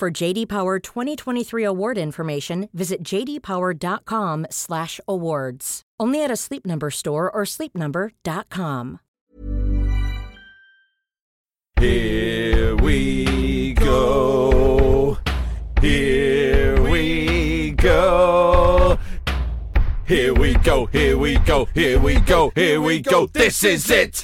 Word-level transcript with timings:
For 0.00 0.10
JD 0.10 0.48
Power 0.48 0.78
2023 0.78 1.62
award 1.62 1.98
information, 1.98 2.70
visit 2.72 3.02
jdpower.com/awards. 3.02 5.82
Only 6.00 6.24
at 6.24 6.30
a 6.30 6.36
Sleep 6.36 6.64
Number 6.64 6.90
store 6.90 7.30
or 7.30 7.42
sleepnumber.com. 7.42 9.00
Here 11.78 12.74
we 12.76 13.74
go. 13.74 15.18
Here 15.82 16.82
we 16.82 17.72
go. 17.72 18.98
Here 20.06 20.32
we 20.32 20.54
go. 20.54 20.86
Here 20.86 21.18
we 21.18 21.36
go. 21.40 21.66
Here 21.74 22.00
we 22.00 22.20
go. 22.20 22.52
Here 22.54 22.80
we 22.80 23.00
go. 23.00 23.26
This 23.26 23.62
is 23.64 23.90
it. 23.90 24.22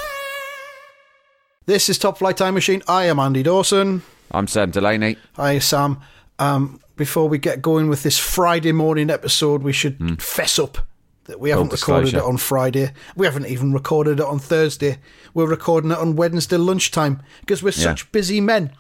This 1.66 1.90
is 1.90 1.98
Top 1.98 2.16
Flight 2.16 2.38
Time 2.38 2.54
Machine. 2.54 2.82
I 2.88 3.04
am 3.04 3.18
Andy 3.18 3.42
Dawson. 3.42 4.00
I'm 4.30 4.46
Sam 4.46 4.70
Delaney. 4.70 5.16
Hi, 5.34 5.58
Sam. 5.58 6.00
Um, 6.38 6.80
before 6.96 7.28
we 7.28 7.38
get 7.38 7.62
going 7.62 7.88
with 7.88 8.02
this 8.02 8.18
Friday 8.18 8.72
morning 8.72 9.10
episode, 9.10 9.62
we 9.62 9.72
should 9.72 10.20
fess 10.22 10.58
up 10.58 10.78
that 11.24 11.40
we 11.40 11.50
haven't 11.50 11.72
recorded 11.72 12.14
it 12.14 12.22
on 12.22 12.36
Friday. 12.36 12.92
We 13.16 13.26
haven't 13.26 13.46
even 13.46 13.72
recorded 13.72 14.20
it 14.20 14.26
on 14.26 14.38
Thursday. 14.38 14.98
We're 15.34 15.48
recording 15.48 15.90
it 15.90 15.98
on 15.98 16.16
Wednesday 16.16 16.56
lunchtime 16.56 17.22
because 17.40 17.62
we're 17.62 17.72
such 17.72 18.10
busy 18.12 18.40
men. 18.40 18.72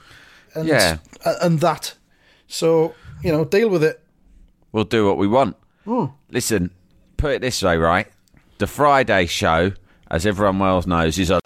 And, 0.54 0.68
Yeah. 0.68 0.98
a- 1.24 1.44
And 1.44 1.60
that. 1.60 1.94
So, 2.46 2.94
you 3.22 3.32
know, 3.32 3.44
deal 3.44 3.68
with 3.68 3.82
it. 3.82 4.00
We'll 4.72 4.84
do 4.84 5.06
what 5.06 5.18
we 5.18 5.26
want. 5.26 5.56
Hmm. 5.84 6.06
Listen, 6.30 6.70
put 7.16 7.32
it 7.32 7.40
this 7.42 7.62
way, 7.62 7.76
right? 7.76 8.06
The 8.58 8.66
Friday 8.66 9.26
show, 9.26 9.72
as 10.10 10.24
everyone 10.26 10.58
well 10.58 10.82
knows, 10.86 11.18
is 11.18 11.30
a 11.30 11.40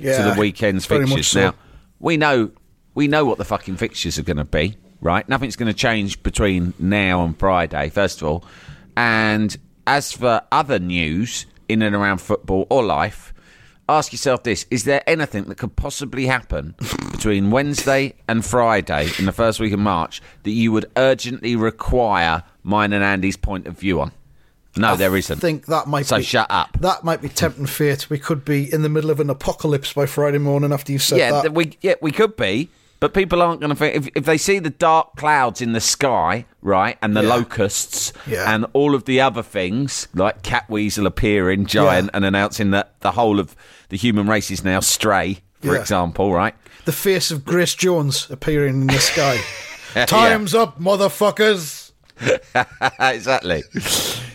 Yeah. 0.00 0.16
to 0.16 0.22
the 0.34 0.36
weekend's 0.38 0.86
fixtures. 0.86 1.28
so. 1.28 1.40
Now, 1.40 1.54
we 2.00 2.16
know 2.16 2.50
we 2.94 3.06
know 3.06 3.24
what 3.24 3.38
the 3.38 3.44
fucking 3.44 3.76
fixtures 3.76 4.18
are 4.18 4.22
going 4.22 4.38
to 4.38 4.44
be, 4.44 4.76
right? 5.00 5.28
Nothing's 5.28 5.56
going 5.56 5.72
to 5.72 5.78
change 5.78 6.22
between 6.22 6.74
now 6.78 7.24
and 7.24 7.38
Friday, 7.38 7.90
first 7.90 8.20
of 8.20 8.28
all. 8.28 8.44
And 8.96 9.56
as 9.86 10.12
for 10.12 10.42
other 10.50 10.80
news 10.80 11.46
in 11.68 11.80
and 11.82 11.94
around 11.94 12.18
football 12.18 12.66
or 12.70 12.82
life, 12.84 13.32
ask 13.88 14.12
yourself 14.12 14.42
this: 14.42 14.66
Is 14.70 14.84
there 14.84 15.02
anything 15.06 15.44
that 15.44 15.58
could 15.58 15.76
possibly 15.76 16.26
happen 16.26 16.74
between 17.12 17.50
Wednesday 17.50 18.14
and 18.26 18.44
Friday 18.44 19.08
in 19.18 19.26
the 19.26 19.32
first 19.32 19.60
week 19.60 19.72
of 19.72 19.80
March 19.80 20.20
that 20.42 20.50
you 20.50 20.72
would 20.72 20.90
urgently 20.96 21.54
require 21.54 22.42
mine 22.62 22.92
and 22.92 23.04
Andy's 23.04 23.36
point 23.36 23.66
of 23.66 23.78
view 23.78 24.00
on? 24.00 24.12
No, 24.78 24.96
there 24.96 25.12
I 25.12 25.16
isn't. 25.18 25.38
think 25.40 25.66
that 25.66 25.86
might 25.86 26.06
So 26.06 26.18
be. 26.18 26.22
shut 26.22 26.46
up. 26.50 26.76
That 26.80 27.04
might 27.04 27.20
be 27.22 27.28
tempting 27.28 27.66
fate. 27.66 28.08
We 28.10 28.18
could 28.18 28.44
be 28.44 28.72
in 28.72 28.82
the 28.82 28.88
middle 28.88 29.10
of 29.10 29.20
an 29.20 29.30
apocalypse 29.30 29.92
by 29.92 30.06
Friday 30.06 30.38
morning 30.38 30.72
after 30.72 30.92
you've 30.92 31.02
said 31.02 31.18
yeah, 31.18 31.30
that. 31.32 31.42
th- 31.42 31.52
we 31.52 31.76
yeah 31.80 31.94
we 32.02 32.12
could 32.12 32.36
be, 32.36 32.68
but 33.00 33.14
people 33.14 33.40
aren't 33.42 33.60
going 33.60 33.70
to 33.70 33.76
think 33.76 33.94
if, 33.94 34.08
if 34.14 34.24
they 34.24 34.38
see 34.38 34.58
the 34.58 34.70
dark 34.70 35.16
clouds 35.16 35.60
in 35.60 35.72
the 35.72 35.80
sky, 35.80 36.44
right, 36.62 36.96
and 37.02 37.16
the 37.16 37.22
Yeah. 37.22 37.28
locusts, 37.28 38.12
Yeah. 38.26 38.52
and 38.52 38.66
all 38.72 38.94
of 38.94 39.04
the 39.04 39.20
other 39.20 39.42
things 39.42 40.08
like 40.14 40.42
Catweazle 40.42 41.06
appearing 41.06 41.66
giant 41.66 42.06
Yeah. 42.06 42.10
and 42.14 42.24
announcing 42.24 42.70
that 42.72 42.98
the 43.00 43.12
whole 43.12 43.38
of 43.40 43.54
the 43.90 43.96
human 43.96 44.26
race 44.26 44.50
is 44.50 44.64
now 44.64 44.80
stray, 44.80 45.38
for 45.62 45.76
example, 45.76 46.32
right? 46.32 46.54
the 46.84 46.92
face 46.92 47.30
of 47.30 47.44
Grace 47.44 47.74
Jones 47.74 48.26
appearing 48.30 48.80
in 48.82 48.86
the 48.86 48.98
sky. 48.98 49.38
Time's 50.06 50.54
up, 50.54 50.80
motherfuckers. 50.80 51.92
exactly. 53.00 53.62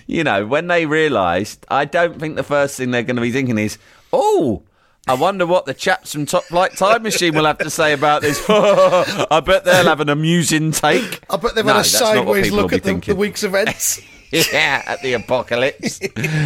You 0.08 0.24
know, 0.24 0.46
when 0.46 0.68
they 0.68 0.86
realised, 0.86 1.66
I 1.70 1.86
don't 1.86 2.20
think 2.20 2.36
the 2.36 2.44
first 2.44 2.78
thing 2.78 2.92
they're 2.92 3.04
going 3.04 3.16
to 3.16 3.22
be 3.22 3.32
thinking 3.32 3.58
is, 3.58 3.78
oh. 4.12 4.64
I 5.06 5.16
wonder 5.16 5.46
what 5.46 5.66
the 5.66 5.74
chaps 5.74 6.14
from 6.14 6.26
Top 6.26 6.46
Flight 6.46 6.78
Time 6.78 7.04
Machine 7.04 7.36
will 7.36 7.44
have 7.44 7.58
to 7.58 7.70
say 7.70 7.92
about 7.92 8.22
this. 8.22 8.42
I 8.50 9.42
bet 9.46 9.66
they'll 9.66 9.84
have 9.84 10.00
an 10.00 10.08
amusing 10.08 10.72
take. 10.72 11.20
I 11.30 11.36
bet 11.36 11.56
they've 11.56 11.66
No, 11.66 11.74
had 11.74 11.80
a 11.80 11.84
that's 11.84 12.00
not 12.02 12.26
what 12.26 12.36
sideways 12.46 12.52
look 12.54 12.72
at 12.72 12.84
the, 12.84 12.94
the 12.94 13.14
week's 13.16 13.44
events. 13.44 14.02
yeah, 14.32 14.82
at 14.86 15.02
the 15.02 15.12
apocalypse. 15.14 16.00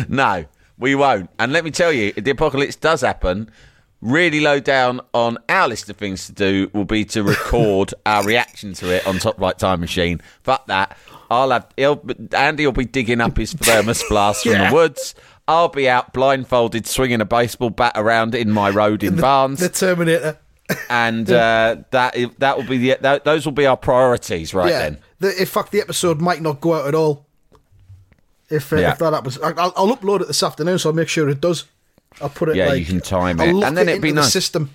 no, 0.10 0.46
we 0.80 0.96
won't. 0.96 1.30
And 1.38 1.54
let 1.54 1.64
me 1.64 1.70
tell 1.72 1.94
you, 1.94 2.14
if 2.16 2.24
the 2.24 2.32
apocalypse 2.32 2.76
does 2.76 3.02
happen, 3.02 3.52
really 4.02 4.40
low 4.40 4.60
down 4.60 5.02
on 5.14 5.38
our 5.50 5.68
list 5.68 5.90
of 5.90 5.96
things 5.98 6.26
to 6.26 6.32
do 6.34 6.70
will 6.74 6.86
be 6.86 7.06
to 7.06 7.22
record 7.24 7.94
our 8.06 8.24
reaction 8.26 8.74
to 8.74 8.92
it 8.94 9.06
on 9.08 9.20
Top 9.20 9.38
Flight 9.38 9.60
Time 9.60 9.80
Machine. 9.80 10.20
Fuck 10.44 10.66
that. 10.66 10.98
I'll 11.30 11.52
have 11.52 11.68
he'll, 11.78 12.02
Andy 12.34 12.66
will 12.66 12.74
be 12.74 12.86
digging 12.86 13.22
up 13.22 13.38
his 13.38 13.54
thermos 13.54 14.04
blast 14.10 14.44
from 14.44 14.54
Yeah. 14.54 14.70
the 14.70 14.76
woods. 14.76 15.16
I'll 15.48 15.70
be 15.70 15.88
out 15.90 16.14
blindfolded, 16.14 16.86
swinging 16.88 17.22
a 17.22 17.26
baseball 17.26 17.70
bat 17.70 17.94
around 17.96 18.36
in 18.36 18.52
my 18.52 18.70
road 18.70 19.04
in 19.04 19.16
Barnes, 19.16 19.60
the 19.60 19.70
Terminator. 19.70 20.38
and 20.90 21.30
uh, 21.32 21.78
that 21.92 22.16
that 22.40 22.58
will 22.58 22.66
be 22.66 22.78
the 22.78 22.98
that, 23.02 23.24
those 23.24 23.46
will 23.46 23.54
be 23.54 23.66
our 23.66 23.78
priorities 23.78 24.54
right 24.54 24.70
yeah. 24.70 24.80
then. 24.80 24.98
The, 25.20 25.40
in 25.40 25.46
fact, 25.46 25.72
the 25.72 25.80
episode 25.82 26.20
might 26.20 26.42
not 26.42 26.60
go 26.62 26.74
out 26.74 26.88
at 26.88 26.96
all. 26.96 27.26
If, 28.50 28.72
uh, 28.72 28.78
Yeah. 28.78 28.92
if 28.92 29.00
that 29.00 29.14
happens, 29.14 29.38
I'll, 29.40 29.74
I'll 29.76 29.96
upload 29.98 30.22
it 30.22 30.28
this 30.28 30.44
afternoon, 30.44 30.80
so 30.80 30.90
I'll 30.90 30.96
make 30.96 31.10
sure 31.10 31.28
it 31.30 31.42
does. 31.42 31.66
I'll 32.22 32.30
put 32.30 32.50
it. 32.50 32.56
Yeah, 32.56 32.68
like, 32.68 32.80
you 32.80 32.86
can 32.86 33.00
time 33.02 33.40
I'll 33.40 33.62
it. 33.62 33.64
And 33.68 33.78
then 33.78 33.88
it 33.88 33.94
it'd 33.94 34.02
be 34.02 34.12
the 34.12 34.22
nice. 34.22 34.32
system. 34.34 34.70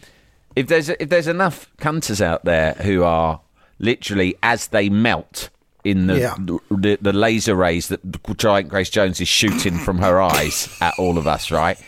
if 0.57 0.67
there's 0.69 0.89
if 0.89 1.09
there's 1.09 1.27
enough 1.27 1.69
cunters 1.79 2.21
out 2.23 2.45
there 2.45 2.73
who 2.75 3.03
are 3.05 3.41
literally 3.79 4.37
as 4.43 4.69
they 4.69 4.89
melt 4.89 5.51
in 5.85 6.07
the 6.07 6.19
Yeah. 6.19 6.35
the, 6.71 6.99
the 7.01 7.13
laser 7.13 7.55
rays 7.57 7.89
that 7.89 8.01
giant 8.37 8.69
Grace 8.69 8.91
Jones 8.91 9.21
is 9.21 9.29
shooting 9.29 9.79
from 9.79 9.99
her 9.99 10.21
eyes 10.21 10.69
at 10.81 10.95
all 10.99 11.19
of 11.19 11.27
us, 11.27 11.51
right? 11.51 11.79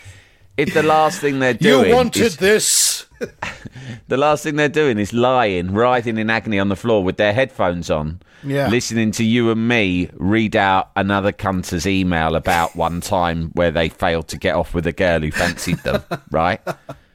If 0.57 0.73
the 0.73 0.83
last 0.83 1.19
thing 1.19 1.39
they're 1.39 1.53
doing 1.53 1.89
You 1.89 1.95
wanted 1.95 2.21
is, 2.23 2.37
this. 2.37 3.05
the 4.07 4.17
last 4.17 4.43
thing 4.43 4.55
they're 4.55 4.69
doing 4.69 4.97
is 4.97 5.11
lying, 5.13 5.73
writhing 5.73 6.17
in 6.17 6.29
agony 6.29 6.59
on 6.59 6.69
the 6.69 6.75
floor 6.75 7.03
with 7.03 7.17
their 7.17 7.33
headphones 7.33 7.89
on, 7.89 8.21
Yeah. 8.43 8.67
listening 8.69 9.11
to 9.11 9.23
you 9.23 9.51
and 9.51 9.67
me 9.67 10.09
read 10.13 10.55
out 10.55 10.91
another 10.95 11.31
cunter's 11.33 11.85
email 11.85 12.35
about 12.35 12.75
one 12.75 13.01
time 13.01 13.51
where 13.53 13.71
they 13.71 13.89
failed 13.89 14.27
to 14.29 14.37
get 14.37 14.55
off 14.55 14.73
with 14.73 14.87
a 14.87 14.93
girl 14.93 15.19
who 15.19 15.31
fancied 15.31 15.79
them, 15.79 16.03
right? 16.31 16.61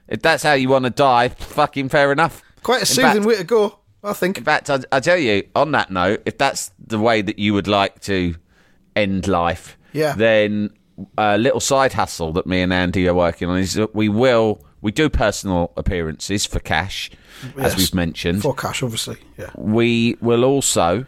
If 0.09 0.21
that's 0.23 0.43
how 0.43 0.53
you 0.55 0.69
want 0.69 0.85
to 0.85 0.91
die, 0.91 1.29
fucking 1.29 1.89
fair 1.89 2.13
enough. 2.13 2.43
Quite 2.63 2.83
a 2.83 2.87
soothing 2.87 3.23
fact- 3.23 3.25
way 3.27 3.37
to 3.37 3.45
go, 3.45 3.79
I 4.03 4.13
think. 4.13 4.39
in 4.39 4.45
fact, 4.45 4.71
I, 4.71 4.81
I 4.93 5.01
tell 5.01 5.19
you, 5.19 5.47
on 5.55 5.73
that 5.73 5.91
note, 5.91 6.23
if 6.27 6.39
that's 6.39 6.71
the 6.85 6.99
way 6.99 7.23
that 7.23 7.39
you 7.39 7.53
would 7.55 7.69
like 7.69 8.01
to 8.03 8.35
end 8.97 9.27
life, 9.29 9.77
Yeah. 9.93 10.15
then 10.15 10.71
a 11.19 11.39
little 11.39 11.61
side 11.61 11.93
hustle 11.95 12.33
that 12.35 12.47
me 12.47 12.61
and 12.63 12.73
Andy 12.73 13.09
are 13.09 13.15
working 13.15 13.49
on 13.49 13.59
is 13.59 13.75
that 13.75 13.95
we 13.95 14.09
will 14.09 14.65
we 14.83 14.91
do 14.93 15.09
personal 15.11 15.73
appearances 15.77 16.47
for 16.47 16.59
cash, 16.61 17.11
as 17.59 17.77
we've 17.77 17.95
mentioned. 17.95 18.41
For 18.43 18.55
cash, 18.55 18.83
obviously. 18.83 19.17
Yeah. 19.39 19.51
we 19.57 20.17
will 20.21 20.45
also 20.45 21.05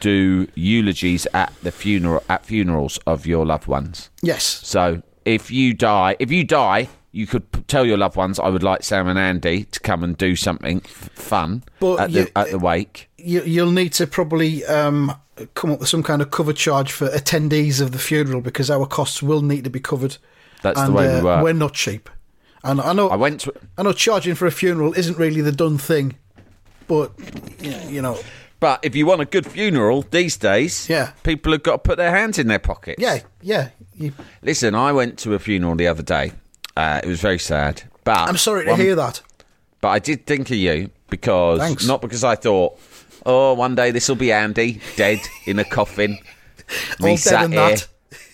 do 0.00 0.46
eulogies 0.54 1.26
at 1.34 1.52
the 1.64 1.72
funeral 1.72 2.22
at 2.28 2.44
funerals 2.46 2.98
of 3.06 3.26
your 3.26 3.44
loved 3.44 3.66
ones. 3.66 4.10
Yes. 4.22 4.44
So 4.44 5.02
if 5.24 5.50
you 5.50 5.74
die, 5.74 6.14
if 6.20 6.30
you 6.30 6.44
die, 6.44 6.88
you 7.12 7.26
could 7.26 7.50
p- 7.52 7.60
tell 7.68 7.84
your 7.86 7.96
loved 7.98 8.16
ones, 8.16 8.38
"I 8.38 8.48
would 8.48 8.62
like 8.62 8.82
Sam 8.82 9.08
and 9.08 9.18
Andy 9.18 9.64
to 9.64 9.80
come 9.80 10.02
and 10.04 10.16
do 10.16 10.36
something 10.36 10.82
f- 10.84 11.10
fun 11.14 11.64
But 11.80 12.00
at 12.00 12.10
you- 12.10 12.24
the 12.24 12.38
at 12.38 12.50
the 12.50 12.58
wake." 12.58 13.08
you, 13.16 13.42
you'll 13.42 13.72
need 13.72 13.92
to 13.94 14.06
probably 14.06 14.64
um, 14.66 15.12
come 15.54 15.72
up 15.72 15.80
with 15.80 15.88
some 15.88 16.02
kind 16.02 16.22
of 16.22 16.30
cover 16.30 16.52
charge 16.52 16.92
for 16.92 17.08
attendees 17.08 17.80
of 17.80 17.90
the 17.92 17.98
funeral 17.98 18.40
because 18.40 18.70
our 18.70 18.86
costs 18.86 19.22
will 19.22 19.42
need 19.42 19.64
to 19.64 19.70
be 19.70 19.80
covered. 19.80 20.16
That's 20.62 20.78
the 20.80 20.86
and, 20.86 20.94
way 20.94 21.08
we 21.08 21.20
uh, 21.20 21.24
work. 21.24 21.44
We're 21.44 21.52
not 21.52 21.74
cheap, 21.74 22.08
and 22.64 22.80
I 22.80 22.92
know 22.92 23.08
I 23.08 23.16
went 23.16 23.40
to, 23.42 23.52
I 23.76 23.82
know 23.82 23.92
charging 23.92 24.34
for 24.34 24.46
a 24.46 24.50
funeral 24.52 24.92
isn't 24.94 25.18
really 25.18 25.40
the 25.40 25.52
done 25.52 25.78
thing, 25.78 26.14
but 26.86 27.12
you 27.60 27.70
know, 27.70 27.88
you 27.88 28.02
know 28.02 28.18
but 28.60 28.80
if 28.82 28.96
you 28.96 29.06
want 29.06 29.20
a 29.20 29.24
good 29.24 29.46
funeral 29.46 30.02
these 30.10 30.36
days, 30.36 30.88
Yeah. 30.88 31.12
people 31.22 31.52
have 31.52 31.62
got 31.62 31.72
to 31.72 31.78
put 31.78 31.96
their 31.96 32.10
hands 32.10 32.40
in 32.40 32.48
their 32.48 32.58
pockets. 32.58 33.00
yeah, 33.00 33.20
yeah. 33.40 33.68
You, 33.94 34.12
Listen, 34.42 34.74
I 34.74 34.90
went 34.90 35.16
to 35.20 35.34
a 35.34 35.38
funeral 35.38 35.76
the 35.76 35.86
other 35.86 36.02
day. 36.02 36.32
Uh, 36.78 37.00
it 37.02 37.08
was 37.08 37.20
very 37.20 37.40
sad, 37.40 37.82
but 38.04 38.28
I'm 38.28 38.36
sorry 38.36 38.64
to 38.64 38.70
one- 38.70 38.78
hear 38.80 38.94
that. 38.94 39.20
But 39.80 39.88
I 39.88 39.98
did 39.98 40.26
think 40.26 40.48
of 40.50 40.56
you 40.56 40.90
because 41.10 41.58
Thanks. 41.58 41.84
not 41.88 42.00
because 42.00 42.22
I 42.22 42.36
thought, 42.36 42.78
oh, 43.26 43.54
one 43.54 43.74
day 43.74 43.90
this 43.90 44.08
will 44.08 44.14
be 44.14 44.30
Andy 44.30 44.80
dead 44.94 45.18
in 45.44 45.58
a 45.58 45.64
coffin, 45.64 46.18
All 47.02 47.16
dead 47.16 47.50
that. 47.50 47.88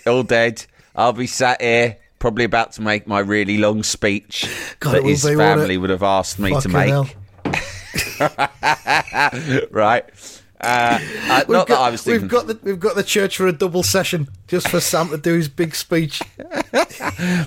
all 0.06 0.25
dead. 0.25 0.67
I'll 0.94 1.14
be 1.14 1.26
sat 1.26 1.62
here, 1.62 1.96
probably 2.19 2.44
about 2.44 2.73
to 2.73 2.82
make 2.82 3.06
my 3.06 3.20
really 3.20 3.56
long 3.56 3.82
speech 3.82 4.46
God, 4.79 4.96
that 4.96 5.05
his 5.05 5.25
be, 5.25 5.37
family 5.37 5.79
would 5.79 5.88
have 5.88 6.02
asked 6.02 6.38
me 6.38 6.61
to 6.61 6.69
make. 6.69 6.93
right? 9.70 10.05
Uh, 10.61 10.99
uh, 11.31 11.41
not 11.46 11.46
got, 11.46 11.69
that 11.69 11.79
I 11.79 11.91
was 11.91 12.02
thinking. 12.02 12.23
we've 12.23 12.31
got 12.31 12.46
the 12.46 12.58
we've 12.62 12.79
got 12.79 12.94
the 12.94 13.05
church 13.05 13.38
for 13.38 13.46
a 13.46 13.52
double 13.52 13.82
session 13.82 14.29
just 14.49 14.69
for 14.69 14.81
Sam 14.81 15.08
to 15.08 15.17
do 15.17 15.32
his 15.32 15.49
big 15.49 15.75
speech. 15.75 16.20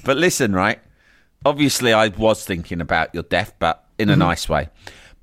But 0.03 0.17
listen, 0.17 0.53
right? 0.53 0.79
Obviously, 1.47 1.93
I 1.93 2.09
was 2.09 2.43
thinking 2.45 2.81
about 2.81 3.13
your 3.13 3.23
death, 3.23 3.53
but 3.59 3.85
in 3.97 4.09
a 4.09 4.13
Mm-hmm. 4.13 4.19
nice 4.19 4.49
way. 4.49 4.69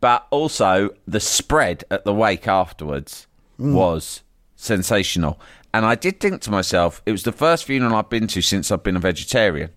But 0.00 0.26
also, 0.30 0.90
the 1.06 1.20
spread 1.20 1.84
at 1.90 2.04
the 2.04 2.14
wake 2.14 2.48
afterwards 2.48 3.26
Mm. 3.60 3.74
was 3.74 4.22
sensational. 4.56 5.38
And 5.72 5.84
I 5.84 5.94
did 5.94 6.18
think 6.20 6.40
to 6.42 6.50
myself, 6.50 7.02
it 7.06 7.12
was 7.12 7.22
the 7.24 7.32
first 7.32 7.64
funeral 7.64 7.94
I've 7.94 8.08
been 8.08 8.26
to 8.28 8.40
since 8.42 8.70
I've 8.72 8.82
been 8.82 8.96
a 8.96 9.00
vegetarian. 9.00 9.70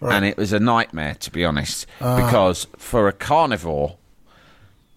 And 0.00 0.24
it 0.26 0.36
was 0.36 0.52
a 0.52 0.60
nightmare, 0.60 1.14
to 1.20 1.30
be 1.30 1.44
honest. 1.44 1.86
Ah. 2.00 2.16
Because 2.16 2.66
for 2.76 3.08
a 3.08 3.12
carnivore, 3.12 3.96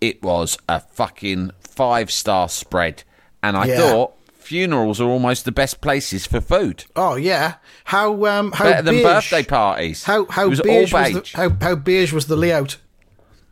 it 0.01 0.21
was 0.21 0.57
a 0.67 0.79
fucking 0.81 1.51
five 1.61 2.11
star 2.11 2.49
spread. 2.49 3.03
And 3.41 3.55
I 3.55 3.65
Yeah. 3.67 3.77
thought 3.77 4.13
funerals 4.47 4.99
are 4.99 5.09
almost 5.09 5.45
the 5.45 5.51
best 5.51 5.81
places 5.81 6.25
for 6.25 6.41
food. 6.41 6.85
Oh 6.95 7.15
yeah, 7.15 7.55
how 7.83 8.25
um 8.25 8.51
how 8.53 8.65
Better 8.65 8.81
than 8.83 9.03
birthday 9.03 9.43
parties. 9.43 10.03
How 10.03 10.25
how 10.25 10.47
was 10.47 10.61
beige 10.61 10.93
all 10.93 11.03
was 11.03 11.13
the, 11.13 11.37
how 11.37 11.49
how 11.61 11.75
beige 11.75 12.13
was 12.13 12.27
the 12.27 12.35
layout? 12.35 12.77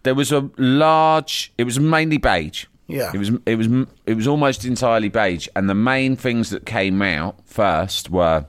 there 0.06 0.16
was 0.16 0.32
a 0.32 0.50
large. 0.58 1.52
It 1.58 1.66
was 1.66 1.80
mainly 1.80 2.18
beige. 2.18 2.66
Yeah. 2.88 3.12
It 3.14 3.18
was. 3.18 3.32
It 3.46 3.56
was. 3.56 3.68
It 4.06 4.14
was 4.14 4.28
almost 4.28 4.64
entirely 4.64 5.10
beige, 5.10 5.50
and 5.56 5.70
the 5.70 5.76
main 5.76 6.16
things 6.16 6.52
that 6.52 6.66
came 6.66 7.02
out 7.02 7.36
first 7.46 8.10
were 8.10 8.46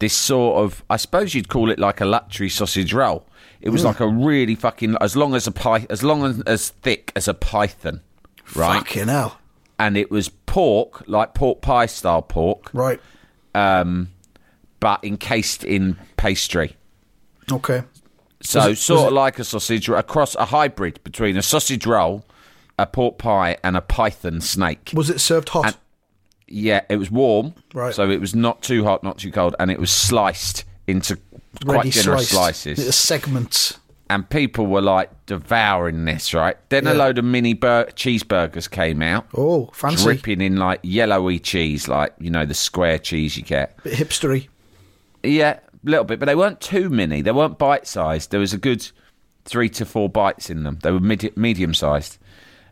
this 0.00 0.14
sort 0.14 0.64
of. 0.64 0.82
I 0.90 0.96
suppose 0.96 1.34
you'd 1.34 1.48
call 1.48 1.70
it 1.70 1.78
like 1.78 2.00
a 2.00 2.06
luxury 2.06 2.48
sausage 2.48 2.92
roll. 2.92 3.26
It 3.60 3.70
was 3.70 3.84
like 3.84 4.00
a 4.00 4.06
really 4.06 4.54
fucking 4.54 4.96
as 5.00 5.16
long 5.16 5.34
as 5.34 5.46
a 5.46 5.52
pie, 5.52 5.86
as 5.90 6.02
long 6.02 6.24
as 6.24 6.40
as 6.42 6.70
thick 6.70 7.12
as 7.14 7.28
a 7.28 7.34
python, 7.34 8.00
right? 8.54 8.78
Fucking 8.78 9.08
hell! 9.08 9.38
And 9.78 9.96
it 9.96 10.10
was 10.10 10.28
pork, 10.60 11.02
like 11.06 11.34
pork 11.34 11.60
pie 11.60 11.84
style 11.84 12.22
pork, 12.22 12.70
Right. 12.72 12.98
um, 13.54 14.08
but 14.80 15.04
encased 15.04 15.64
in 15.64 15.98
pastry. 16.16 16.76
Okay. 17.52 17.82
So 18.40 18.70
it- 18.70 18.78
sort 18.78 19.00
of 19.02 19.06
it- 19.08 19.12
like 19.14 19.38
a 19.38 19.44
sausage, 19.44 19.86
a 19.90 20.02
cross, 20.02 20.34
a 20.36 20.46
hybrid 20.46 20.98
between 21.04 21.36
a 21.36 21.42
sausage 21.42 21.84
roll, 21.84 22.24
a 22.78 22.86
pork 22.86 23.18
pie, 23.18 23.58
and 23.62 23.76
a 23.76 23.82
python 23.82 24.40
snake. 24.40 24.92
Was 24.94 25.10
it 25.10 25.20
served 25.20 25.50
hot? 25.50 25.66
And- 25.66 25.76
Yeah, 26.48 26.82
it 26.88 26.96
was 26.96 27.10
warm, 27.10 27.52
Right. 27.74 27.94
So 27.94 28.08
it 28.08 28.20
was 28.20 28.34
not 28.34 28.62
too 28.62 28.84
hot, 28.84 29.02
not 29.04 29.18
too 29.18 29.30
cold, 29.32 29.54
and 29.58 29.70
it 29.70 29.78
was 29.78 29.90
sliced 29.90 30.64
into 30.86 31.18
quite 31.66 31.76
Ready 31.78 31.90
generous 31.90 32.28
sliced. 32.30 32.62
slices. 32.62 32.78
Little 32.78 32.92
segments. 32.92 33.78
And 34.08 34.28
people 34.30 34.66
were 34.66 34.80
like 34.82 35.10
devouring 35.26 36.04
this, 36.04 36.32
right? 36.32 36.56
Then 36.68 36.86
a 36.86 36.94
load 36.94 37.18
of 37.18 37.24
mini 37.24 37.54
bur- 37.54 37.86
cheeseburgers 37.96 38.70
came 38.70 39.02
out, 39.02 39.26
Oh, 39.36 39.68
fancy. 39.72 40.04
dripping 40.04 40.40
in 40.40 40.56
like 40.58 40.78
yellowy 40.84 41.40
cheese, 41.40 41.88
like 41.88 42.14
you 42.20 42.30
know 42.30 42.46
the 42.46 42.54
square 42.54 42.98
cheese 43.00 43.36
you 43.36 43.42
get. 43.42 43.82
Bit 43.82 43.94
hipstery. 43.94 44.46
Yeah, 45.24 45.58
a 45.58 45.60
little 45.90 46.04
bit, 46.04 46.20
but 46.20 46.26
they 46.26 46.36
weren't 46.36 46.60
too 46.60 46.88
many. 46.88 47.20
They 47.20 47.32
weren't 47.32 47.58
bite 47.58 47.88
sized. 47.88 48.30
There 48.30 48.38
was 48.38 48.52
a 48.52 48.58
good 48.58 48.88
three 49.44 49.68
to 49.70 49.84
four 49.84 50.08
bites 50.08 50.50
in 50.50 50.62
them. 50.62 50.78
They 50.84 50.92
were 50.92 51.00
mid- 51.00 51.36
medium 51.36 51.74
sized. 51.74 52.18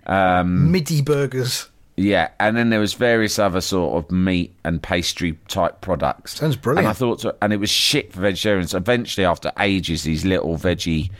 Um, 0.06 0.70
Midi 0.70 1.02
burgers. 1.02 1.68
Yeah, 1.96 2.30
and 2.40 2.56
then 2.56 2.70
there 2.70 2.80
was 2.80 2.94
various 2.94 3.38
other 3.38 3.60
sort 3.60 4.04
of 4.04 4.10
meat 4.10 4.56
and 4.64 4.82
pastry 4.82 5.38
type 5.46 5.80
products. 5.80 6.38
Sounds 6.38 6.56
brilliant. 6.56 6.86
And 6.86 6.88
I 6.88 6.92
thought, 6.92 7.20
to, 7.20 7.36
and 7.40 7.52
it 7.52 7.58
was 7.58 7.70
shit 7.70 8.12
for 8.12 8.20
vegetarians. 8.20 8.74
Eventually, 8.74 9.24
after 9.24 9.52
ages, 9.60 10.02
these 10.02 10.24
little 10.24 10.56
veggie 10.56 11.10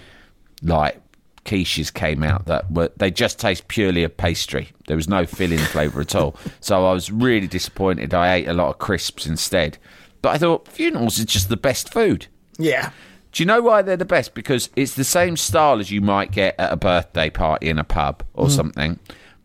like 0.63 1.01
quiches 1.45 1.93
came 1.93 2.23
out 2.23 2.47
that 2.47 2.71
were 2.73 2.91
they 2.97 3.11
just 3.11 3.39
taste 3.39 3.69
purely 3.69 4.03
of 4.03 4.17
pastry. 4.17 4.73
There 4.89 4.97
was 4.97 5.09
no 5.09 5.27
filling 5.27 5.59
flavour 5.59 6.01
at 6.01 6.15
all. 6.15 6.37
So 6.61 6.87
I 6.87 6.93
was 6.93 7.11
really 7.11 7.47
disappointed. 7.47 8.13
I 8.13 8.35
ate 8.35 8.49
a 8.49 8.55
lot 8.55 8.71
of 8.71 8.79
crisps 8.79 9.27
instead. 9.27 9.79
But 10.23 10.31
I 10.31 10.39
thought 10.39 10.69
funerals 10.69 11.19
is 11.19 11.27
just 11.27 11.51
the 11.51 11.57
best 11.57 11.93
food. 11.93 12.27
Yeah. 12.59 12.91
Do 13.33 13.43
you 13.43 13.47
know 13.47 13.61
why 13.61 13.83
they're 13.83 13.97
the 13.97 14.05
best? 14.05 14.35
Because 14.35 14.71
it's 14.75 14.95
the 14.95 15.05
same 15.05 15.37
style 15.37 15.81
as 15.81 15.91
you 15.91 16.01
might 16.01 16.31
get 16.31 16.55
at 16.59 16.73
a 16.73 16.77
birthday 16.77 17.31
party 17.31 17.69
in 17.69 17.79
a 17.79 17.85
pub 17.85 18.23
or 18.33 18.47
hmm. 18.47 18.53
something, 18.53 18.99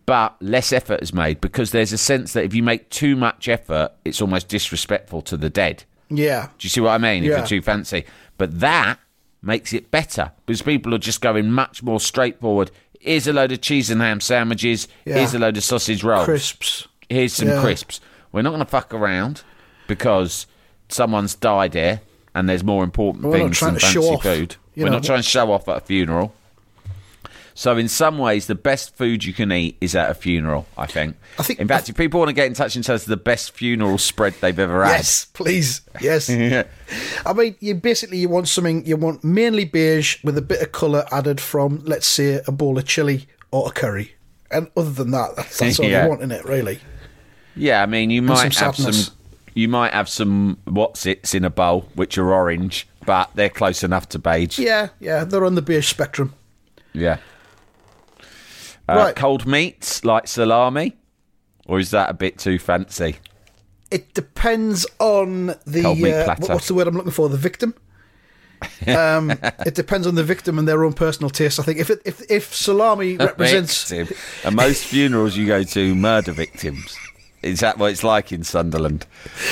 but 0.09 0.35
less 0.41 0.73
effort 0.73 1.01
is 1.01 1.13
made 1.13 1.39
because 1.39 1.71
there's 1.71 1.93
a 1.93 1.97
sense 1.97 2.33
that 2.33 2.43
if 2.43 2.53
you 2.53 2.63
make 2.63 2.89
too 2.89 3.15
much 3.15 3.47
effort, 3.47 3.91
it's 4.03 4.21
almost 4.21 4.47
disrespectful 4.47 5.21
to 5.21 5.37
the 5.37 5.49
dead. 5.49 5.83
Yeah. 6.09 6.47
Do 6.57 6.65
you 6.65 6.69
see 6.69 6.81
what 6.81 6.89
I 6.91 6.97
mean? 6.97 7.23
If 7.23 7.29
Yeah. 7.29 7.37
you're 7.37 7.45
too 7.47 7.61
fancy. 7.61 8.05
But 8.37 8.59
that 8.59 8.97
makes 9.41 9.71
it 9.71 9.91
better 9.91 10.31
because 10.45 10.61
people 10.63 10.93
are 10.95 10.97
just 10.99 11.21
going 11.21 11.51
much 11.51 11.83
more 11.83 11.99
straightforward. 11.99 12.71
Here's 12.99 13.27
a 13.27 13.33
load 13.33 13.51
of 13.51 13.61
cheese 13.61 13.89
and 13.91 14.01
ham 14.01 14.19
sandwiches. 14.19 14.87
Yeah. 15.05 15.15
Here's 15.19 15.33
a 15.35 15.39
load 15.39 15.55
of 15.57 15.63
sausage 15.63 16.03
rolls. 16.03 16.25
Crisps. 16.25 16.87
Here's 17.07 17.33
some 17.33 17.47
Yeah. 17.49 17.61
crisps. 17.61 18.01
We're 18.31 18.41
not 18.41 18.49
going 18.49 18.59
to 18.61 18.65
fuck 18.65 18.93
around 18.93 19.43
because 19.87 20.47
someone's 20.89 21.35
died 21.35 21.73
here 21.75 22.01
and 22.33 22.49
there's 22.49 22.63
more 22.63 22.83
important 22.83 23.25
We're 23.25 23.37
things 23.37 23.59
than 23.59 23.77
fancy 23.77 23.99
off, 23.99 24.23
food. 24.23 24.55
We're 24.75 24.85
know. 24.85 24.93
not 24.93 25.03
trying 25.03 25.19
to 25.19 25.23
show 25.29 25.51
off 25.51 25.67
at 25.69 25.77
a 25.77 25.81
funeral. 25.81 26.33
So, 27.59 27.75
in 27.75 27.89
some 27.89 28.17
ways, 28.19 28.47
the 28.47 28.55
best 28.55 28.95
food 28.95 29.25
you 29.25 29.33
can 29.33 29.51
eat 29.51 29.75
is 29.81 29.93
at 29.93 30.09
a 30.09 30.13
funeral. 30.13 30.65
I 30.77 30.85
think. 30.85 31.17
I 31.37 31.43
think- 31.43 31.59
In 31.59 31.67
fact, 31.67 31.89
if 31.89 31.97
people 31.97 32.21
want 32.21 32.29
to 32.29 32.33
get 32.33 32.47
in 32.47 32.53
touch 32.53 32.77
and 32.77 32.85
tell 32.85 32.95
us 32.95 33.03
the 33.03 33.17
best 33.17 33.51
funeral 33.51 33.97
spread 33.97 34.33
they've 34.39 34.57
ever 34.57 34.85
had, 34.85 34.91
Yes, 34.91 35.25
please. 35.33 35.81
Yes. 35.99 36.29
I 37.25 37.33
mean, 37.33 37.57
you 37.59 37.75
basically 37.75 38.17
you 38.17 38.29
want 38.29 38.47
something 38.47 38.85
you 38.85 38.95
want 38.95 39.25
mainly 39.25 39.65
beige 39.65 40.23
with 40.23 40.37
a 40.37 40.41
bit 40.41 40.61
of 40.61 40.71
colour 40.71 41.03
added 41.11 41.41
from, 41.41 41.81
let's 41.83 42.07
say, 42.07 42.39
a 42.47 42.51
bowl 42.53 42.77
of 42.77 42.85
chili 42.85 43.27
or 43.51 43.67
a 43.67 43.71
curry. 43.71 44.13
And 44.49 44.71
other 44.77 44.91
than 44.91 45.11
that, 45.11 45.35
that's, 45.35 45.57
that's 45.59 45.79
all 45.81 45.85
Yeah. 45.85 46.03
you 46.03 46.09
want 46.11 46.21
in 46.21 46.31
it, 46.31 46.45
really. 46.45 46.79
Yeah, 47.57 47.83
I 47.83 47.87
mean, 47.87 48.09
you 48.09 48.21
might 48.21 48.53
some 48.53 48.67
have 48.67 48.75
sadness. 48.77 49.07
some. 49.07 49.15
You 49.53 49.67
might 49.67 49.91
have 49.93 50.07
some 50.07 50.59
what's 50.63 51.05
its 51.05 51.35
in 51.35 51.43
a 51.43 51.49
bowl, 51.49 51.89
which 51.93 52.17
are 52.17 52.33
orange, 52.33 52.87
but 53.05 53.31
they're 53.35 53.49
close 53.49 53.83
enough 53.83 54.07
to 54.09 54.17
beige. 54.19 54.59
Yeah, 54.59 54.87
yeah, 55.01 55.25
they're 55.25 55.43
on 55.43 55.55
the 55.55 55.61
beige 55.61 55.89
spectrum. 55.89 56.33
Yeah. 56.93 57.17
Uh, 58.93 58.95
Right. 58.97 59.15
Cold 59.15 59.45
meats 59.45 60.03
like 60.05 60.27
salami, 60.27 60.95
or 61.67 61.79
is 61.79 61.91
that 61.91 62.09
a 62.09 62.13
bit 62.13 62.37
too 62.37 62.59
fancy? 62.59 63.17
It 63.91 64.13
depends 64.13 64.85
on 64.99 65.47
the 65.65 66.25
uh, 66.27 66.35
what's 66.47 66.67
the 66.67 66.73
word 66.75 66.87
I'm 66.87 66.95
looking 66.95 67.11
for? 67.11 67.29
The 67.29 67.37
victim. 67.37 67.73
Um, 68.87 69.31
it 69.65 69.73
depends 69.73 70.05
on 70.05 70.15
the 70.15 70.23
victim 70.23 70.59
and 70.59 70.67
their 70.67 70.83
own 70.83 70.91
personal 70.91 71.29
taste. 71.29 71.59
I 71.59 71.63
think 71.63 71.79
if 71.79 71.89
it, 71.89 72.01
if 72.03 72.29
if 72.29 72.53
salami 72.53 73.15
represents 73.17 73.89
Victim. 73.89 74.17
And 74.43 74.55
most 74.55 74.83
funerals 74.83 75.37
you 75.37 75.47
go 75.47 75.63
to, 75.63 75.95
murder 75.95 76.33
victims. 76.33 76.97
Is 77.41 77.61
that 77.61 77.77
what 77.77 77.91
it's 77.93 78.03
like 78.03 78.33
in 78.33 78.43
Sunderland? 78.43 79.05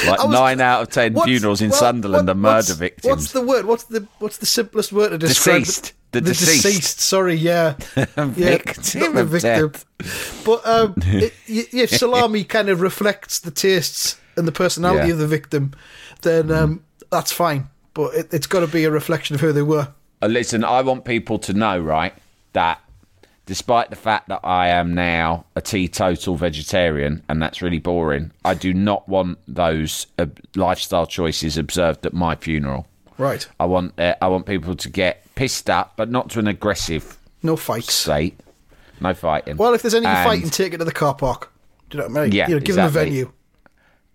Like 0.05 0.21
was- 0.21 0.33
nine 0.33 0.59
out 0.59 0.81
of 0.81 0.89
ten 0.89 1.15
funerals 1.21 1.61
in 1.61 1.69
well, 1.69 1.79
Sunderland 1.79 2.27
what- 2.27 2.35
are 2.35 2.39
murder 2.39 2.55
what's- 2.55 2.71
victims. 2.71 3.09
What's 3.09 3.31
the 3.31 3.41
word? 3.41 3.65
What's 3.65 3.85
the 3.85 4.05
what's 4.19 4.37
the 4.39 4.45
simplest 4.45 4.91
word 4.91 5.09
to 5.11 5.17
describe 5.17 5.59
Deceased. 5.59 5.93
It? 6.09 6.11
The 6.11 6.21
deceased. 6.21 6.99
Sorry, 6.99 7.35
yeah, 7.35 7.75
yeah, 7.95 8.05
Victim 8.25 9.01
not 9.01 9.13
the 9.15 9.23
victim. 9.25 9.71
death. 9.71 10.41
But 10.45 10.65
um, 10.67 10.93
it, 11.05 11.33
if 11.47 11.89
salami 11.89 12.43
kind 12.43 12.69
of 12.69 12.81
reflects 12.81 13.39
the 13.39 13.51
tastes 13.51 14.19
and 14.35 14.47
the 14.47 14.51
personality 14.51 15.07
Yeah. 15.07 15.13
of 15.13 15.19
the 15.19 15.27
victim, 15.27 15.73
then 16.21 16.51
um, 16.51 16.83
that's 17.11 17.31
fine. 17.31 17.67
But 17.93 18.13
it, 18.15 18.33
it's 18.33 18.47
got 18.47 18.59
to 18.61 18.67
be 18.67 18.83
a 18.85 18.91
reflection 18.91 19.35
of 19.35 19.41
who 19.41 19.51
they 19.51 19.61
were. 19.63 19.89
Uh, 20.21 20.27
listen, 20.27 20.63
I 20.63 20.81
want 20.81 21.05
people 21.05 21.37
to 21.39 21.53
know, 21.53 21.79
right, 21.79 22.13
that 22.53 22.79
despite 23.45 23.89
the 23.89 23.95
fact 23.95 24.27
that 24.29 24.39
I 24.43 24.67
am 24.69 24.93
now 24.93 25.45
a 25.55 25.61
teetotal 25.61 26.35
vegetarian 26.35 27.23
and 27.29 27.41
that's 27.41 27.61
really 27.61 27.79
boring, 27.79 28.31
I 28.43 28.53
do 28.53 28.73
not 28.73 29.07
want 29.07 29.37
those 29.47 30.07
uh, 30.19 30.25
lifestyle 30.55 31.05
choices 31.07 31.57
observed 31.57 32.05
at 32.05 32.13
my 32.13 32.35
funeral. 32.35 32.87
Right. 33.17 33.47
I 33.59 33.65
want 33.65 33.99
uh, 33.99 34.15
I 34.21 34.27
want 34.27 34.45
people 34.45 34.75
to 34.75 34.89
get 34.89 35.25
pissed 35.37 35.69
up, 35.69 35.93
but 35.95 36.09
not 36.09 36.29
to 36.31 36.39
an 36.39 36.47
aggressive 36.47 37.17
No 37.43 37.55
fights. 37.55 37.93
state. 37.93 38.39
No 38.99 39.13
fighting. 39.13 39.55
Well, 39.57 39.73
if 39.75 39.83
there's 39.83 39.93
any 39.93 40.07
And- 40.07 40.27
fighting, 40.27 40.49
take 40.49 40.73
it 40.73 40.77
to 40.79 40.85
the 40.85 40.91
car 40.91 41.13
park. 41.13 41.51
Do 41.89 41.97
you 41.97 42.03
know 42.03 42.09
what 42.09 42.19
I 42.19 42.23
mean? 42.23 42.31
Yeah, 42.33 42.47
you 42.49 42.55
know, 42.55 42.59
give 42.59 42.75
them 42.75 42.85
a 42.85 42.87
exactly. 42.87 43.09
venue. 43.11 43.31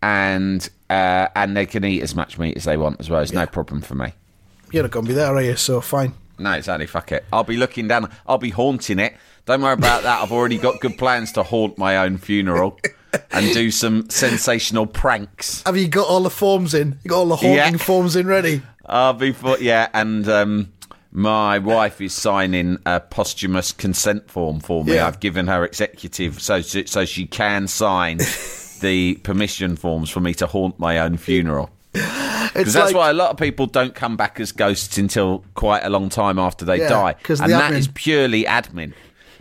and 0.02 0.69
uh, 0.91 1.29
and 1.37 1.57
they 1.57 1.64
can 1.67 1.85
eat 1.85 2.02
as 2.02 2.14
much 2.14 2.38
meat 2.38 2.57
as 2.57 2.64
they 2.64 2.76
want 2.76 2.99
as 3.00 3.09
well. 3.09 3.21
It's 3.23 3.33
no 3.33 3.47
problem 3.47 3.81
for 3.81 3.95
me. 3.95 4.12
You're 4.73 4.83
not 4.83 4.91
going 4.91 5.07
to 5.07 5.09
be 5.11 5.14
there, 5.14 5.35
are 5.35 5.41
you? 5.43 5.57
So 5.57 5.81
fine. 5.81 6.12
No, 6.38 6.52
exactly. 6.52 6.87
Fuck 6.87 7.12
it. 7.12 7.25
I'll 7.33 7.45
be 7.45 7.57
looking 7.57 7.88
down. 7.88 8.11
I'll 8.26 8.38
be 8.38 8.50
haunting 8.50 8.99
it. 8.99 9.14
Don't 9.47 9.62
worry 9.62 9.75
about 9.75 10.02
that. 10.02 10.21
I've 10.23 10.33
already 10.33 10.59
got 10.59 10.81
good 10.81 10.99
plans 10.99 11.33
to 11.33 11.43
haunt 11.43 11.79
my 11.79 11.97
own 11.99 12.19
funeral 12.19 12.79
and 13.31 13.52
do 13.55 13.71
some 13.71 14.09
sensational 14.11 14.87
pranks. 14.87 15.62
Have 15.64 15.76
you 15.76 15.88
got 15.88 16.09
all 16.09 16.21
the 16.23 16.31
forms 16.31 16.75
in? 16.75 16.99
You 17.05 17.09
got 17.11 17.19
all 17.19 17.26
the 17.26 17.37
haunting 17.37 17.57
Yeah. 17.75 17.76
forms 17.76 18.17
in 18.17 18.26
ready? 18.26 18.62
I'll 18.87 19.12
be 19.12 19.33
for 19.33 19.59
yeah, 19.59 19.88
and 19.95 20.29
um, 20.29 20.73
my 21.12 21.59
wife 21.59 22.00
is 22.00 22.14
signing 22.14 22.78
a 22.87 22.99
posthumous 23.00 23.73
consent 23.73 24.31
form 24.31 24.61
for 24.61 24.85
me. 24.85 24.95
Yeah. 24.95 25.07
I've 25.07 25.21
given 25.21 25.47
her 25.47 25.64
executive 25.64 26.40
so 26.40 26.61
so 26.62 27.04
she 27.04 27.26
can 27.26 27.69
sign 27.69 28.19
the 28.81 29.14
permission 29.23 29.76
forms 29.76 30.11
for 30.11 30.21
me 30.21 30.35
to 30.35 30.47
haunt 30.47 30.78
my 30.78 30.99
own 30.99 31.16
funeral. 31.19 31.71
Because 31.92 32.73
that's 32.73 32.92
like, 32.92 32.95
why 32.95 33.11
a 33.11 33.14
lot 33.14 33.31
of 33.31 33.37
people 33.37 33.66
don't 33.66 33.95
come 33.95 34.16
back 34.16 34.40
as 34.40 34.50
ghosts 34.52 34.97
until 34.99 35.45
quite 35.54 35.85
a 35.85 35.90
long 35.90 36.09
time 36.09 36.38
after 36.38 36.64
they 36.64 36.78
Yeah, 36.78 36.88
die, 36.88 37.14
and 37.28 37.38
the 37.38 37.47
that 37.49 37.73
admin. 37.73 37.76
is 37.76 37.88
purely 37.88 38.45
admin. 38.45 38.95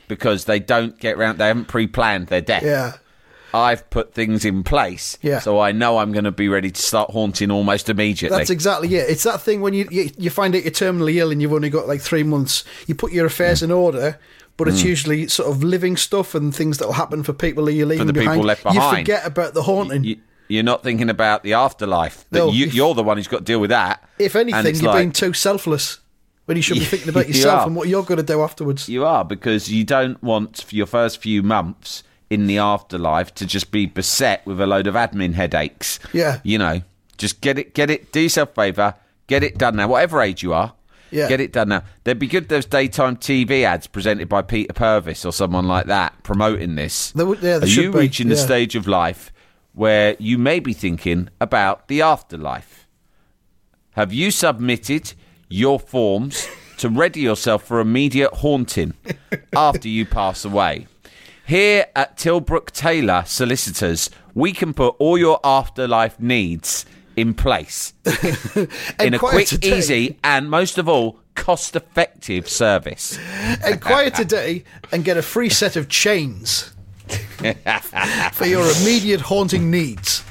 because 0.09 0.45
they 0.45 0.59
don't 0.59 0.99
get 0.99 1.17
round. 1.17 1.37
They 1.37 1.47
haven't 1.47 1.69
pre-planned 1.69 2.27
their 2.27 2.41
death. 2.41 2.63
Yeah. 2.63 2.93
I've 3.53 3.89
put 3.89 4.13
things 4.13 4.45
in 4.45 4.63
place, 4.63 5.17
Yeah. 5.21 5.39
so 5.39 5.59
I 5.59 5.71
know 5.71 5.97
I'm 5.97 6.11
going 6.11 6.23
to 6.25 6.31
be 6.31 6.47
ready 6.47 6.71
to 6.71 6.81
start 6.81 7.11
haunting 7.11 7.51
almost 7.51 7.89
immediately. 7.89 8.37
That's 8.37 8.49
exactly 8.49 8.93
it. 8.95 9.09
It's 9.09 9.23
that 9.23 9.41
thing 9.41 9.61
when 9.61 9.73
you, 9.73 9.87
you 9.91 10.09
you 10.17 10.29
find 10.29 10.55
out 10.55 10.63
you're 10.63 10.71
terminally 10.71 11.15
ill 11.15 11.31
and 11.31 11.41
you've 11.41 11.53
only 11.53 11.69
got 11.69 11.87
like 11.87 12.01
three 12.01 12.23
months. 12.23 12.63
You 12.87 12.95
put 12.95 13.11
your 13.11 13.25
affairs 13.25 13.61
in 13.61 13.71
order, 13.71 14.17
but 14.57 14.67
Mm. 14.67 14.71
it's 14.71 14.83
usually 14.83 15.27
sort 15.27 15.49
of 15.49 15.63
living 15.63 15.97
stuff 15.97 16.33
and 16.35 16.53
things 16.55 16.77
that 16.77 16.85
will 16.85 16.93
happen 16.93 17.23
for 17.23 17.33
people 17.33 17.65
that 17.65 17.73
you're 17.73 17.87
leaving 17.87 18.07
the 18.07 18.13
people 18.13 18.41
behind. 18.43 18.75
You 18.75 18.81
forget 19.15 19.25
about 19.25 19.53
the 19.53 19.63
haunting. 19.63 20.03
you, 20.03 20.17
you're 20.47 20.63
not 20.63 20.83
thinking 20.83 21.09
about 21.09 21.43
the 21.43 21.53
afterlife. 21.53 22.25
That 22.31 22.39
No, 22.39 22.51
you, 22.51 22.67
if- 22.67 22.73
you're 22.73 22.93
the 22.93 23.03
one 23.03 23.17
who's 23.17 23.27
got 23.27 23.39
to 23.39 23.43
deal 23.43 23.59
with 23.59 23.69
that. 23.71 24.03
if 24.19 24.35
anything, 24.35 24.75
you're 24.75 24.91
like- 24.91 24.97
being 24.99 25.11
too 25.11 25.33
selfless 25.33 25.99
when 26.45 26.57
you 26.57 26.63
should 26.63 26.77
be 26.79 26.85
thinking 26.85 27.09
about 27.09 27.27
yourself 27.27 27.61
are. 27.61 27.67
and 27.67 27.75
what 27.75 27.87
you're 27.87 28.03
going 28.03 28.17
to 28.17 28.23
do 28.23 28.41
afterwards. 28.41 28.89
You 28.89 29.05
are 29.05 29.23
because 29.23 29.71
you 29.71 29.83
don't 29.83 30.21
want 30.23 30.61
for 30.63 30.75
your 30.75 30.85
first 30.87 31.21
few 31.21 31.41
months 31.43 32.03
in 32.31 32.47
the 32.47 32.57
afterlife 32.57 33.35
to 33.35 33.45
just 33.45 33.71
be 33.71 33.85
beset 33.85 34.43
with 34.45 34.61
a 34.61 34.65
load 34.65 34.87
of 34.87 34.95
admin 34.95 35.33
headaches. 35.33 35.99
Yeah. 36.13 36.39
You 36.43 36.57
know, 36.57 36.81
just 37.17 37.41
get 37.41 37.59
it, 37.59 37.73
get 37.73 37.89
it, 37.89 38.13
do 38.13 38.21
yourself 38.21 38.51
a 38.51 38.53
favour, 38.53 38.95
get 39.27 39.43
it 39.43 39.57
done 39.57 39.75
now, 39.75 39.89
whatever 39.89 40.21
age 40.21 40.41
you 40.41 40.53
are. 40.53 40.73
Yeah. 41.11 41.27
Get 41.27 41.41
it 41.41 41.51
done 41.51 41.67
now. 41.67 41.83
There'd 42.05 42.19
be 42.19 42.27
good 42.27 42.47
those 42.47 42.65
daytime 42.65 43.17
TV 43.17 43.63
ads 43.63 43.85
presented 43.85 44.29
by 44.29 44.43
Peter 44.43 44.71
Purves 44.71 45.25
or 45.25 45.33
someone 45.33 45.67
like 45.67 45.87
that 45.87 46.23
promoting 46.23 46.75
this. 46.75 47.11
There 47.11 47.27
yeah, 47.27 47.35
there 47.41 47.63
are 47.63 47.65
you 47.65 47.91
be, 47.91 47.99
reaching 47.99 48.29
the 48.29 48.35
yeah. 48.35 48.45
stage 48.45 48.77
of 48.77 48.87
life 48.87 49.33
where 49.73 50.15
you 50.19 50.37
may 50.37 50.61
be 50.61 50.71
thinking 50.71 51.27
about 51.41 51.89
the 51.89 52.01
afterlife? 52.01 52.87
Have 53.91 54.13
you 54.13 54.31
submitted 54.31 55.11
your 55.49 55.81
forms 55.81 56.47
to 56.77 56.87
ready 56.87 57.19
yourself 57.19 57.63
for 57.63 57.81
immediate 57.81 58.33
haunting 58.35 58.93
after 59.53 59.89
you 59.89 60.05
pass 60.05 60.45
away? 60.45 60.87
Here 61.51 61.87
at 61.97 62.15
Tilbrook 62.15 62.71
Taylor 62.71 63.25
Solicitors, 63.27 64.09
we 64.33 64.53
can 64.53 64.73
put 64.73 64.95
all 64.99 65.17
your 65.17 65.37
afterlife 65.43 66.17
needs 66.17 66.85
in 67.17 67.33
place 67.33 67.91
in 69.01 69.15
a 69.15 69.19
quick, 69.19 69.47
today. 69.47 69.77
easy, 69.77 70.17
and 70.23 70.49
most 70.49 70.77
of 70.77 70.87
all, 70.87 71.19
cost 71.35 71.75
effective 71.75 72.47
service. 72.47 73.19
Inquire 73.67 74.11
today 74.11 74.63
and 74.93 75.03
get 75.03 75.17
a 75.17 75.21
free 75.21 75.49
set 75.49 75.75
of 75.75 75.89
chains 75.89 76.73
for 78.31 78.45
your 78.45 78.65
immediate 78.79 79.19
haunting 79.19 79.69
needs. 79.69 80.23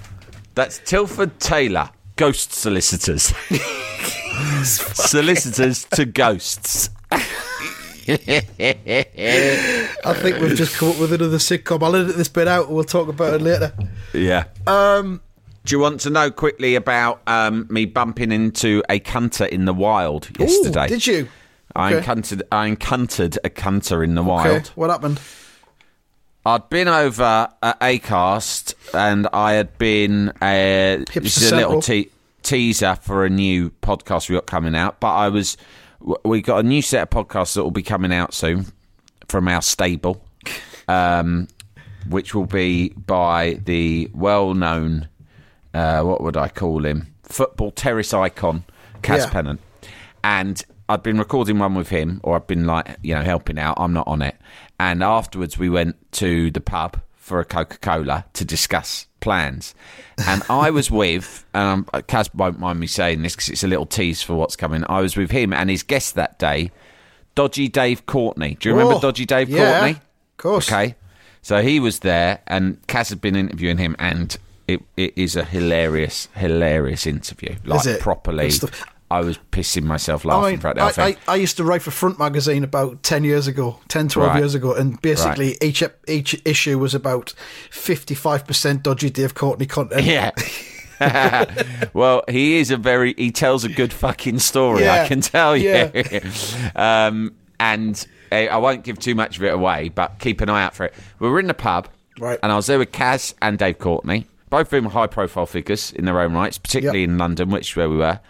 That's 0.54 0.78
Tilford 0.78 1.38
Taylor, 1.38 1.90
Ghost 2.16 2.54
Solicitors. 2.54 3.34
Solicitors 4.64 5.84
to 5.84 6.06
ghosts. 6.06 6.88
I 10.04 10.14
think 10.14 10.38
we've 10.40 10.56
just 10.56 10.76
come 10.76 10.90
up 10.90 10.98
with 10.98 11.12
another 11.12 11.38
sitcom. 11.38 11.82
I'll 11.82 11.94
edit 11.96 12.16
this 12.16 12.28
bit 12.28 12.48
out 12.48 12.66
and 12.66 12.74
we'll 12.74 12.84
talk 12.84 13.08
about 13.08 13.34
it 13.34 13.42
later. 13.42 13.72
Yeah. 14.12 14.44
Um, 14.66 15.20
do 15.64 15.74
you 15.76 15.80
want 15.80 16.00
to 16.02 16.10
know 16.10 16.30
quickly 16.30 16.74
about 16.74 17.20
um, 17.26 17.66
me 17.70 17.84
bumping 17.84 18.32
into 18.32 18.82
a 18.88 18.98
cunter 19.00 19.48
in 19.48 19.64
the 19.66 19.74
wild 19.74 20.28
yesterday? 20.38 20.86
Ooh, 20.86 20.88
did 20.88 21.06
you? 21.06 21.28
I 21.76 21.88
Okay. 21.88 21.98
encountered, 21.98 22.42
I 22.50 22.66
encountered 22.66 23.38
a 23.44 23.50
cunter 23.50 24.02
in 24.02 24.14
the 24.14 24.22
wild. 24.22 24.46
Okay, 24.56 24.70
what 24.74 24.90
happened? 24.90 25.20
I'd 26.46 26.68
been 26.70 26.88
over 26.88 27.48
at 27.62 27.80
Acast 27.80 28.74
and 28.94 29.28
I 29.32 29.52
had 29.52 29.76
been 29.76 30.30
uh, 30.40 31.04
Hipster 31.06 31.22
this 31.22 31.36
is 31.42 31.52
a 31.52 31.56
little 31.56 31.82
te- 31.82 32.10
teaser 32.42 32.96
for 32.96 33.26
a 33.26 33.30
new 33.30 33.70
podcast 33.82 34.30
we 34.30 34.36
got 34.36 34.46
coming 34.46 34.74
out. 34.74 35.00
But 35.00 35.12
I 35.14 35.28
was 35.28 35.58
we 36.24 36.40
got 36.40 36.60
a 36.60 36.62
new 36.62 36.80
set 36.80 37.02
of 37.02 37.10
podcasts 37.10 37.54
that 37.54 37.62
will 37.62 37.70
be 37.70 37.82
coming 37.82 38.10
out 38.12 38.32
soon 38.32 38.66
from 39.30 39.48
our 39.48 39.62
stable, 39.62 40.22
um, 40.88 41.48
which 42.08 42.34
will 42.34 42.46
be 42.46 42.90
by 42.90 43.60
the 43.64 44.10
well-known 44.12 45.08
uh, 45.72 46.02
what 46.02 46.20
would 46.20 46.36
I 46.36 46.48
call 46.48 46.84
him 46.84 47.14
football 47.22 47.70
terrace 47.70 48.12
icon 48.12 48.64
Cass 49.02 49.20
Yeah. 49.20 49.30
Pennant, 49.30 49.60
and 50.24 50.62
I'd 50.88 51.02
been 51.04 51.18
recording 51.18 51.58
one 51.60 51.74
with 51.76 51.88
him, 51.90 52.20
or 52.24 52.34
I'd 52.36 52.46
been 52.48 52.66
like 52.66 52.96
you 53.02 53.14
know 53.14 53.22
helping 53.22 53.58
out. 53.58 53.76
I'm 53.78 53.92
not 53.92 54.08
on 54.08 54.20
it, 54.20 54.36
and 54.78 55.02
afterwards 55.02 55.56
we 55.56 55.70
went 55.70 55.96
to 56.12 56.50
the 56.50 56.60
pub 56.60 57.00
for 57.14 57.38
a 57.38 57.44
Coca 57.44 57.78
Cola 57.78 58.24
to 58.32 58.44
discuss 58.44 59.06
plans, 59.20 59.74
and 60.26 60.42
I 60.50 60.70
was 60.70 60.90
with 61.02 61.46
um, 61.54 61.86
Cass 62.08 62.34
won't 62.34 62.58
mind 62.58 62.80
me 62.80 62.88
saying 62.88 63.22
this 63.22 63.36
because 63.36 63.48
it's 63.48 63.62
a 63.62 63.68
little 63.68 63.86
tease 63.86 64.22
for 64.22 64.34
what's 64.34 64.56
coming. 64.56 64.84
I 64.88 65.00
was 65.00 65.16
with 65.16 65.30
him 65.30 65.52
and 65.52 65.70
his 65.70 65.84
guest 65.84 66.16
that 66.16 66.38
day, 66.40 66.72
Dodgy 67.34 67.68
Dave 67.68 68.06
Courtney. 68.06 68.56
Do 68.60 68.68
you 68.68 68.74
remember 68.74 68.96
Oh, 68.96 69.00
Dodgy 69.00 69.24
Dave 69.26 69.48
yeah, 69.48 69.78
Courtney? 69.78 69.90
Of 69.92 70.36
course. 70.36 70.70
Okay. 70.70 70.94
So 71.42 71.62
he 71.62 71.80
was 71.80 72.00
there, 72.00 72.40
and 72.46 72.84
Cass 72.86 73.08
had 73.08 73.20
been 73.20 73.34
interviewing 73.36 73.78
him, 73.78 73.96
and 73.98 74.36
it, 74.68 74.82
it 74.96 75.14
is 75.16 75.36
a 75.36 75.44
hilarious, 75.44 76.28
hilarious 76.36 77.06
interview. 77.06 77.56
Like, 77.64 77.86
it? 77.86 78.00
properly. 78.00 78.50
I 79.12 79.22
was 79.22 79.38
pissing 79.50 79.82
myself 79.84 80.24
laughing 80.24 80.44
I, 80.44 80.50
mean, 80.50 80.60
throughout 80.60 80.76
the 80.76 80.82
I, 80.82 80.84
whole 80.84 80.92
thing. 80.92 81.16
I, 81.26 81.32
I 81.32 81.36
used 81.36 81.56
to 81.56 81.64
write 81.64 81.82
for 81.82 81.90
Front 81.90 82.18
Magazine 82.20 82.62
about 82.62 83.02
10 83.02 83.24
years 83.24 83.48
ago, 83.48 83.80
10, 83.88 84.08
12 84.08 84.28
Right. 84.30 84.38
years 84.38 84.54
ago, 84.54 84.72
and 84.74 85.00
basically 85.02 85.56
each 85.60 85.82
each 86.06 86.40
issue 86.44 86.78
was 86.78 86.94
about 86.94 87.34
55% 87.70 88.82
dodgy 88.84 89.10
Dave 89.10 89.34
Courtney 89.34 89.66
content. 89.66 90.04
Yeah. 90.04 90.30
well, 91.94 92.22
he 92.28 92.58
is 92.58 92.70
a 92.70 92.76
very. 92.76 93.14
He 93.16 93.30
tells 93.30 93.64
a 93.64 93.68
good 93.68 93.92
fucking 93.92 94.38
story. 94.38 94.88
I 94.88 95.08
can 95.08 95.20
tell 95.20 95.56
you. 95.56 95.70
yeah. 95.70 96.30
um, 97.06 97.34
and 97.58 98.06
uh, 98.32 98.34
I 98.34 98.56
won't 98.58 98.84
give 98.84 98.98
too 98.98 99.14
much 99.14 99.36
of 99.38 99.44
it 99.44 99.52
away, 99.54 99.88
but 99.88 100.18
keep 100.18 100.40
an 100.40 100.48
eye 100.48 100.62
out 100.64 100.74
for 100.74 100.86
it. 100.86 100.94
We 101.18 101.28
were 101.28 101.40
in 101.40 101.46
the 101.46 101.54
pub, 101.54 101.88
Right. 102.18 102.38
And 102.42 102.52
I 102.52 102.56
was 102.56 102.66
there 102.66 102.78
with 102.78 102.92
Cass 102.92 103.34
and 103.40 103.58
Dave 103.58 103.78
Courtney, 103.78 104.26
both 104.50 104.66
of 104.66 104.70
them 104.82 104.86
high-profile 104.86 105.46
figures 105.46 105.90
in 105.92 106.04
their 106.04 106.20
own 106.20 106.34
rights, 106.34 106.58
particularly 106.58 107.00
Yep. 107.00 107.08
in 107.08 107.18
London, 107.18 107.50
which 107.50 107.70
is 107.70 107.76
where 107.76 107.88
we 107.88 107.96
were. 107.96 108.20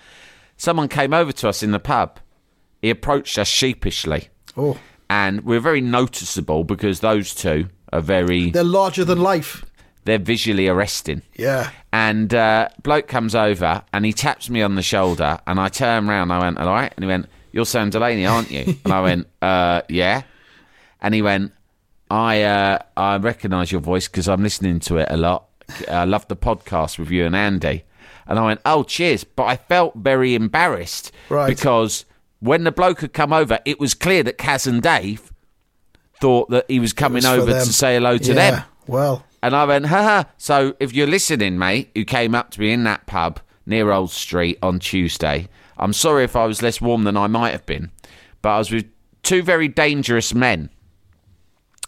Someone 0.57 0.89
came 0.89 1.13
over 1.13 1.33
to 1.33 1.49
us 1.49 1.63
in 1.63 1.73
the 1.73 1.81
pub. 1.81 2.21
He 2.83 2.91
approached 2.91 3.37
us 3.39 3.49
sheepishly, 3.49 4.29
Oh, 4.57 4.79
and 5.09 5.41
we 5.41 5.57
we're 5.57 5.61
very 5.61 5.81
noticeable 5.81 6.65
because 6.65 7.01
those 7.01 7.35
two 7.35 7.69
are 7.93 8.01
very. 8.01 8.51
they're 8.51 8.63
larger 8.63 9.05
than 9.05 9.21
life. 9.21 9.65
They're 10.05 10.19
visually 10.19 10.67
arresting. 10.69 11.23
Yeah. 11.37 11.71
And 11.93 12.33
uh, 12.35 12.69
bloke 12.83 13.07
comes 13.07 13.35
over 13.35 13.83
and 13.93 14.05
he 14.05 14.13
taps 14.13 14.49
me 14.49 14.63
on 14.63 14.75
the 14.75 14.83
shoulder, 14.83 15.39
and 15.47 15.61
I 15.61 15.69
turn 15.69 16.09
round. 16.09 16.33
I 16.33 16.41
went, 16.41 16.59
"All 16.59 16.67
right," 16.67 16.93
and 16.97 17.05
he 17.05 17.09
went, 17.09 17.27
"You're 17.53 17.67
Sam 17.67 17.91
Delaney, 17.91 18.27
aren't 18.27 18.51
you?" 18.51 18.77
and 18.85 18.93
I 18.93 19.01
went, 19.01 19.27
uh, 19.43 19.83
"Yeah." 19.89 20.23
And 21.03 21.15
he 21.15 21.23
went, 21.23 21.53
"I 22.11 22.43
uh, 22.43 22.79
I 22.97 23.17
recognise 23.19 23.71
your 23.73 23.81
voice 23.81 24.09
because 24.09 24.29
I'm 24.29 24.43
listening 24.43 24.81
to 24.81 24.97
it 24.99 25.09
a 25.11 25.17
lot. 25.17 25.47
I 25.89 26.05
love 26.05 26.27
the 26.29 26.37
podcast 26.37 26.99
with 26.99 27.11
you 27.11 27.27
and 27.27 27.37
Andy." 27.37 27.85
And 28.27 28.39
I 28.39 28.47
went, 28.47 28.61
"Oh, 28.65 28.85
cheers!" 28.85 29.25
But 29.25 29.45
I 29.45 29.57
felt 29.57 29.95
very 29.97 30.35
embarrassed 30.35 31.13
Right. 31.29 31.49
because 31.49 32.05
when 32.39 32.65
the 32.65 32.73
bloke 32.73 33.01
had 33.01 33.13
come 33.13 33.33
over, 33.33 33.59
it 33.65 33.79
was 33.81 33.93
clear 33.95 34.23
that 34.23 34.39
Cass 34.39 34.67
and 34.67 34.81
Dave 34.83 35.33
thought 36.21 36.49
that 36.51 36.65
he 36.69 36.79
was 36.79 36.93
coming 36.93 37.23
for 37.23 37.29
over 37.29 37.53
to 37.53 37.61
say 37.73 37.95
hello 37.95 38.19
to 38.19 38.29
yeah. 38.29 38.35
them. 38.51 38.63
Well, 38.87 39.25
And 39.43 39.57
I 39.57 39.65
went, 39.65 39.87
haha. 39.87 40.25
So 40.37 40.75
if 40.81 40.93
you're 40.93 41.07
listening, 41.07 41.59
mate, 41.59 41.91
who 41.95 42.05
came 42.05 42.35
up 42.35 42.51
to 42.53 42.61
me 42.61 42.73
in 42.73 42.85
that 42.85 43.07
pub 43.07 43.41
near 43.67 43.91
Old 43.91 44.11
Street 44.11 44.59
on 44.63 44.79
Tuesday, 44.79 45.49
I'm 45.79 45.93
sorry 45.95 46.25
if 46.25 46.37
I 46.37 46.45
was 46.45 46.63
less 46.63 46.81
warm 46.81 47.05
than 47.05 47.17
I 47.17 47.27
might 47.27 47.53
have 47.53 47.65
been, 47.65 47.91
but 48.43 48.51
I 48.51 48.59
was 48.59 48.71
with 48.71 48.87
two 49.23 49.43
very 49.43 49.69
dangerous 49.69 50.35
men. 50.35 50.69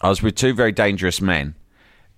I 0.00 0.08
was 0.08 0.22
with 0.22 0.34
two 0.34 0.54
very 0.54 0.72
dangerous 0.72 1.20
men, 1.20 1.54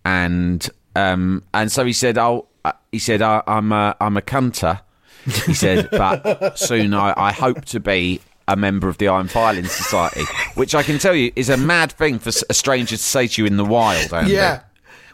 and 0.05 0.67
um, 0.97 1.43
and 1.53 1.71
so 1.71 1.85
he 1.85 1.93
said, 1.93 2.17
"Oh, 2.17 2.47
uh, 2.65 2.73
he 2.93 2.99
said 2.99 3.21
I, 3.21 3.43
I'm 3.47 3.73
a 3.73 3.95
I'm 4.01 4.17
a 4.17 4.23
cunter." 4.23 4.81
He 5.25 5.53
said, 5.53 5.91
"But 5.93 6.59
soon 6.59 6.95
I, 6.95 7.13
I 7.17 7.33
hope 7.33 7.65
to 7.67 7.81
be." 7.81 8.21
A 8.47 8.57
member 8.57 8.91
of 8.91 8.99
the 8.99 9.09
Iron 9.09 9.27
Filing 9.29 9.65
Society, 9.65 10.21
which 10.55 10.75
I 10.75 10.83
can 10.83 10.99
tell 10.99 11.15
you 11.15 11.33
is 11.35 11.49
a 11.49 11.57
mad 11.57 11.93
thing 11.93 12.19
for 12.19 12.29
a 12.29 12.53
stranger 12.53 12.95
to 12.95 13.03
say 13.03 13.27
to 13.27 13.41
you 13.41 13.47
in 13.47 13.57
the 13.57 13.65
wild. 13.65 14.13
Andy. 14.13 14.33
yeah. 14.33 14.61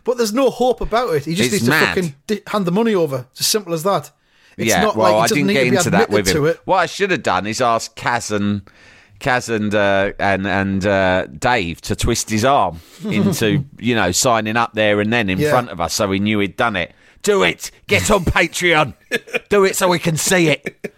But 0.05 0.17
there's 0.17 0.33
no 0.33 0.51
hope 0.51 0.81
about 0.81 1.15
it. 1.15 1.25
He 1.27 1.35
just 1.35 1.53
It's 1.53 1.63
needs 1.63 1.75
to 1.79 1.87
fucking 1.87 2.15
di- 2.27 2.43
hand 2.47 2.65
the 2.67 2.73
money 2.73 2.95
over. 2.95 3.27
It's 3.33 3.41
as 3.41 3.47
simple 3.47 3.73
as 3.75 3.83
that. 3.83 4.11
It's 4.57 4.69
yeah, 4.69 4.83
not 4.83 4.97
well, 4.97 5.17
like 5.19 5.31
I 5.31 5.35
didn't 5.35 5.47
need 5.49 5.55
get 5.55 5.67
into 5.69 5.91
that 5.91 6.11
with 6.11 6.29
him. 6.29 6.55
What 6.65 6.77
I 6.77 6.87
should 6.87 7.11
have 7.11 7.23
done 7.23 7.47
is 7.47 7.61
ask 7.61 7.95
Cass 7.95 8.31
and 8.31 8.63
Cass 9.19 9.49
and 9.49 9.75
uh, 9.75 10.13
and 10.19 10.47
and 10.47 10.85
uh, 10.87 11.27
Dave 11.27 11.81
to 11.83 11.97
twist 11.97 12.29
his 12.31 12.45
arm 12.45 12.81
into 13.05 13.65
you 13.79 13.95
know 13.95 14.13
signing 14.13 14.57
up 14.57 14.73
there 14.75 15.01
and 15.01 15.13
then 15.13 15.31
in 15.31 15.39
Yeah. 15.39 15.51
front 15.51 15.71
of 15.71 15.81
us, 15.81 15.95
so 15.95 16.09
we 16.09 16.19
knew 16.19 16.39
he'd 16.41 16.57
done 16.57 16.77
it. 16.77 16.93
Do 17.23 17.43
it. 17.43 17.71
Get 17.87 18.11
on 18.11 18.25
Patreon. 18.25 18.95
Do 19.51 19.65
it 19.65 19.77
so 19.77 19.89
we 19.89 19.99
can 19.99 20.17
see 20.17 20.49
it. 20.49 20.91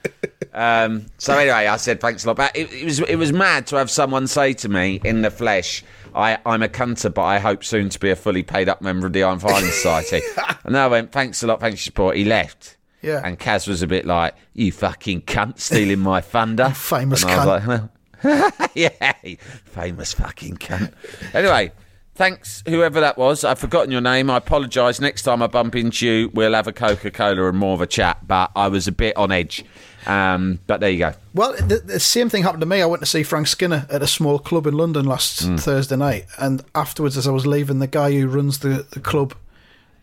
Um, 0.55 1.07
so 1.19 1.37
anyway, 1.37 1.67
I 1.67 1.77
said 1.79 2.01
thanks 2.01 2.25
a 2.25 2.29
lot. 2.29 2.37
But 2.37 2.57
it, 2.57 2.73
it 2.73 2.85
was 2.85 3.01
it 3.01 3.17
was 3.17 3.33
mad 3.33 3.67
to 3.69 3.77
have 3.77 3.91
someone 3.91 4.27
say 4.27 4.53
to 4.55 4.69
me 4.69 5.01
in 5.05 5.23
the 5.23 5.31
flesh, 5.31 5.83
I, 6.15 6.39
"I'm 6.47 6.63
a 6.63 6.69
cunter, 6.69 7.13
but 7.13 7.23
I 7.23 7.39
hope 7.39 7.65
soon 7.65 7.89
to 7.91 7.99
be 7.99 8.11
a 8.11 8.17
fully 8.17 8.43
paid 8.43 8.69
up 8.69 8.83
member 8.83 9.07
of 9.07 9.13
the 9.13 9.23
Iron 9.23 9.39
Filing 9.39 9.65
Society." 9.71 10.21
and 10.65 10.77
I 10.77 10.87
went, 10.89 11.13
"Thanks 11.13 11.43
a 11.43 11.47
lot, 11.47 11.61
thanks 11.61 11.81
for 11.81 11.83
your 11.83 11.85
support." 11.85 12.17
He 12.17 12.25
left. 12.25 12.77
Yeah. 13.03 13.21
And 13.25 13.39
Cass 13.39 13.67
was 13.67 13.83
a 13.83 13.87
bit 13.87 14.07
like, 14.07 14.35
"You 14.55 14.71
fucking 14.73 15.23
cunt, 15.23 15.59
stealing 15.59 15.99
my 16.01 16.21
thunder." 16.33 16.71
famous 16.71 17.23
and 17.23 17.33
I 17.33 17.45
was 17.47 17.63
cunt. 17.63 17.91
like, 18.25 18.71
yeah, 18.75 19.13
famous 19.65 20.13
fucking 20.15 20.57
cunt. 20.59 20.93
Anyway, 21.35 21.73
thanks 22.15 22.63
whoever 22.67 23.01
that 23.01 23.17
was. 23.19 23.45
I've 23.45 23.59
forgotten 23.59 23.91
your 23.91 24.01
name. 24.01 24.31
I 24.31 24.37
apologise. 24.39 25.01
Next 25.01 25.23
time 25.23 25.43
I 25.43 25.47
bump 25.47 25.75
into 25.77 26.07
you, 26.07 26.31
we'll 26.35 26.55
have 26.55 26.67
a 26.67 26.73
Coca 26.73 27.11
Cola 27.11 27.49
and 27.49 27.59
more 27.59 27.75
of 27.75 27.81
a 27.81 27.87
chat. 27.87 28.27
But 28.27 28.51
I 28.57 28.69
was 28.69 28.87
a 28.89 28.93
bit 28.93 29.17
on 29.17 29.33
edge. 29.33 29.65
Um, 30.07 30.59
but 30.67 30.81
there 30.81 30.91
you 30.91 30.99
go. 30.99 31.15
Well, 31.33 31.53
the, 31.55 31.79
the 31.79 32.01
same 32.01 32.29
thing 32.29 32.43
happened 32.43 32.61
to 32.63 32.67
me. 32.67 32.83
I 32.83 32.87
went 32.87 33.03
to 33.03 33.07
see 33.07 33.23
Frank 33.23 33.47
Skinner 33.47 33.87
at 33.89 34.03
a 34.03 34.07
small 34.09 34.39
club 34.41 34.67
in 34.67 34.77
London 34.77 35.05
last 35.07 35.43
Hmm. 35.43 35.57
Thursday 35.57 35.97
night, 35.97 36.27
and 36.39 36.65
afterwards, 36.75 37.17
as 37.17 37.29
I 37.29 37.31
was 37.31 37.47
leaving, 37.47 37.79
the 37.79 37.87
guy 37.87 38.11
who 38.13 38.27
runs 38.27 38.59
the, 38.59 38.85
the 38.91 38.99
club 39.01 39.35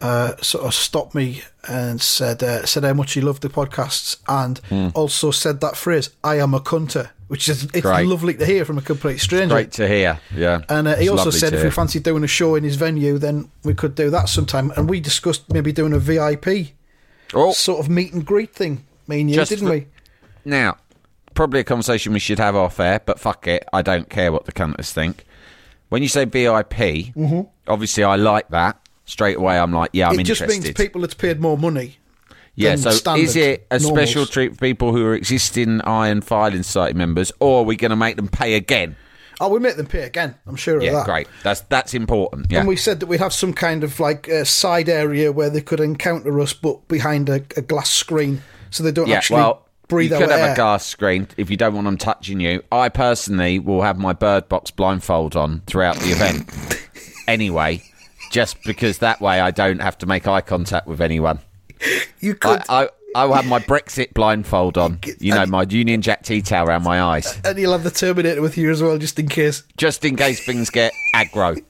uh, 0.01 0.37
sort 0.41 0.63
of 0.63 0.73
stopped 0.73 1.13
me 1.13 1.41
and 1.67 2.01
said 2.01 2.41
uh, 2.41 2.65
said 2.65 2.85
how 2.85 2.93
much 2.93 3.11
he 3.11 3.19
loved 3.19 3.41
the 3.41 3.49
podcasts, 3.49 4.15
and 4.29 4.59
Hmm. 4.69 4.87
also 4.95 5.31
said 5.31 5.59
that 5.59 5.75
phrase, 5.75 6.11
"I 6.23 6.35
am 6.39 6.53
a 6.53 6.61
cunter," 6.61 7.09
which 7.29 7.47
is 7.47 7.63
it's 7.73 7.81
Great. 7.81 8.05
lovely 8.05 8.33
to 8.33 8.45
hear 8.45 8.65
from 8.65 8.77
a 8.77 8.81
complete 8.81 9.19
stranger. 9.19 9.55
Great 9.55 9.71
to 9.73 9.87
hear. 9.87 10.19
Yeah. 10.35 10.61
And 10.67 10.87
uh, 10.87 10.95
he 10.97 11.03
It's 11.05 11.11
also 11.11 11.29
said 11.29 11.53
if 11.53 11.63
we 11.63 11.69
fancied 11.71 12.03
doing 12.03 12.23
a 12.23 12.27
show 12.27 12.55
in 12.55 12.63
his 12.63 12.75
venue, 12.75 13.17
then 13.17 13.49
we 13.63 13.73
could 13.73 13.95
do 13.95 14.09
that 14.09 14.27
sometime. 14.29 14.71
And 14.75 14.89
we 14.89 14.99
discussed 14.99 15.51
maybe 15.53 15.71
doing 15.71 15.93
a 15.93 15.99
VIP 15.99 16.73
Oh, 17.33 17.51
sort 17.53 17.79
of 17.79 17.89
meet 17.89 18.11
and 18.11 18.25
greet 18.25 18.53
thing. 18.53 18.83
Me 19.07 19.21
and 19.21 19.29
you, 19.29 19.35
Just 19.35 19.49
didn't 19.49 19.67
for- 19.67 19.73
we? 19.73 19.87
Now, 20.43 20.77
probably 21.35 21.59
a 21.59 21.63
conversation 21.63 22.11
we 22.13 22.19
should 22.19 22.39
have 22.39 22.55
off 22.55 22.79
air, 22.79 22.99
but 23.05 23.19
fuck 23.19 23.45
it. 23.47 23.63
I 23.71 23.83
don't 23.83 24.09
care 24.09 24.31
what 24.31 24.45
the 24.45 24.51
cunters 24.51 24.91
think. 24.91 25.25
When 25.89 26.01
you 26.01 26.09
say 26.09 26.25
VIP, 26.25 27.13
obviously 27.67 28.03
I 28.03 28.15
like 28.15 28.49
that. 28.49 28.79
Straight 29.05 29.37
away, 29.37 29.59
I'm 29.59 29.71
like, 29.71 29.91
yeah, 29.93 30.07
I'm 30.07 30.13
Mm-hmm. 30.13 30.21
it 30.21 30.23
just 30.23 30.47
means 30.47 30.71
people 30.71 31.01
that's 31.01 31.13
paid 31.13 31.39
more 31.39 31.57
money. 31.57 31.98
Yeah, 32.55 32.75
so 32.75 32.91
standard 32.91 33.23
is 33.23 33.35
it 33.35 33.67
a 33.71 33.79
normals. 33.79 33.97
special 34.09 34.25
treat 34.25 34.53
for 34.53 34.59
people 34.59 34.91
who 34.91 35.05
are 35.05 35.13
existing 35.15 35.81
Iron 35.81 36.21
Filing 36.21 36.63
Society 36.63 36.97
members, 36.97 37.31
or 37.39 37.61
are 37.61 37.63
we 37.63 37.75
going 37.75 37.91
to 37.91 37.95
make 37.97 38.15
them 38.15 38.27
pay 38.27 38.55
again? 38.55 38.95
Oh, 39.41 39.47
we 39.47 39.59
make 39.59 39.77
them 39.77 39.85
pay 39.85 40.03
again. 40.03 40.35
I'm 40.47 40.57
sure 40.57 40.77
of 40.77 40.83
Yeah, 40.83 40.91
that. 40.93 41.05
great. 41.05 41.27
That's 41.43 41.61
that's 41.61 41.93
important. 41.93 42.47
Yeah. 42.51 42.59
And 42.59 42.67
we 42.67 42.75
said 42.75 42.99
that 42.99 43.05
we'd 43.05 43.21
have 43.21 43.31
some 43.31 43.53
kind 43.53 43.85
of 43.85 43.97
like 43.99 44.27
a 44.27 44.43
side 44.43 44.89
area 44.89 45.31
where 45.31 45.49
they 45.49 45.61
could 45.61 45.79
encounter 45.79 46.41
us, 46.41 46.51
but 46.53 46.85
behind 46.89 47.29
a, 47.29 47.35
a 47.55 47.61
glass 47.61 47.89
screen, 47.89 48.41
so 48.69 48.83
they 48.83 48.91
don't 48.91 49.07
yeah, 49.07 49.15
actually 49.17 49.37
well, 49.37 49.65
breathe 49.87 50.11
you 50.11 50.17
could 50.17 50.29
have 50.29 50.39
air. 50.41 50.51
a 50.51 50.55
glass 50.55 50.85
screen 50.85 51.25
if 51.37 51.49
you 51.49 51.55
don't 51.55 51.73
want 51.73 51.85
them 51.85 51.95
touching 51.97 52.41
you. 52.41 52.61
I 52.69 52.89
personally 52.89 53.59
will 53.59 53.81
have 53.83 53.97
my 53.97 54.11
bird 54.11 54.49
box 54.49 54.71
blindfold 54.71 55.37
on 55.37 55.61
throughout 55.67 55.95
the 55.99 56.09
event. 56.11 56.49
anyway, 57.29 57.81
just 58.31 58.61
because 58.65 58.97
that 58.97 59.21
way 59.21 59.39
I 59.39 59.51
don't 59.51 59.79
have 59.79 59.97
to 59.99 60.05
make 60.05 60.27
eye 60.27 60.41
contact 60.41 60.85
with 60.85 60.99
anyone. 60.99 61.39
You 62.19 62.35
could, 62.35 62.61
I, 62.69 62.83
I, 62.85 62.89
I 63.15 63.25
will 63.25 63.35
have 63.35 63.47
my 63.47 63.59
Brexit 63.59 64.13
blindfold 64.13 64.77
on. 64.77 64.99
You 65.19 65.33
know, 65.33 65.45
my 65.45 65.65
Union 65.69 66.01
Jack 66.01 66.23
tea 66.23 66.41
towel 66.41 66.67
around 66.67 66.83
my 66.83 67.01
eyes, 67.01 67.39
and 67.43 67.57
you'll 67.57 67.71
have 67.71 67.83
the 67.83 67.91
Terminator 67.91 68.41
with 68.41 68.57
you 68.57 68.69
as 68.69 68.81
well, 68.83 68.97
just 68.97 69.17
in 69.19 69.27
case. 69.27 69.63
just 69.77 70.03
in 70.05 70.15
case 70.15 70.45
things 70.45 70.69
get 70.69 70.91
aggro. 71.15 71.61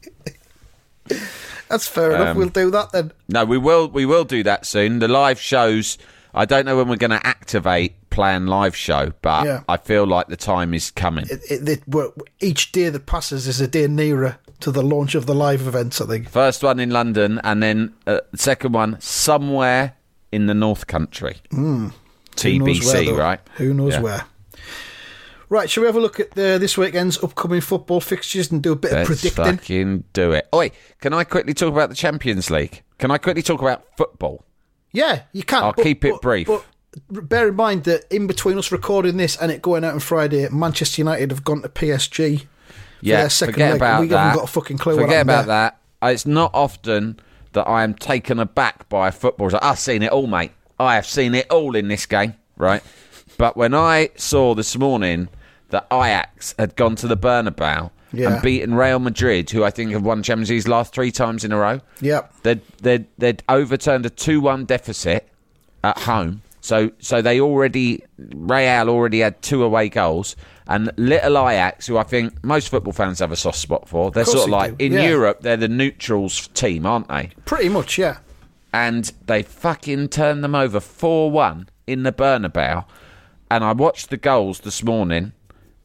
That's 1.69 1.87
fair 1.87 2.11
enough. 2.15 2.29
Um, 2.29 2.37
We'll 2.37 2.49
do 2.49 2.71
that 2.71 2.91
then. 2.91 3.11
No, 3.27 3.45
we 3.45 3.57
will. 3.57 3.87
We 3.89 4.05
will 4.05 4.25
do 4.25 4.43
that 4.43 4.65
soon. 4.65 4.99
The 4.99 5.07
live 5.07 5.39
shows. 5.39 5.97
I 6.33 6.45
don't 6.45 6.65
know 6.65 6.77
when 6.77 6.87
we're 6.87 6.95
going 6.95 7.11
to 7.11 7.25
activate 7.25 8.09
plan 8.09 8.47
live 8.47 8.75
show, 8.75 9.13
but 9.21 9.45
Yeah. 9.45 9.63
I 9.67 9.77
feel 9.77 10.05
like 10.05 10.27
the 10.27 10.37
time 10.37 10.73
is 10.73 10.91
coming. 10.91 11.25
It, 11.29 11.41
it, 11.49 11.83
it, 11.87 12.13
each 12.39 12.71
day 12.71 12.89
that 12.89 13.05
passes 13.05 13.47
is 13.47 13.61
a 13.61 13.67
day 13.67 13.87
nearer 13.87 14.37
to 14.59 14.71
the 14.71 14.83
launch 14.83 15.15
of 15.15 15.25
the 15.25 15.33
live 15.35 15.65
events. 15.67 16.01
I 16.01 16.05
think. 16.05 16.29
First 16.29 16.63
one 16.63 16.79
in 16.79 16.89
London, 16.89 17.39
and 17.43 17.63
then 17.63 17.93
uh, 18.05 18.19
the 18.31 18.37
second 18.37 18.73
one 18.73 18.99
somewhere 18.99 19.95
in 20.31 20.45
the 20.47 20.53
North 20.53 20.87
Country. 20.87 21.37
Who 21.51 21.91
TBC, 22.35 23.07
where, 23.07 23.15
right? 23.15 23.39
Who 23.57 23.73
knows 23.73 23.93
Yeah. 23.93 24.01
where? 24.01 24.23
Right, 25.49 25.67
shall 25.67 25.81
we 25.81 25.87
have 25.87 25.95
a 25.95 25.99
look 25.99 26.19
at 26.19 26.31
the, 26.31 26.57
this 26.59 26.77
weekend's 26.77 27.21
upcoming 27.23 27.59
football 27.61 27.99
fixtures 28.01 28.51
and 28.51 28.61
do 28.61 28.71
a 28.71 28.75
bit 28.75 28.91
Let's 28.91 29.09
of 29.09 29.17
predicting? 29.33 29.57
fucking 29.57 30.03
do 30.13 30.31
it. 30.31 30.47
Oi, 30.53 30.69
can 31.01 31.11
I 31.11 31.23
quickly 31.23 31.55
talk 31.55 31.73
about 31.73 31.89
the 31.89 31.95
Champions 31.95 32.51
League? 32.51 32.83
Can 32.99 33.09
I 33.09 33.17
quickly 33.17 33.41
talk 33.41 33.59
about 33.59 33.83
football? 33.97 34.45
Yeah, 34.91 35.23
you 35.33 35.41
can. 35.43 35.63
I'll 35.63 35.73
keep 35.73 36.05
it 36.05 36.21
brief. 36.21 36.47
But 36.47 37.29
bear 37.29 37.47
in 37.47 37.55
mind 37.55 37.85
that 37.85 38.03
in 38.11 38.27
between 38.27 38.59
us 38.59 38.71
recording 38.71 39.17
this 39.17 39.37
and 39.37 39.51
it 39.51 39.61
going 39.63 39.83
out 39.83 39.93
on 39.95 39.99
Friday, 39.99 40.47
Manchester 40.51 41.01
United 41.01 41.31
have 41.31 41.43
gone 41.43 41.63
to 41.63 41.69
PSG. 41.69 42.45
Yeah, 43.01 43.21
their 43.21 43.29
second 43.29 43.53
forget 43.53 43.71
leg, 43.71 43.77
about 43.77 44.01
we 44.01 44.07
that. 44.09 44.17
haven't 44.19 44.35
got 44.39 44.43
a 44.49 44.51
fucking 44.51 44.77
clue 44.77 44.95
what 44.97 45.03
Forget 45.03 45.21
about 45.23 45.45
there. 45.47 45.55
that. 45.55 45.79
Uh, 46.01 46.07
It's 46.07 46.25
not 46.27 46.51
often 46.53 47.19
that 47.53 47.67
I 47.67 47.83
am 47.83 47.93
taken 47.93 48.39
aback 48.39 48.87
by 48.89 49.07
a 49.07 49.11
football. 49.11 49.49
Like, 49.49 49.63
I've 49.63 49.79
seen 49.79 50.03
it 50.03 50.11
all, 50.11 50.27
mate. 50.27 50.51
I 50.79 50.95
have 50.95 51.05
seen 51.05 51.33
it 51.35 51.49
all 51.51 51.75
in 51.75 51.87
this 51.87 52.05
game, 52.05 52.35
right? 52.57 52.81
But 53.37 53.57
when 53.57 53.73
I 53.73 54.09
saw 54.15 54.53
this 54.55 54.77
morning 54.77 55.29
that 55.69 55.87
Ajax 55.91 56.55
had 56.57 56.75
gone 56.75 56.95
to 56.97 57.07
the 57.07 57.17
Bernabeu 57.17 57.91
Yeah. 58.11 58.33
and 58.33 58.41
beaten 58.41 58.73
Real 58.75 58.99
Madrid, 58.99 59.49
who 59.51 59.63
I 59.63 59.69
think 59.71 59.91
have 59.91 60.03
won 60.03 60.23
Champions 60.23 60.49
League 60.49 60.67
last 60.67 60.93
three 60.93 61.11
times 61.11 61.43
in 61.43 61.51
a 61.51 61.57
row, 61.57 61.81
Yep. 62.01 62.33
they'd, 62.43 62.61
they'd, 62.81 63.05
they'd 63.17 63.43
overturned 63.49 64.05
a 64.05 64.09
2 64.09 64.41
1 64.41 64.65
deficit 64.65 65.27
at 65.83 65.97
home. 65.99 66.41
So, 66.61 66.91
so 66.99 67.21
they 67.21 67.39
already, 67.39 68.03
Real 68.17 68.89
already 68.89 69.19
had 69.19 69.41
two 69.41 69.63
away 69.63 69.89
goals. 69.89 70.35
And 70.69 70.91
little 70.97 71.49
Ajax, 71.49 71.87
who 71.87 71.97
I 71.97 72.03
think 72.03 72.43
most 72.43 72.69
football 72.69 72.93
fans 72.93 73.17
have 73.19 73.31
a 73.31 73.35
soft 73.35 73.57
spot 73.57 73.89
for, 73.89 74.11
they're 74.11 74.23
course 74.23 74.35
sort 74.37 74.49
of 74.49 74.51
like, 74.51 74.77
do, 74.77 74.85
in 74.85 74.93
yeah. 74.93 75.09
Europe, 75.09 75.41
they're 75.41 75.57
the 75.57 75.67
neutrals 75.67 76.47
team, 76.49 76.85
aren't 76.85 77.07
they? 77.07 77.31
Pretty 77.45 77.69
much, 77.69 77.97
yeah. 77.97 78.19
and 78.71 79.11
they 79.25 79.41
fucking 79.41 80.09
turned 80.09 80.43
them 80.43 80.53
over 80.53 80.79
4 80.79 81.31
1 81.31 81.69
in 81.87 82.03
the 82.03 82.11
Bernabeu. 82.11 82.85
And 83.49 83.63
I 83.63 83.71
watched 83.73 84.11
the 84.11 84.17
goals 84.17 84.59
this 84.59 84.83
morning, 84.83 85.33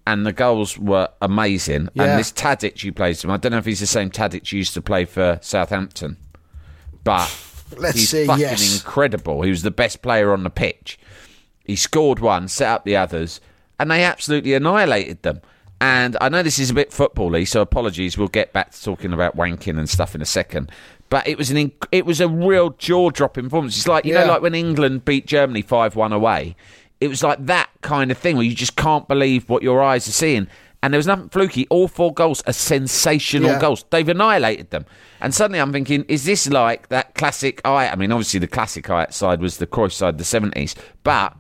and 0.07 0.27
the 0.27 0.35
goals 0.35 0.77
were 0.77 1.09
amazing. 1.23 1.89
Yeah. 1.95 2.03
And 2.03 2.19
this 2.21 2.31
Tadic 2.31 2.83
who 2.83 2.93
plays 2.93 3.25
him, 3.25 3.31
I 3.31 3.39
don't 3.39 3.53
know 3.53 3.59
if 3.59 3.65
he's 3.65 3.81
the 3.81 3.87
same 3.87 4.11
Tadic 4.11 4.51
who 4.51 4.59
used 4.59 4.75
to 4.75 4.83
play 4.83 5.07
for 5.07 5.39
Southampton, 5.41 6.19
but 7.05 7.35
Let's 7.79 7.97
he's 7.97 8.11
say 8.11 8.27
fucking 8.27 8.43
yes. 8.43 8.81
incredible. 8.83 9.41
He 9.41 9.51
was 9.51 9.63
the 9.63 9.71
best 9.71 10.03
player 10.03 10.31
on 10.35 10.45
the 10.45 10.51
pitch. 10.51 10.99
He 11.65 11.75
scored 11.75 12.19
one, 12.19 12.49
set 12.49 12.69
up 12.69 12.85
the 12.85 12.97
others, 12.97 13.41
and 13.79 13.91
they 13.91 14.03
absolutely 14.05 14.55
annihilated 14.55 15.23
them. 15.23 15.41
And 15.81 16.17
I 16.21 16.29
know 16.29 16.43
this 16.43 16.59
is 16.59 16.71
a 16.71 16.75
bit 16.75 16.93
football-y, 16.93 17.45
so 17.45 17.61
apologies. 17.61 18.17
We'll 18.17 18.29
get 18.29 18.53
back 18.53 18.71
to 18.73 18.83
talking 18.83 19.13
about 19.13 19.37
wanking 19.37 19.79
and 19.79 19.89
stuff 19.89 20.15
in 20.15 20.23
a 20.23 20.27
second. 20.27 20.71
But 21.11 21.27
it 21.29 21.37
was 21.37 21.51
an 21.51 21.57
inc- 21.59 21.87
it 21.93 22.07
was 22.07 22.21
a 22.21 22.29
real 22.29 22.71
jaw-dropping 22.71 23.45
performance. 23.45 23.77
It's 23.77 23.89
like 23.89 24.05
you 24.05 24.15
Yeah. 24.15 24.25
know, 24.25 24.33
like 24.33 24.43
when 24.43 24.55
England 24.55 25.05
beat 25.05 25.27
Germany 25.27 25.63
five-one 25.63 26.13
away. 26.13 26.57
It 27.01 27.09
was 27.09 27.23
like 27.23 27.45
that 27.47 27.69
kind 27.83 28.11
of 28.11 28.17
thing 28.17 28.37
where 28.37 28.47
you 28.47 28.55
just 28.55 28.77
can't 28.77 29.07
believe 29.09 29.49
what 29.51 29.63
your 29.63 29.83
eyes 29.83 30.09
are 30.09 30.13
seeing. 30.13 30.47
And 30.83 30.93
there 30.93 30.99
was 30.99 31.07
nothing 31.07 31.29
fluky. 31.29 31.67
All 31.69 31.89
four 31.89 32.13
goals 32.15 32.43
are 32.47 32.53
sensational 32.53 33.51
Yeah. 33.51 33.59
goals. 33.61 33.85
They've 33.91 34.09
annihilated 34.09 34.71
them. 34.71 34.87
And 35.21 35.35
suddenly 35.35 35.59
I'm 35.61 35.73
thinking, 35.73 36.05
is 36.09 36.25
this 36.25 36.49
like 36.49 36.89
that 36.89 37.15
classic 37.15 37.61
I 37.65 37.89
I 37.89 37.97
mean, 37.97 38.13
obviously 38.13 38.41
the 38.41 38.47
classic 38.47 38.87
Ajax 38.87 39.17
side 39.17 39.41
was 39.41 39.59
the 39.59 39.67
Cruyff 39.67 39.93
side, 39.93 40.19
the 40.19 40.25
70s. 40.25 40.75
But 41.03 41.35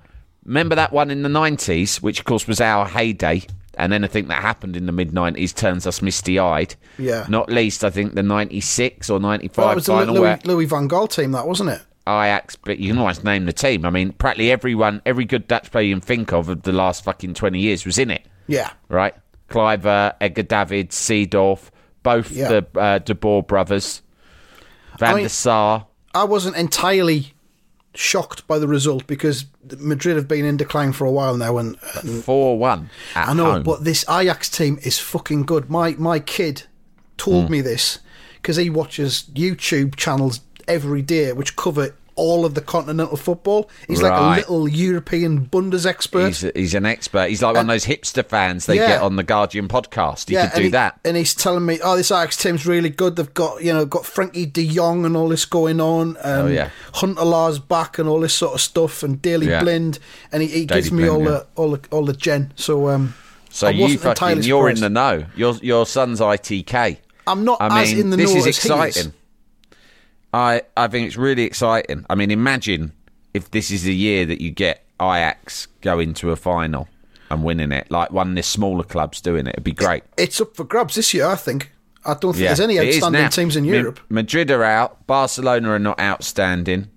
remember 0.45 0.75
that 0.75 0.93
one 0.93 1.11
in 1.11 1.23
the 1.23 1.29
90s, 1.29 1.97
which 2.03 2.19
of 2.19 2.25
course 2.25 2.47
was 2.47 2.61
our 2.61 2.87
heyday. 2.87 3.43
And 3.77 3.93
anything 3.93 4.29
that 4.29 4.41
happened 4.41 4.77
in 4.77 4.87
the 4.87 4.93
mid 4.93 5.11
90s 5.11 5.53
turns 5.53 5.85
us 5.85 6.01
misty 6.01 6.39
eyed. 6.39 6.77
Yeah. 6.97 7.27
Not 7.29 7.51
least, 7.51 7.83
I 7.83 7.91
think, 7.91 8.15
the 8.15 8.23
96 8.23 9.11
or 9.11 9.19
95 9.19 9.59
Well, 9.59 9.67
that 9.69 9.75
was 9.75 9.87
the 9.87 9.93
final 9.93 10.15
Louis, 10.15 10.21
where 10.23 10.39
Louis 10.45 10.65
Van 10.67 10.89
Gaal 10.89 11.11
team, 11.13 11.33
that 11.33 11.49
wasn't 11.49 11.71
it? 11.71 11.83
Ajax, 12.07 12.55
but 12.55 12.79
you 12.79 12.91
can 12.93 12.99
almost 12.99 13.25
name 13.25 13.47
the 13.47 13.53
team. 13.53 13.85
I 13.85 13.91
mean, 13.91 14.13
practically 14.13 14.53
everyone, 14.53 15.03
every 15.05 15.25
good 15.25 15.49
Dutch 15.49 15.73
player 15.73 15.87
you 15.87 15.95
can 15.97 16.03
think 16.03 16.33
of 16.33 16.49
of 16.51 16.63
the 16.63 16.71
last 16.71 17.03
fucking 17.03 17.35
20 17.35 17.59
years 17.59 17.85
was 17.85 17.99
in 17.99 18.11
it 18.13 18.25
Yeah. 18.47 18.71
right? 18.89 19.15
Kluivert, 19.49 20.15
Edgar 20.21 20.43
David, 20.45 20.91
Seedorf, 20.91 21.71
both 22.05 22.31
Yeah. 22.31 22.49
the 22.49 22.81
uh, 22.81 22.99
De 22.99 23.15
Boer 23.17 23.43
brothers, 23.43 24.03
Van 25.01 25.11
I 25.11 25.15
mean- 25.15 25.23
der 25.25 25.29
Sar. 25.31 25.87
I 26.15 26.23
wasn't 26.25 26.55
entirely 26.57 27.34
shocked 27.95 28.47
by 28.47 28.59
the 28.59 28.69
result 28.69 29.07
because 29.07 29.47
Madrid 29.79 30.17
have 30.17 30.29
been 30.29 30.45
in 30.45 30.57
decline 30.57 30.93
for 30.93 31.05
a 31.05 31.11
while 31.11 31.37
now, 31.37 31.59
and, 31.59 31.79
4 31.79 32.59
1 32.59 32.91
I 33.15 33.35
know, 33.35 33.53
home. 33.53 33.63
but 33.63 33.85
this 33.85 34.05
Ajax 34.09 34.49
team 34.51 34.79
is 34.83 34.99
fucking 34.99 35.45
good. 35.45 35.71
My 35.71 35.93
my 35.93 36.19
kid 36.19 36.65
told 37.17 37.47
hmm. 37.47 37.53
me 37.53 37.61
this 37.61 38.01
because 38.37 38.57
he 38.57 38.71
watches 38.71 39.25
YouTube 39.35 39.97
channels 39.97 40.41
every 40.67 41.03
day 41.03 41.33
which 41.33 41.57
cover 41.57 41.95
all 42.17 42.45
of 42.45 42.55
the 42.55 42.61
continental 42.61 43.17
football. 43.17 43.69
He's 43.89 44.01
like 44.03 44.13
a 44.13 44.37
little 44.37 44.69
European 44.69 45.45
Bundes 45.47 45.85
expert. 45.87 46.27
He's, 46.29 46.41
he's 46.55 46.75
an 46.75 46.87
expert. 46.87 47.29
He's 47.29 47.43
like 47.43 47.55
one 47.57 47.65
of 47.65 47.69
those 47.69 47.85
hipster 47.87 48.25
fans 48.25 48.67
they 48.67 48.77
Yeah. 48.77 48.87
get 48.87 49.03
on 49.03 49.17
the 49.17 49.23
Guardian 49.23 49.69
podcast. 49.69 50.29
He 50.29 50.35
could 50.37 50.45
and 50.45 50.53
do 50.55 50.63
he- 50.63 50.69
that. 50.71 51.01
And 51.05 51.17
he's 51.17 51.35
telling 51.35 51.67
me, 51.67 51.81
"Oh, 51.83 51.97
this 51.97 52.11
Ajax 52.11 52.37
team's 52.37 52.67
really 52.67 52.89
good. 52.91 53.17
They've 53.17 53.35
got 53.35 53.63
you 53.65 53.73
know 53.73 53.85
got 53.87 54.03
Frenkie 54.05 54.53
De 54.53 54.67
Jong 54.67 55.05
and 55.05 55.17
all 55.17 55.29
this 55.29 55.45
going 55.45 55.81
on. 55.81 56.17
And 56.23 56.49
Oh, 56.49 56.51
yeah. 56.51 56.71
Huntelaar's 56.95 57.59
back 57.59 57.99
and 57.99 58.09
all 58.09 58.21
this 58.21 58.35
sort 58.35 58.55
of 58.55 58.61
stuff. 58.61 59.03
And 59.03 59.21
Daley 59.21 59.49
Yeah. 59.49 59.63
Blind. 59.63 59.99
And 60.33 60.43
he, 60.43 60.49
he 60.49 60.67
gives 60.67 60.93
me 60.93 61.05
Blind, 61.05 61.11
all 61.17 61.23
yeah. 61.23 61.39
the 61.39 61.47
all 61.57 61.71
the 61.73 61.81
all 61.91 62.05
the 62.05 62.13
gen. 62.13 62.53
So 62.57 62.89
um, 62.91 63.15
So 63.51 63.69
you 63.69 63.99
fucking 63.99 64.43
you're 64.45 64.69
in 64.69 64.81
the 64.81 64.91
know. 64.91 65.25
Your 65.37 65.55
your 65.63 65.87
son's 65.87 66.21
ITK. 66.21 66.99
I'm 67.27 67.45
not 67.45 67.59
I 67.61 67.83
as 67.83 67.91
mean, 67.91 68.01
in 68.01 68.11
the 68.11 68.17
this 68.19 68.33
know 68.33 68.39
is 68.41 68.47
as 68.47 68.57
he 68.57 68.69
exciting. 68.69 69.13
I 70.35 70.63
I 70.77 70.89
think 70.89 71.07
it's 71.07 71.17
really 71.17 71.45
exciting. 71.45 72.05
I 72.11 72.15
mean, 72.17 72.31
imagine 72.31 72.93
if 73.33 73.51
this 73.53 73.71
is 73.71 73.85
the 73.85 73.95
year 73.95 74.27
that 74.27 74.41
you 74.43 74.51
get 74.51 74.85
Ajax 75.01 75.67
go 75.81 75.99
into 76.01 76.31
a 76.33 76.37
final. 76.37 76.89
and 77.31 77.43
winning 77.43 77.73
it, 77.73 77.91
like 77.91 78.11
one 78.13 78.31
of 78.31 78.35
the 78.35 78.43
smaller 78.43 78.85
clubs 78.85 79.21
doing 79.21 79.47
it. 79.47 79.55
It'd 79.55 79.65
be 79.65 79.73
great. 79.73 80.03
It's 80.19 80.41
up 80.41 80.55
for 80.55 80.65
grabs 80.65 80.95
this 80.97 81.15
year, 81.15 81.27
I 81.27 81.37
think. 81.37 81.73
I 82.05 82.15
don't 82.15 82.33
think 82.33 82.43
Yeah, 82.43 82.49
there's 82.49 82.61
any 82.61 82.79
outstanding 82.79 83.29
teams 83.31 83.57
in 83.57 83.65
Europe. 83.65 83.99
Madrid 84.11 84.51
are 84.51 84.63
out. 84.63 85.07
Barcelona 85.07 85.71
are 85.71 85.79
not 85.79 85.99
outstanding. 85.99 86.91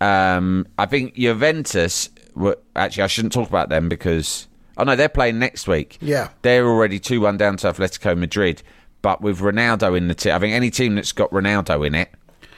Um, 0.00 0.66
I 0.78 0.86
think 0.86 1.14
Juventus. 1.16 2.10
Were, 2.34 2.58
actually, 2.76 3.04
I 3.04 3.06
shouldn't 3.08 3.32
talk 3.32 3.48
about 3.48 3.68
them 3.68 3.88
because 3.88 4.46
oh 4.76 4.84
no, 4.84 4.94
they're 4.96 5.08
playing 5.08 5.38
next 5.38 5.66
week. 5.68 5.98
Yeah. 6.00 6.28
they're 6.42 6.66
already 6.66 6.98
two 6.98 7.20
one 7.20 7.36
down 7.36 7.56
to 7.58 7.72
Atletico 7.72 8.16
Madrid. 8.16 8.62
But 9.02 9.20
with 9.22 9.40
Ronaldo 9.40 9.96
in 9.96 10.08
the 10.08 10.14
team, 10.14 10.34
I 10.34 10.38
think 10.38 10.54
any 10.54 10.70
team 10.70 10.94
that's 10.94 11.12
got 11.12 11.30
Ronaldo 11.30 11.86
in 11.86 11.94
it 11.94 12.10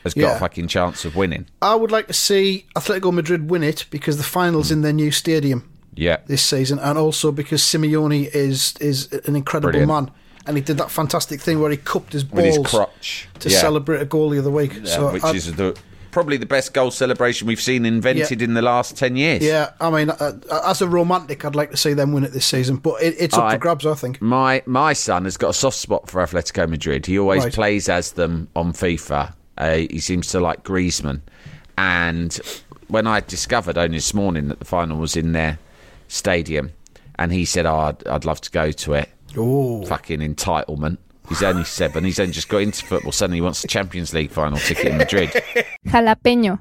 has 0.07 0.15
got 0.15 0.21
Yeah. 0.23 0.37
a 0.37 0.39
fucking 0.41 0.69
chance 0.69 1.05
of 1.05 1.15
winning. 1.17 1.47
I 1.61 1.75
would 1.75 1.91
like 1.91 2.07
to 2.07 2.13
see 2.15 2.65
Atletico 2.75 3.13
Madrid 3.13 3.51
win 3.51 3.63
it 3.63 3.85
because 3.91 4.17
the 4.17 4.23
finals 4.25 4.71
in 4.71 4.83
their 4.83 4.93
new 4.93 5.11
stadium 5.11 5.69
Yeah, 5.95 6.19
this 6.27 6.43
season, 6.43 6.79
and 6.79 6.97
also 6.99 7.33
because 7.33 7.61
Simeone 7.63 8.29
is 8.35 8.75
is 8.81 9.09
an 9.27 9.37
incredible 9.37 9.73
Brilliant. 9.73 9.89
man, 9.93 10.11
and 10.47 10.57
he 10.57 10.63
did 10.63 10.79
that 10.79 10.91
fantastic 10.91 11.41
thing 11.41 11.61
where 11.61 11.71
he 11.71 11.77
cupped 11.77 12.13
his 12.13 12.25
with 12.31 12.45
his 12.45 12.57
balls 12.57 12.71
crotch 12.71 13.29
to 13.41 13.49
yeah. 13.49 13.59
celebrate 13.61 14.01
a 14.01 14.05
goal 14.05 14.31
the 14.31 14.39
other 14.39 14.51
week. 14.51 14.73
Yeah, 14.75 14.85
so 14.97 15.13
which 15.13 15.25
I- 15.25 15.33
is 15.35 15.55
the 15.57 15.75
probably 16.13 16.39
the 16.39 16.47
best 16.47 16.73
goal 16.73 16.91
celebration 16.91 17.47
we've 17.47 17.61
seen 17.61 17.85
invented 17.85 18.41
in 18.41 18.55
the 18.55 18.63
last 18.63 18.97
ten 18.97 19.17
years. 19.17 19.43
yeah, 19.43 19.71
I 19.81 19.91
mean, 19.91 20.09
uh, 20.09 20.33
as 20.67 20.81
a 20.81 20.89
romantic, 20.89 21.45
I'd 21.45 21.55
like 21.55 21.71
to 21.73 21.77
see 21.77 21.93
them 21.93 22.13
win 22.13 22.25
it 22.25 22.33
this 22.33 22.47
season, 22.47 22.77
but 22.77 23.03
it, 23.03 23.15
it's 23.19 23.35
up 23.37 23.45
I- 23.45 23.53
for 23.55 23.59
grabs, 23.59 23.85
I 23.87 23.95
think. 23.95 24.21
My 24.23 24.63
my 24.67 24.93
son 24.95 25.25
has 25.25 25.37
got 25.37 25.51
a 25.51 25.55
soft 25.55 25.77
spot 25.79 26.09
for 26.11 26.23
Atletico 26.23 26.69
Madrid. 26.69 27.05
He 27.07 27.19
always 27.19 27.45
Right. 27.45 27.53
plays 27.53 27.89
as 27.91 28.13
them 28.13 28.49
on 28.57 28.73
FIFA. 28.73 29.33
Uh, 29.59 29.77
he 29.91 29.99
seems 30.01 30.29
to 30.29 30.41
like 30.41 30.65
Griezmann. 30.65 31.21
And 31.79 32.39
when 32.89 33.07
I 33.07 33.21
discovered 33.21 33.77
only 33.79 33.99
this 33.99 34.15
morning 34.15 34.49
that 34.49 34.59
the 34.59 34.65
final 34.65 34.99
was 34.99 35.17
in 35.17 35.33
their 35.33 35.59
stadium, 36.09 36.73
and 37.19 37.33
he 37.33 37.45
said, 37.45 37.67
"Oh, 37.67 37.77
I'd, 37.79 38.07
I'd 38.07 38.25
love 38.25 38.41
to 38.43 38.51
go 38.51 38.71
to 38.71 38.95
it." 38.95 39.09
Oh, 39.37 39.85
Fucking 39.87 40.21
entitlement. 40.21 40.99
He's 41.29 41.43
only 41.43 41.65
seven. 41.65 42.05
He's 42.05 42.21
only 42.21 42.33
just 42.33 42.49
got 42.49 42.59
into 42.59 42.85
football. 42.85 43.13
Suddenly, 43.13 43.39
he 43.39 43.43
wants 43.43 43.63
the 43.63 43.69
Champions 43.69 44.15
League 44.15 44.31
final 44.31 44.59
ticket 44.59 44.87
in 44.87 44.97
Madrid. 44.99 45.31
Jalapeño. 45.87 46.61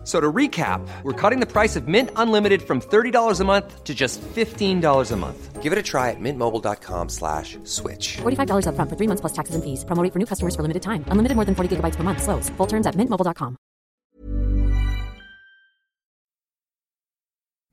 F- 0.00 0.06
So 0.06 0.18
to 0.20 0.32
recap, 0.32 0.80
we're 1.02 1.12
cutting 1.12 1.40
the 1.40 1.46
price 1.46 1.76
of 1.76 1.86
Mint 1.86 2.10
Unlimited 2.16 2.62
from 2.62 2.80
$30 2.80 3.40
a 3.40 3.44
month 3.44 3.84
to 3.84 3.94
just 3.94 4.22
$15 4.22 5.12
a 5.12 5.16
month. 5.16 5.62
Give 5.62 5.72
it 5.74 5.78
a 5.78 5.82
try 5.82 6.08
at 6.10 6.18
mintmobile.com 6.18 7.10
slash 7.10 7.58
switch. 7.64 8.16
$45 8.22 8.64
upfront 8.66 8.88
for 8.88 8.96
three 8.96 9.06
months 9.06 9.20
plus 9.20 9.34
taxes 9.34 9.54
and 9.54 9.62
fees. 9.62 9.84
Promo 9.84 10.02
for 10.10 10.18
new 10.18 10.24
customers 10.26 10.56
for 10.56 10.62
limited 10.62 10.82
time. 10.82 11.04
Unlimited 11.12 11.36
more 11.36 11.44
than 11.44 11.54
40 11.54 11.76
gigabytes 11.76 11.96
per 11.96 12.02
month. 12.02 12.22
Slows. 12.22 12.48
Full 12.56 12.66
terms 12.66 12.86
at 12.86 12.94
mintmobile.com. 12.96 13.56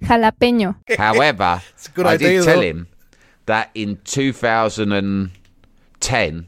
Jalapeño. 0.04 0.76
However, 0.98 1.62
a 1.62 1.90
good 1.94 2.06
I 2.06 2.14
idea, 2.14 2.30
did 2.30 2.44
tell 2.46 2.56
though. 2.58 2.62
him 2.62 2.88
that 3.46 3.70
in 3.74 3.98
2010, 4.04 6.48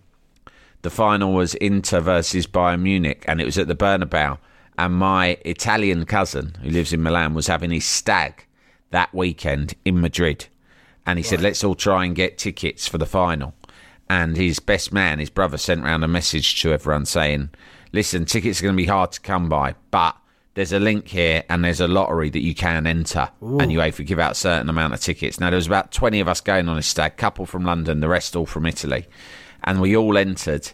the 0.82 0.90
final 0.90 1.34
was 1.34 1.56
Inter 1.56 2.00
versus 2.02 2.48
Bayern 2.48 2.82
Munich, 2.82 3.24
and 3.28 3.42
it 3.42 3.46
was 3.46 3.58
at 3.58 3.68
the 3.68 3.76
Bernabeu. 3.76 4.38
And 4.80 4.94
my 4.94 5.38
Italian 5.44 6.06
cousin, 6.06 6.56
who 6.64 6.70
lives 6.70 6.94
in 6.94 7.04
Milan, 7.04 7.34
was 7.34 7.48
having 7.48 7.70
his 7.70 7.84
stag 7.84 8.46
that 8.92 9.14
weekend 9.14 9.74
in 9.84 10.00
Madrid. 10.00 10.46
And 11.06 11.20
he 11.20 11.24
said, 11.24 11.42
let's 11.42 11.66
all 11.66 11.76
try 11.76 12.06
and 12.06 12.16
get 12.16 12.38
tickets 12.38 12.88
for 12.88 12.98
the 12.98 13.06
final. 13.06 13.54
And 14.10 14.38
his 14.38 14.62
best 14.62 14.94
man, 14.94 15.20
his 15.20 15.30
brother, 15.30 15.58
sent 15.58 15.84
round 15.84 16.06
a 16.06 16.08
message 16.08 16.62
to 16.62 16.72
everyone 16.72 17.06
saying, 17.06 17.50
listen, 17.92 18.24
tickets 18.24 18.62
are 18.62 18.64
going 18.64 18.78
to 18.78 18.82
be 18.82 18.88
hard 18.88 19.12
to 19.12 19.20
come 19.20 19.50
by, 19.50 19.76
but 19.92 20.16
there's 20.54 20.72
a 20.72 20.80
link 20.80 21.10
here 21.10 21.44
and 21.50 21.66
there's 21.66 21.82
a 21.82 21.88
lottery 21.90 22.30
that 22.30 22.42
you 22.42 22.56
can 22.56 22.88
enter. 22.88 23.30
And 23.60 23.74
you 23.74 23.82
have 23.82 23.98
to 23.98 24.06
give 24.06 24.18
out 24.18 24.32
a 24.32 24.36
certain 24.36 24.70
amount 24.70 24.94
of 24.94 25.02
tickets. 25.02 25.42
Now, 25.42 25.50
there 25.50 25.58
was 25.58 25.68
about 25.68 25.92
20 25.92 26.22
of 26.22 26.30
us 26.30 26.40
going 26.40 26.70
on 26.70 26.78
a 26.78 26.82
stag, 26.82 27.18
couple 27.18 27.46
from 27.46 27.66
London, 27.66 28.00
the 28.00 28.08
rest 28.08 28.34
all 28.34 28.46
from 28.46 28.66
Italy. 28.66 29.08
And 29.62 29.82
we 29.82 29.98
all 29.98 30.18
entered. 30.18 30.72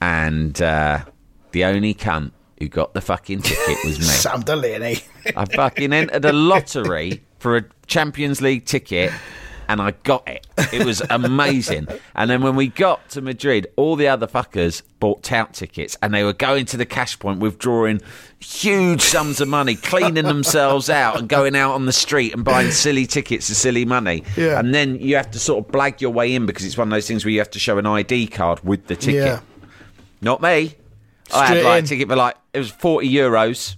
And 0.00 0.60
uh, 0.60 1.04
the 1.52 1.64
only 1.64 1.94
cunt 1.94 2.32
who 2.60 2.68
got 2.68 2.94
the 2.94 3.00
fucking 3.00 3.42
ticket 3.42 3.84
was 3.84 3.98
me. 3.98 4.04
Sam 4.04 4.40
Delaney. 4.42 4.98
I 5.36 5.44
fucking 5.44 5.92
entered 5.92 6.24
a 6.24 6.32
lottery 6.32 7.22
for 7.38 7.56
a 7.56 7.64
Champions 7.86 8.40
League 8.40 8.64
ticket 8.64 9.12
and 9.68 9.82
I 9.82 9.90
got 10.02 10.26
it. 10.26 10.46
It 10.72 10.84
was 10.86 11.02
amazing. 11.10 11.88
and 12.14 12.30
then 12.30 12.42
when 12.42 12.56
we 12.56 12.68
got 12.68 13.08
to 13.10 13.20
Madrid, 13.20 13.66
all 13.76 13.96
the 13.96 14.08
other 14.08 14.26
fuckers 14.26 14.82
bought 14.98 15.22
tout 15.22 15.52
tickets 15.52 15.96
and 16.02 16.12
they 16.14 16.24
were 16.24 16.32
going 16.32 16.64
to 16.66 16.76
the 16.78 16.86
cash 16.86 17.18
point 17.18 17.38
withdrawing 17.38 18.00
huge 18.40 19.02
sums 19.02 19.40
of 19.40 19.48
money, 19.48 19.76
cleaning 19.76 20.24
themselves 20.24 20.88
out 20.88 21.18
and 21.18 21.28
going 21.28 21.54
out 21.54 21.74
on 21.74 21.84
the 21.86 21.92
street 21.92 22.32
and 22.34 22.44
buying 22.44 22.70
silly 22.70 23.06
tickets 23.06 23.48
for 23.48 23.54
silly 23.54 23.84
money. 23.84 24.24
Yeah. 24.36 24.58
And 24.58 24.74
then 24.74 24.98
you 25.00 25.16
have 25.16 25.30
to 25.32 25.38
sort 25.38 25.66
of 25.66 25.70
blag 25.70 26.00
your 26.00 26.10
way 26.10 26.34
in 26.34 26.46
because 26.46 26.64
it's 26.64 26.78
one 26.78 26.88
of 26.88 26.92
those 26.92 27.06
things 27.06 27.24
where 27.24 27.32
you 27.32 27.38
have 27.38 27.50
to 27.50 27.58
show 27.58 27.76
an 27.78 27.86
ID 27.86 28.28
card 28.28 28.64
with 28.64 28.86
the 28.86 28.96
ticket. 28.96 29.14
Yeah. 29.22 29.40
Not 30.22 30.40
me. 30.40 30.74
I 31.32 31.46
had 31.46 31.46
Straight 31.46 31.64
like 31.64 31.78
in. 31.78 31.84
a 31.84 31.88
ticket 31.88 32.08
for 32.08 32.16
like 32.16 32.36
it 32.52 32.58
was 32.58 32.70
forty 32.70 33.12
euros. 33.12 33.76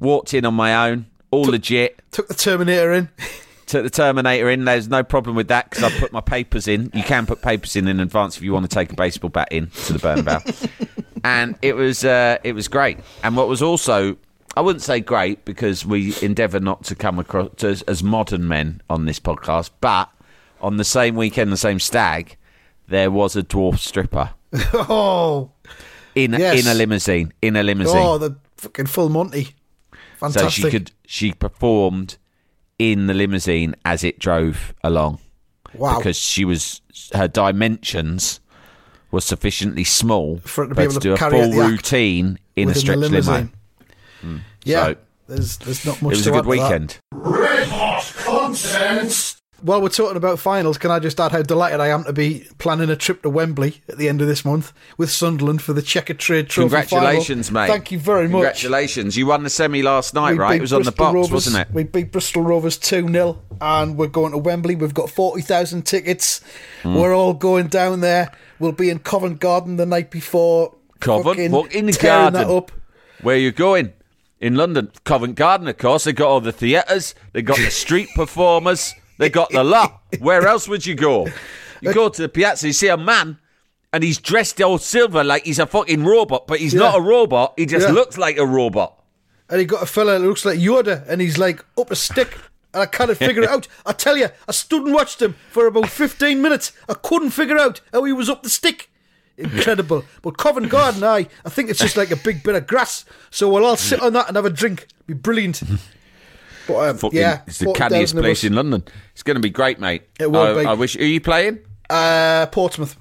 Walked 0.00 0.34
in 0.34 0.44
on 0.44 0.54
my 0.54 0.88
own, 0.90 1.06
all 1.30 1.44
legit. 1.44 2.00
Took 2.10 2.28
the 2.28 2.34
Terminator 2.34 2.92
in. 2.92 3.08
Took 3.66 3.84
the 3.84 3.90
Terminator 3.90 4.50
in. 4.50 4.64
There's 4.64 4.88
no 4.88 5.02
problem 5.02 5.36
with 5.36 5.48
that 5.48 5.70
because 5.70 5.84
I 5.84 5.98
put 5.98 6.12
my 6.12 6.20
papers 6.20 6.68
in. 6.68 6.90
You 6.92 7.02
can 7.02 7.26
put 7.26 7.40
papers 7.42 7.76
in 7.76 7.88
in 7.88 8.00
advance 8.00 8.36
if 8.36 8.42
you 8.42 8.52
want 8.52 8.68
to 8.68 8.74
take 8.74 8.92
a 8.92 8.94
baseball 8.94 9.30
bat 9.30 9.48
in 9.50 9.70
to 9.86 9.94
the 9.94 9.98
Bernabeu. 9.98 11.04
and 11.24 11.56
it 11.62 11.74
was 11.74 12.04
uh, 12.04 12.38
it 12.44 12.52
was 12.52 12.68
great. 12.68 12.98
And 13.22 13.36
what 13.36 13.48
was 13.48 13.62
also 13.62 14.16
I 14.56 14.60
wouldn't 14.60 14.82
say 14.82 15.00
great 15.00 15.44
because 15.44 15.84
we 15.84 16.14
endeavour 16.22 16.60
not 16.60 16.84
to 16.84 16.94
come 16.94 17.18
across 17.18 17.50
to, 17.56 17.68
as, 17.68 17.82
as 17.82 18.04
modern 18.04 18.46
men 18.46 18.82
on 18.88 19.06
this 19.06 19.18
podcast, 19.18 19.70
but 19.80 20.10
on 20.60 20.76
the 20.76 20.84
same 20.84 21.16
weekend, 21.16 21.50
the 21.50 21.56
same 21.56 21.80
stag, 21.80 22.36
there 22.86 23.10
was 23.10 23.34
a 23.34 23.42
dwarf 23.42 23.78
stripper 23.78 24.30
oh, 24.74 25.50
in 26.14 26.32
Yes. 26.32 26.64
in 26.64 26.70
a 26.70 26.74
limousine. 26.74 27.32
In 27.42 27.56
a 27.56 27.62
limousine. 27.62 27.96
oh, 27.96 28.18
the 28.18 28.36
fucking 28.56 28.86
full 28.86 29.08
Monty. 29.08 29.48
Fantastic. 30.18 30.42
So 30.42 30.48
she 30.48 30.70
could 30.70 30.90
she 31.06 31.32
performed 31.32 32.16
in 32.78 33.06
the 33.06 33.14
limousine 33.14 33.74
as 33.84 34.04
it 34.04 34.18
drove 34.18 34.74
along 34.82 35.18
wow. 35.74 35.98
because 35.98 36.16
she 36.16 36.44
was 36.44 36.80
her 37.14 37.28
dimensions 37.28 38.40
were 39.10 39.20
sufficiently 39.20 39.84
small 39.84 40.38
For 40.38 40.64
it 40.64 40.68
to 40.68 40.74
be 40.74 40.82
able 40.82 40.94
to 40.94 41.00
to 41.00 41.08
do 41.08 41.14
a 41.14 41.16
carry 41.16 41.40
out 41.40 41.52
full 41.52 41.68
routine 41.68 42.38
in 42.56 42.68
a 42.70 42.74
stretch 42.74 42.98
limo. 42.98 43.10
limousine. 43.10 43.52
Hmm. 44.20 44.38
Yeah, 44.64 44.86
So- 44.86 44.96
there's 45.28 45.56
there's 45.58 45.86
not 45.86 46.02
much. 46.02 46.12
It 46.12 46.16
was 46.16 46.24
to 46.24 46.34
a 46.34 46.42
good 46.42 46.60
add 46.60 46.90
to 46.90 46.90
that. 47.10 47.12
weekend. 47.12 49.34
While 49.64 49.80
we're 49.80 49.88
talking 49.88 50.18
about 50.18 50.38
finals, 50.38 50.76
can 50.76 50.90
I 50.90 50.98
just 50.98 51.18
add 51.18 51.32
how 51.32 51.40
delighted 51.40 51.80
I 51.80 51.88
am 51.88 52.04
to 52.04 52.12
be 52.12 52.46
planning 52.58 52.90
a 52.90 52.96
trip 52.96 53.22
to 53.22 53.30
Wembley 53.30 53.80
at 53.88 53.96
the 53.96 54.10
end 54.10 54.20
of 54.20 54.26
this 54.28 54.44
month 54.44 54.74
with 54.98 55.10
Sunderland 55.10 55.62
for 55.62 55.72
the 55.72 55.80
Checkatrade 55.80 56.50
Trophy 56.50 56.68
Congratulations, 56.68 57.48
final. 57.48 57.62
mate! 57.62 57.72
Thank 57.72 57.90
you 57.90 57.98
very 57.98 58.28
much. 58.28 58.32
Congratulations! 58.42 59.16
You 59.16 59.24
won 59.24 59.42
the 59.42 59.48
semi 59.48 59.80
last 59.82 60.12
night, 60.12 60.32
We 60.32 60.38
right? 60.38 60.56
It 60.56 60.60
was 60.60 60.74
on 60.74 60.82
the 60.82 60.92
box, 60.92 61.14
Rovers- 61.14 61.30
wasn't 61.30 61.56
it? 61.66 61.74
We 61.74 61.84
beat 61.84 62.12
Bristol 62.12 62.42
Rovers 62.42 62.76
2 62.76 63.08
0, 63.10 63.40
and 63.62 63.96
we're 63.96 64.06
going 64.08 64.32
to 64.32 64.38
Wembley. 64.38 64.76
We've 64.76 64.92
got 64.92 65.08
40,000 65.08 65.86
tickets. 65.86 66.42
Hmm. 66.82 66.96
We're 66.96 67.14
all 67.16 67.32
going 67.32 67.68
down 67.68 68.00
there. 68.00 68.32
We'll 68.58 68.72
be 68.72 68.90
in 68.90 68.98
Covent 68.98 69.40
Garden 69.40 69.76
the 69.78 69.86
night 69.86 70.10
before. 70.10 70.74
Covent? 71.00 71.50
What, 71.52 71.72
in 71.72 71.86
the 71.86 71.92
garden? 71.94 72.64
Where 73.22 73.36
are 73.36 73.38
you 73.38 73.50
going? 73.50 73.94
In 74.40 74.56
London, 74.56 74.90
Covent 75.04 75.36
Garden, 75.36 75.68
of 75.68 75.78
course. 75.78 76.04
They've 76.04 76.14
got 76.14 76.28
all 76.28 76.42
the 76.42 76.52
theatres. 76.52 77.14
they've 77.32 77.42
got 77.42 77.56
the 77.56 77.70
street 77.70 78.10
performers. 78.14 78.94
They 79.18 79.30
got 79.30 79.50
the 79.50 79.62
lot. 79.64 80.00
Where 80.18 80.46
else 80.52 80.68
would 80.68 80.84
you 80.86 80.94
go? 80.94 81.28
You 81.80 81.92
go 81.92 82.08
to 82.08 82.22
the 82.22 82.28
piazza, 82.28 82.66
you 82.66 82.72
see 82.72 82.88
a 82.88 82.96
man, 82.96 83.38
and 83.92 84.02
he's 84.02 84.18
dressed 84.18 84.60
all 84.62 84.78
silver 84.78 85.22
like 85.22 85.44
he's 85.44 85.58
a 85.58 85.66
fucking 85.66 86.04
robot, 86.04 86.46
but 86.46 86.58
he's 86.58 86.74
Yeah. 86.74 86.80
not 86.80 86.98
a 86.98 87.00
robot. 87.00 87.54
He 87.56 87.66
just 87.66 87.86
Yeah. 87.88 87.92
looks 87.94 88.16
like 88.18 88.38
a 88.38 88.46
robot. 88.46 88.98
And 89.48 89.60
he 89.60 89.66
got 89.66 89.82
a 89.82 89.86
fella 89.86 90.18
that 90.18 90.26
looks 90.26 90.44
like 90.44 90.58
Yoda, 90.58 91.06
and 91.08 91.20
he's 91.20 91.36
like 91.38 91.64
up 91.78 91.90
a 91.90 91.96
stick, 91.96 92.36
and 92.72 92.82
I 92.82 92.86
can't 92.86 93.14
figure 93.16 93.42
it 93.42 93.48
out. 93.50 93.68
I 93.86 93.92
tell 93.92 94.16
you, 94.16 94.28
I 94.48 94.52
stood 94.52 94.82
and 94.84 94.94
watched 94.94 95.20
him 95.20 95.36
for 95.50 95.66
about 95.66 95.90
fifteen 95.90 96.40
minutes. 96.42 96.72
I 96.88 96.94
couldn't 96.94 97.30
figure 97.30 97.58
out 97.58 97.80
how 97.92 98.04
he 98.04 98.12
was 98.12 98.28
up 98.30 98.42
the 98.42 98.48
stick. 98.48 98.88
Incredible. 99.36 100.04
But 100.22 100.38
Covent 100.38 100.68
Garden, 100.70 101.02
I, 101.04 101.26
I 101.44 101.50
think 101.50 101.68
it's 101.68 101.80
just 101.80 101.96
like 101.96 102.10
a 102.12 102.16
big 102.16 102.42
bit 102.44 102.54
of 102.54 102.66
grass. 102.68 103.04
So 103.30 103.50
we'll 103.52 103.64
all 103.64 103.76
sit 103.76 104.00
on 104.00 104.12
that 104.12 104.28
and 104.28 104.36
have 104.36 104.44
a 104.44 104.50
drink. 104.50 104.86
Be 105.06 105.14
brilliant. 105.14 105.60
But 106.66 106.90
um, 106.90 106.98
Fucking, 106.98 107.18
yeah, 107.18 107.42
it's 107.46 107.58
the 107.58 107.66
40,000 107.66 107.96
canniest 107.96 108.16
place 108.16 108.44
in 108.44 108.54
London. 108.54 108.82
It's 109.12 109.22
going 109.22 109.36
to 109.36 109.40
be 109.40 109.50
great, 109.50 109.78
mate. 109.78 110.02
It 110.18 110.30
will 110.30 110.58
I, 110.58 110.62
be. 110.62 110.66
I 110.68 110.72
wish. 110.74 110.94
Who 110.94 111.02
are 111.02 111.06
you 111.06 111.20
playing? 111.20 111.58
Uh, 111.90 112.46
Portsmouth. 112.46 112.96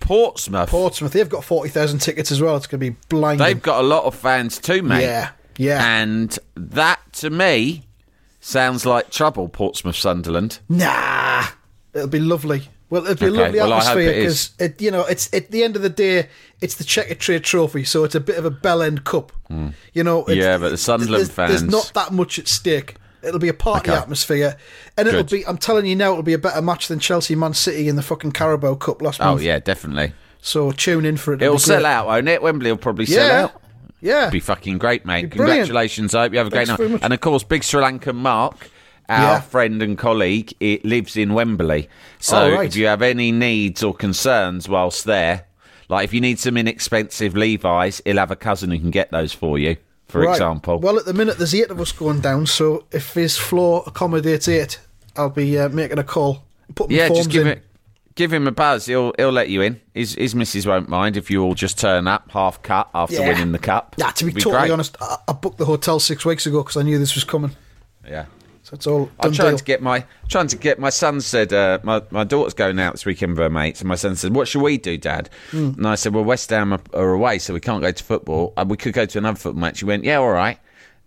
Portsmouth. 0.00 0.68
Portsmouth. 0.68 1.12
They've 1.12 1.28
got 1.28 1.44
forty 1.44 1.68
thousand 1.68 1.98
tickets 1.98 2.30
as 2.30 2.40
well. 2.40 2.56
It's 2.56 2.66
going 2.66 2.80
to 2.80 2.90
be 2.90 2.96
blinding. 3.08 3.44
They've 3.44 3.60
got 3.60 3.82
a 3.82 3.86
lot 3.86 4.04
of 4.04 4.14
fans 4.14 4.58
too, 4.58 4.82
mate. 4.82 5.02
Yeah, 5.02 5.30
yeah. 5.56 6.00
And 6.00 6.38
that 6.54 7.00
to 7.14 7.30
me 7.30 7.84
sounds 8.40 8.86
like 8.86 9.10
trouble. 9.10 9.48
Portsmouth, 9.48 9.96
Sunderland. 9.96 10.60
Nah, 10.68 11.44
it'll 11.92 12.08
be 12.08 12.20
lovely. 12.20 12.68
Well, 12.90 13.06
it'll 13.06 13.16
be 13.16 13.26
a 13.26 13.30
lovely 13.42 13.58
well, 13.58 13.72
atmosphere 13.74 14.14
because 14.14 14.50
it, 14.58 14.80
you 14.80 14.90
know, 14.90 15.02
it's 15.04 15.32
at 15.34 15.50
the 15.50 15.62
end 15.62 15.76
of 15.76 15.82
the 15.82 15.90
day, 15.90 16.28
it's 16.62 16.76
the 16.76 16.84
Checkatrade 16.84 17.42
Trophy, 17.42 17.84
so 17.84 18.04
it's 18.04 18.14
a 18.14 18.20
bit 18.20 18.36
of 18.38 18.44
a 18.46 18.50
bell 18.50 18.80
end 18.80 19.04
cup. 19.04 19.30
Hmm. 19.48 19.68
You 19.92 20.04
know, 20.04 20.20
it's-. 20.24 20.36
Yeah, 20.36 20.56
but 20.56 20.70
the 20.70 20.78
Sunderland 20.78 21.26
there's, 21.26 21.48
there's 21.50 21.62
not 21.62 21.92
that 21.94 22.12
much 22.12 22.38
at 22.38 22.48
stake. 22.48 22.96
It'll 23.22 23.40
be 23.40 23.48
a 23.48 23.54
party 23.54 23.90
Okay. 23.90 23.98
atmosphere, 24.00 24.56
and 24.96 25.06
it'll 25.08 25.24
be. 25.24 25.46
I'm 25.46 25.58
telling 25.58 25.84
you 25.86 25.96
now, 25.96 26.12
it'll 26.12 26.22
be 26.22 26.32
a 26.34 26.38
better 26.38 26.62
match 26.62 26.88
than 26.88 26.98
Chelsea 27.00 27.34
Man 27.34 27.52
City 27.52 27.88
in 27.88 27.96
the 27.96 28.02
fucking 28.02 28.32
Carabao 28.32 28.76
Cup 28.76 29.02
last 29.02 29.20
Oh 29.20 29.32
month. 29.32 29.42
yeah, 29.42 29.58
definitely. 29.58 30.12
So 30.40 30.70
tune 30.70 31.04
in 31.04 31.16
for 31.16 31.32
it. 31.34 31.42
It'll 31.42 31.54
be 31.56 31.58
sell 31.58 31.80
great. 31.80 31.90
out, 31.90 32.06
won't 32.06 32.28
it? 32.28 32.40
Wembley 32.40 32.70
will 32.70 32.78
probably 32.78 33.06
sell 33.06 33.26
Yeah, 33.26 33.44
out. 33.44 33.62
yeah. 34.00 34.30
Be 34.30 34.38
fucking 34.40 34.78
great, 34.78 35.04
mate. 35.04 35.32
Congratulations. 35.32 36.14
I 36.14 36.22
hope 36.22 36.32
you 36.32 36.38
have 36.38 36.46
a 36.46 36.50
great 36.50 36.68
Thanks 36.68 36.78
very 36.78 36.90
night. 36.90 37.00
And 37.02 37.12
of 37.12 37.20
course, 37.20 37.42
big 37.42 37.64
Sri 37.64 37.82
Lankan 37.82 38.14
Mark, 38.14 38.70
our 39.08 39.20
Yeah. 39.34 39.40
friend 39.40 39.82
and 39.82 39.96
colleague, 39.98 40.52
it 40.60 40.84
lives 40.84 41.16
in 41.16 41.32
Wembley. 41.34 41.88
So 42.18 42.38
Oh, 42.38 42.52
right. 42.52 42.66
if 42.66 42.76
you 42.76 42.86
have 42.86 43.02
any 43.02 43.32
needs 43.32 43.82
or 43.82 43.94
concerns 43.94 44.68
whilst 44.68 45.04
there, 45.04 45.44
like 45.88 46.04
if 46.04 46.12
you 46.14 46.20
need 46.20 46.38
some 46.38 46.56
inexpensive 46.56 47.36
Levi's, 47.36 48.02
he'll 48.04 48.18
have 48.18 48.30
a 48.30 48.36
cousin 48.36 48.70
who 48.70 48.78
can 48.78 48.90
get 48.90 49.10
those 49.10 49.32
for 49.32 49.58
you. 49.58 49.76
For 50.08 50.22
Right. 50.22 50.30
example, 50.32 50.78
Well, 50.78 50.98
at 50.98 51.04
the 51.04 51.12
minute, 51.12 51.36
there's 51.38 51.54
eight 51.54 51.70
of 51.70 51.80
us 51.80 51.92
going 51.92 52.20
down, 52.20 52.46
so 52.46 52.84
if 52.92 53.12
his 53.14 53.36
floor 53.36 53.82
accommodates 53.86 54.48
eight, 54.48 54.78
I'll 55.16 55.28
be 55.30 55.58
uh, 55.58 55.68
making 55.68 55.98
a 55.98 56.04
call. 56.04 56.44
Put 56.74 56.90
yeah, 56.90 57.08
just 57.08 57.28
give 57.30 57.46
in. 57.46 57.52
it. 57.54 57.64
Give 58.14 58.32
him 58.32 58.46
a 58.48 58.50
buzz. 58.52 58.86
He'll 58.86 59.12
he'll 59.16 59.30
let 59.32 59.48
you 59.48 59.60
in. 59.62 59.80
His 59.94 60.14
his 60.14 60.34
missus 60.34 60.66
won't 60.66 60.88
mind 60.88 61.16
if 61.16 61.30
you 61.30 61.42
all 61.42 61.54
just 61.54 61.78
turn 61.78 62.08
up 62.08 62.30
half 62.32 62.60
cut 62.62 62.88
after 62.94 63.16
Yeah. 63.16 63.28
winning 63.28 63.52
the 63.52 63.58
cup. 63.58 63.94
Yeah, 63.98 64.10
to 64.10 64.24
be, 64.24 64.30
It'd 64.32 64.42
totally 64.42 64.62
great. 64.62 64.70
honest, 64.72 64.96
I, 65.00 65.18
I 65.28 65.32
booked 65.34 65.58
the 65.58 65.64
hotel 65.66 66.00
six 66.00 66.24
weeks 66.24 66.44
ago 66.46 66.62
because 66.62 66.76
I 66.76 66.82
knew 66.82 66.98
this 66.98 67.14
was 67.14 67.24
coming. 67.24 67.52
Yeah. 68.06 68.24
So 68.68 68.74
it's 68.74 68.86
all 68.86 69.10
I'm 69.20 69.32
trying 69.32 69.52
deal. 69.52 69.58
to 69.58 69.64
get 69.64 69.80
my 69.80 70.04
trying 70.28 70.48
to 70.48 70.56
get 70.58 70.78
my 70.78 70.90
son 70.90 71.22
said 71.22 71.54
uh, 71.54 71.78
my 71.82 72.02
my 72.10 72.24
daughter's 72.24 72.52
going 72.52 72.78
out 72.78 72.92
this 72.92 73.06
weekend 73.06 73.32
with 73.32 73.38
her 73.38 73.48
mates 73.48 73.80
and 73.80 73.88
my 73.88 73.94
son 73.94 74.14
said 74.14 74.34
what 74.34 74.46
should 74.46 74.60
we 74.60 74.76
do 74.76 74.98
dad 74.98 75.30
Hmm. 75.52 75.70
and 75.78 75.86
I 75.88 75.94
said 75.94 76.12
well 76.12 76.24
West 76.24 76.50
Ham 76.50 76.74
are, 76.74 76.80
are 76.92 77.10
away 77.14 77.38
so 77.38 77.54
we 77.54 77.60
can't 77.60 77.80
go 77.80 77.90
to 77.90 78.04
football 78.04 78.52
uh, 78.58 78.66
we 78.68 78.76
could 78.76 78.92
go 78.92 79.06
to 79.06 79.16
another 79.18 79.38
football 79.38 79.60
match 79.62 79.78
he 79.80 79.86
went 79.86 80.04
yeah 80.04 80.16
all 80.18 80.30
right 80.32 80.58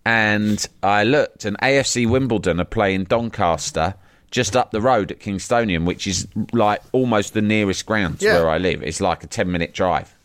and 0.06 0.68
I 0.82 1.04
looked 1.04 1.46
and 1.46 1.56
AFC 1.60 2.10
Wimbledon 2.10 2.60
are 2.60 2.66
playing 2.66 3.04
Doncaster 3.04 3.94
just 4.32 4.56
up 4.56 4.72
the 4.72 4.82
road 4.82 5.12
at 5.12 5.20
Kingstonian 5.20 5.86
which 5.86 6.08
is 6.08 6.28
like 6.54 6.82
almost 6.94 7.34
the 7.36 7.42
nearest 7.44 7.86
ground 7.86 8.20
to 8.22 8.26
Yeah. 8.26 8.34
where 8.40 8.50
I 8.50 8.58
live 8.58 8.82
it's 8.82 9.02
like 9.02 9.24
a 9.24 9.28
10 9.28 9.52
minute 9.52 9.74
drive 9.74 10.16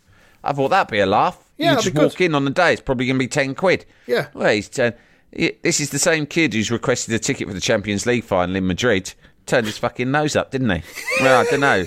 I 0.43 0.53
thought 0.53 0.69
that'd 0.69 0.89
be 0.91 0.99
a 0.99 1.05
laugh 1.05 1.37
Yeah, 1.57 1.71
you 1.71 1.75
just 1.75 1.85
be 1.87 1.91
good. 1.91 2.03
walk 2.03 2.21
in 2.21 2.33
on 2.33 2.45
the 2.45 2.51
day 2.51 2.73
it's 2.73 2.81
probably 2.81 3.05
going 3.05 3.17
to 3.17 3.23
be 3.23 3.27
10 3.27 3.53
quid 3.53 3.85
Yeah. 4.07 4.27
well, 4.33 4.51
he's 4.51 4.69
turned. 4.69 4.95
This 5.37 5.79
is 5.79 5.91
the 5.91 5.99
same 5.99 6.25
kid 6.25 6.53
who's 6.53 6.71
requested 6.71 7.13
a 7.13 7.19
ticket 7.19 7.47
for 7.47 7.53
the 7.53 7.61
Champions 7.61 8.05
League 8.07 8.23
final 8.23 8.55
in 8.55 8.65
Madrid. 8.65 9.13
Turned 9.45 9.67
his 9.67 9.77
fucking 9.77 10.09
nose 10.09 10.35
up, 10.35 10.51
didn't 10.51 10.69
he? 10.69 10.81
Well, 11.21 11.41
I 11.41 11.49
don't 11.49 11.59
know. 11.59 11.85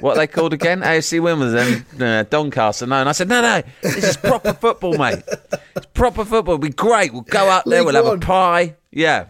What 0.00 0.12
are 0.12 0.20
they 0.20 0.26
called 0.26 0.52
again? 0.52 0.80
AFC 0.82 1.20
Wimbledon, 1.20 1.86
uh, 2.00 2.24
Doncaster. 2.24 2.86
No, 2.86 2.96
and 2.96 3.08
I 3.08 3.12
said, 3.12 3.28
no, 3.28 3.40
no, 3.40 3.62
this 3.82 4.04
is 4.04 4.16
proper 4.16 4.52
football, 4.52 4.96
mate. 4.98 5.22
It's 5.74 5.86
proper 5.94 6.24
football. 6.24 6.54
It'll 6.54 6.62
be 6.62 6.70
great. 6.70 7.12
We'll 7.12 7.22
go 7.22 7.48
out 7.48 7.64
there. 7.64 7.82
League 7.82 7.94
we'll 7.94 8.04
have 8.04 8.14
a 8.14 8.18
pie. 8.18 8.76
Yeah. 8.90 9.26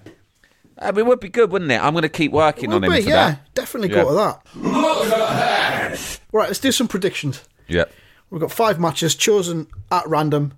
I 0.79 0.91
mean, 0.91 1.01
it 1.01 1.07
would 1.07 1.21
be 1.21 1.29
good, 1.29 1.53
wouldn't 1.53 1.71
it? 1.71 1.83
I'm 1.83 1.93
going 1.93 2.03
to 2.03 2.09
keep 2.09 2.33
working 2.33 2.73
on 2.73 2.83
him 2.83 2.91
be, 2.91 3.03
for 3.03 3.09
yeah, 3.09 3.31
that. 3.31 3.55
definitely 3.55 3.91
Yeah. 3.91 4.03
go 4.03 4.09
to 4.11 4.15
that. 4.15 6.19
Right, 6.33 6.47
let's 6.49 6.59
do 6.59 6.73
some 6.73 6.89
predictions. 6.89 7.45
Yeah. 7.69 7.85
We've 8.31 8.41
got 8.41 8.51
five 8.51 8.81
matches 8.81 9.15
chosen 9.15 9.69
at 9.91 10.09
random 10.09 10.55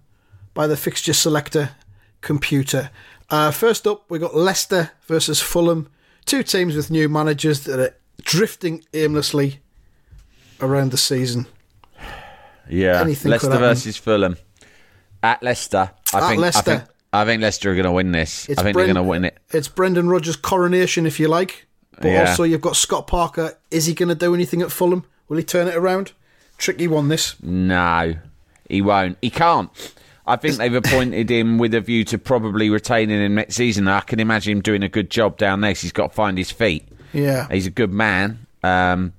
by 0.55 0.67
the 0.67 0.77
fixture 0.77 1.13
selector 1.13 1.71
computer. 2.25 2.91
Uh, 3.31 3.51
first 3.51 3.87
up, 3.87 4.05
we've 4.09 4.21
got 4.21 4.35
Leicester 4.35 4.91
versus 5.07 5.41
Fulham, 5.41 5.89
two 6.25 6.43
teams 6.43 6.75
with 6.75 6.91
new 6.91 7.09
managers 7.09 7.61
that 7.65 7.79
are 7.79 7.95
drifting 8.23 8.85
aimlessly 8.93 9.61
around 10.61 10.91
the 10.91 10.97
season. 10.99 11.47
Yeah. 12.69 13.01
Anything 13.01 13.31
Leicester 13.31 13.57
versus 13.59 13.97
Fulham. 13.97 14.37
At 15.23 15.43
Leicester. 15.43 15.91
I 16.13 16.19
At 16.19 16.29
think, 16.29 16.41
Leicester. 16.41 16.71
I 16.71 16.77
think, 16.79 16.89
I 17.13 17.25
think 17.25 17.43
Leicester 17.43 17.71
are 17.71 17.75
going 17.75 17.85
to 17.85 17.93
win 17.93 18.13
this. 18.13 18.49
I 18.51 18.55
think 18.55 18.69
Bren- 18.69 18.75
they're 18.75 18.85
going 18.87 18.95
to 18.97 19.03
win 19.03 19.25
it. 19.25 19.39
It's 19.51 19.69
Brendan 19.69 20.09
Rodgers' 20.09 20.37
coronation, 20.37 21.07
if 21.07 21.19
you 21.21 21.29
like. 21.29 21.67
But 22.01 22.09
Yeah. 22.09 22.29
also, 22.31 22.43
you've 22.43 22.61
got 22.61 22.77
Scott 22.77 23.07
Parker. 23.07 23.57
Is 23.71 23.87
he 23.87 23.95
going 23.95 24.09
to 24.09 24.15
do 24.15 24.35
anything 24.35 24.63
at 24.63 24.73
Fulham? 24.73 25.05
Will 25.29 25.37
he 25.39 25.45
turn 25.45 25.69
it 25.69 25.75
around? 25.77 26.13
Tricky 26.59 26.87
one, 26.89 27.09
this. 27.09 27.37
No, 27.43 28.15
he 28.69 28.83
won't. 28.83 29.17
He 29.23 29.31
can't. 29.31 29.71
I 30.27 30.37
think 30.37 30.57
they've 30.57 30.75
appointed 30.75 31.31
him 31.31 31.59
with 31.59 31.75
a 31.75 31.81
view 31.81 32.05
to 32.05 32.19
probably 32.19 32.71
retaining 32.71 33.21
him 33.21 33.35
next 33.35 33.57
season. 33.57 33.87
I 33.89 34.01
can 34.01 34.21
imagine 34.21 34.53
him 34.57 34.63
doing 34.63 34.83
a 34.83 34.89
good 34.89 35.11
job 35.11 35.37
down 35.37 35.61
there. 35.61 35.73
He's 35.73 35.93
got 35.93 36.09
to 36.09 36.15
find 36.15 36.39
his 36.39 36.51
feet. 36.51 36.89
Yeah. 37.13 37.47
He's 37.51 37.67
a 37.67 37.71
good 37.71 37.93
man. 37.93 38.47
Um, 38.63 39.13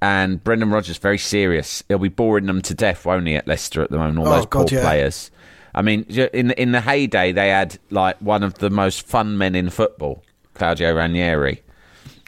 and 0.00 0.42
Brendan 0.42 0.70
Rodgers 0.70 0.98
very 0.98 1.18
serious. 1.18 1.84
He'll 1.88 1.98
be 1.98 2.08
boring 2.08 2.46
them 2.46 2.60
to 2.62 2.74
death, 2.74 3.06
won't 3.06 3.26
he, 3.28 3.36
at 3.36 3.46
Leicester 3.46 3.82
at 3.82 3.90
the 3.90 3.98
moment? 3.98 4.18
All 4.18 4.26
Oh, 4.26 4.36
those 4.36 4.46
poor 4.46 4.66
yeah. 4.68 4.82
players. 4.82 5.30
I 5.74 5.82
mean, 5.82 6.02
in 6.02 6.50
in 6.50 6.72
the 6.72 6.80
heyday, 6.80 7.30
they 7.32 7.48
had 7.48 7.78
like 7.90 8.18
one 8.18 8.42
of 8.42 8.54
the 8.54 8.68
most 8.68 9.06
fun 9.06 9.38
men 9.38 9.54
in 9.54 9.70
football, 9.70 10.22
Claudio 10.54 10.92
Ranieri. 10.94 11.62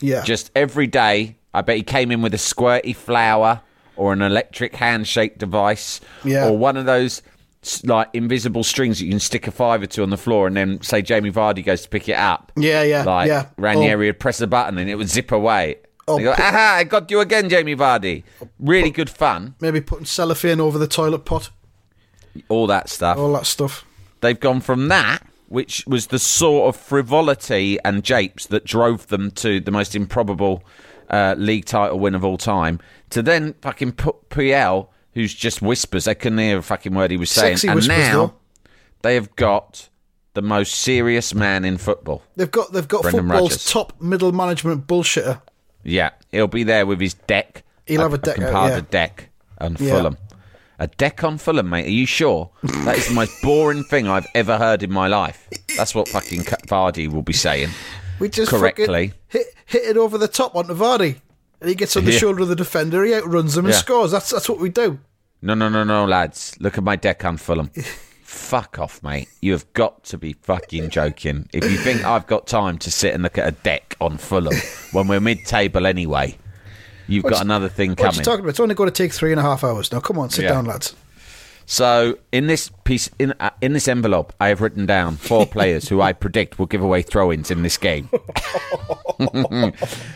Yeah. 0.01 0.23
Just 0.23 0.51
every 0.55 0.87
day, 0.87 1.37
I 1.53 1.63
bet 1.63 1.77
he 1.77 1.83
came 1.83 2.11
in 2.13 2.23
with 2.23 2.33
a 2.33 2.39
squirty 2.39 2.95
flower 2.95 3.61
or 3.97 4.13
an 4.13 4.23
electric 4.23 4.77
handshake 4.77 5.37
device 5.39 6.01
Yeah. 6.25 6.49
or 6.49 6.57
one 6.57 6.77
of 6.77 6.87
those 6.87 7.23
like 7.85 8.09
invisible 8.13 8.63
strings 8.65 8.99
that 8.99 9.05
you 9.07 9.11
can 9.11 9.21
stick 9.21 9.47
a 9.47 9.51
fiver 9.51 9.87
to 9.87 10.03
on 10.03 10.11
the 10.11 10.17
floor 10.17 10.47
and 10.47 10.57
then 10.57 10.81
say 10.83 11.03
Jamie 11.03 11.31
Vardy 11.31 11.65
goes 11.65 11.83
to 11.83 11.89
pick 11.89 12.09
it 12.09 12.17
up. 12.17 12.53
Yeah, 12.57 12.83
yeah, 12.83 13.05
Like 13.05 13.29
yeah. 13.29 13.47
Ranieri 13.57 14.07
would 14.09 14.21
press 14.21 14.41
a 14.41 14.47
button 14.47 14.79
and 14.79 14.91
it 14.91 14.97
would 14.97 15.09
zip 15.09 15.33
away. 15.33 15.77
Oh, 16.07 16.19
go, 16.19 16.33
aha, 16.33 16.77
I 16.79 16.85
got 16.85 17.11
you 17.11 17.21
again, 17.21 17.49
Jamie 17.49 17.75
Vardy. 17.75 18.25
Really 18.59 18.91
good 18.91 19.09
fun. 19.09 19.55
Maybe 19.61 19.81
putting 19.81 20.05
cellophane 20.05 20.61
over 20.61 20.77
the 20.79 20.87
toilet 20.87 21.25
pot. 21.25 21.51
All 22.49 22.67
that 22.67 22.89
stuff. 22.91 23.17
All 23.17 23.33
that 23.33 23.47
stuff. 23.47 23.87
They've 24.21 24.39
gone 24.39 24.61
from 24.61 24.89
that, 24.89 25.27
which 25.49 25.85
was 25.87 26.09
the 26.09 26.19
sort 26.19 26.75
of 26.75 26.81
frivolity 26.81 27.79
and 27.85 28.05
japes 28.05 28.47
that 28.47 28.65
drove 28.65 29.07
them 29.07 29.31
to 29.33 29.61
the 29.61 29.71
most 29.71 29.95
improbable 29.95 30.63
uh, 31.09 31.35
league 31.39 31.65
title 31.65 31.99
win 31.99 32.15
of 32.15 32.25
all 32.25 32.37
time, 32.37 32.81
to 33.11 33.23
then 33.23 33.55
fucking 33.63 33.93
put 33.93 34.29
Puel, 34.29 34.89
who's 35.15 35.35
just 35.35 35.63
whispers. 35.63 36.05
They 36.05 36.15
couldn't 36.15 36.39
hear 36.39 36.59
a 36.59 36.63
fucking 36.63 36.95
word 36.95 37.11
he 37.11 37.17
was 37.17 37.31
saying. 37.31 37.57
Sexy 37.57 37.69
and 37.69 37.77
whispers, 37.77 37.97
now 37.99 38.27
though. 38.27 38.35
they 39.03 39.15
have 39.15 39.35
got 39.37 39.89
the 40.35 40.43
most 40.43 40.75
serious 40.75 41.35
man 41.35 41.65
in 41.65 41.79
football. 41.79 42.23
They've 42.37 42.51
got 42.51 42.73
they've 42.73 42.87
got 42.89 43.03
Brendan 43.03 43.29
football's 43.29 43.51
Rodgers. 43.53 43.71
top 43.71 44.01
middle 44.01 44.33
management 44.33 44.87
bullshitter. 44.87 45.41
Yeah, 45.83 46.11
he'll 46.31 46.47
be 46.49 46.65
there 46.65 46.87
with 46.87 47.01
his 47.01 47.15
deck. 47.15 47.63
He'll 47.87 48.01
have 48.03 48.15
a 48.15 48.19
deck 48.19 48.39
out, 48.39 48.43
uh, 48.43 48.47
comparted 48.47 48.85
yeah. 48.87 48.91
deck 48.91 49.31
on 49.61 49.77
Yeah. 49.79 49.91
Fulham. 49.91 50.17
A 50.81 50.89
deck 50.89 51.23
on 51.23 51.39
Fulham, 51.39 51.69
mate. 51.71 51.87
Are 51.87 51.91
you 51.91 52.05
sure? 52.07 52.51
That 52.85 52.99
is 52.99 53.09
the 53.09 53.15
most 53.15 53.41
boring 53.43 53.85
thing 53.85 54.09
I've 54.09 54.27
ever 54.35 54.59
heard 54.59 54.83
in 54.83 54.91
my 54.91 55.07
life. 55.07 55.49
That's 55.77 55.95
what 55.95 56.09
fucking 56.09 56.41
Vardy 56.43 57.07
will 57.07 57.23
be 57.23 57.33
saying. 57.33 57.69
We 58.19 58.29
just 58.29 58.51
Correctly. 58.51 59.13
hit 59.29 59.47
hit 59.67 59.83
it 59.85 59.97
over 59.97 60.19
the 60.19 60.27
top 60.29 60.57
onto 60.57 60.75
Vardy, 60.75 61.21
and 61.65 61.71
he 61.71 61.75
gets 61.75 61.97
on 61.97 62.05
the 62.05 62.13
Yeah. 62.13 62.19
shoulder 62.19 62.43
of 62.43 62.49
the 62.49 62.55
defender. 62.57 63.03
He 63.05 63.15
outruns 63.15 63.57
him 63.57 63.65
and 63.65 63.73
Yeah. 63.73 63.81
scores. 63.81 64.11
That's 64.11 64.29
that's 64.29 64.51
what 64.51 64.59
we 64.61 64.69
do. 64.69 64.99
No, 65.41 65.55
no, 65.55 65.71
no, 65.71 65.83
no, 65.83 66.05
lads. 66.05 66.55
Look 66.61 66.77
at 66.77 66.85
my 66.85 66.95
deck 66.97 67.25
on 67.25 67.39
Fulham. 67.39 67.71
Fuck 68.23 68.79
off, 68.79 69.03
mate. 69.03 69.29
You 69.41 69.53
have 69.53 69.71
got 69.73 70.05
to 70.05 70.19
be 70.19 70.35
fucking 70.43 70.91
joking. 70.91 71.49
If 71.55 71.65
you 71.71 71.79
think 71.79 72.05
I've 72.05 72.27
got 72.27 72.47
time 72.47 72.77
to 72.79 72.91
sit 72.91 73.15
and 73.15 73.23
look 73.23 73.39
at 73.39 73.49
a 73.49 73.53
deck 73.53 73.97
on 74.01 74.19
Fulham 74.19 74.55
when 74.93 75.07
we're 75.09 75.21
mid-table 75.21 75.87
anyway, 75.87 76.37
you've 77.07 77.25
What's- 77.25 77.39
got 77.39 77.45
another 77.47 77.69
thing 77.71 77.91
What 77.93 78.01
are 78.01 78.07
you 78.17 78.23
talking 78.23 78.41
about? 78.41 78.51
It's 78.51 78.61
only 78.61 78.75
going 78.75 78.91
to 78.91 79.03
take 79.03 79.13
three 79.13 79.31
and 79.31 79.39
a 79.41 79.43
half 79.43 79.65
hours. 79.65 79.91
Now, 79.93 80.01
come 80.01 80.19
on, 80.19 80.29
sit 80.31 80.43
Yeah. 80.45 80.51
down, 80.53 80.67
lads. 80.67 80.95
So 81.67 82.19
in 82.33 82.47
this 82.47 82.71
piece, 82.85 83.09
in 83.19 83.33
uh, 83.41 83.51
in 83.61 83.73
this 83.73 83.89
envelope, 83.89 84.33
I 84.41 84.49
have 84.49 84.61
written 84.61 84.87
down 84.87 85.17
four 85.17 85.47
players 85.57 85.89
who 85.89 86.01
I 86.03 86.13
predict 86.13 86.59
will 86.59 86.67
give 86.67 86.83
away 86.83 87.03
throw-ins 87.03 87.51
in 87.51 87.63
this 87.63 87.77
game. 87.79 88.09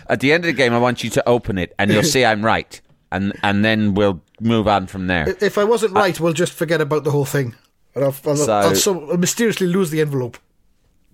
At 0.09 0.21
the 0.21 0.33
end 0.33 0.45
of 0.45 0.49
the 0.49 0.53
game, 0.53 0.73
I 0.73 0.79
want 0.79 1.03
you 1.05 1.11
to 1.11 1.29
open 1.29 1.59
it, 1.59 1.75
and 1.79 1.91
you'll 1.91 2.03
see 2.03 2.25
I'm 2.25 2.45
right, 2.45 2.81
and 3.11 3.33
and 3.43 3.65
then 3.65 3.95
we'll 3.95 4.21
move 4.41 4.69
on 4.69 4.87
from 4.87 5.07
there. 5.07 5.35
If 5.41 5.59
I 5.59 5.65
wasn't 5.65 5.95
right, 5.95 6.19
we'll 6.21 6.33
just 6.33 6.53
forget 6.53 6.81
about 6.81 7.05
the 7.05 7.11
whole 7.11 7.25
thing. 7.25 7.55
And 7.95 8.05
I'll, 8.05 8.15
I'll, 8.27 8.37
So- 8.37 8.53
I'll, 8.53 8.75
so- 8.75 9.11
I'll 9.11 9.17
mysteriously 9.17 9.67
lose 9.67 9.91
the 9.91 10.01
envelope. 10.01 10.39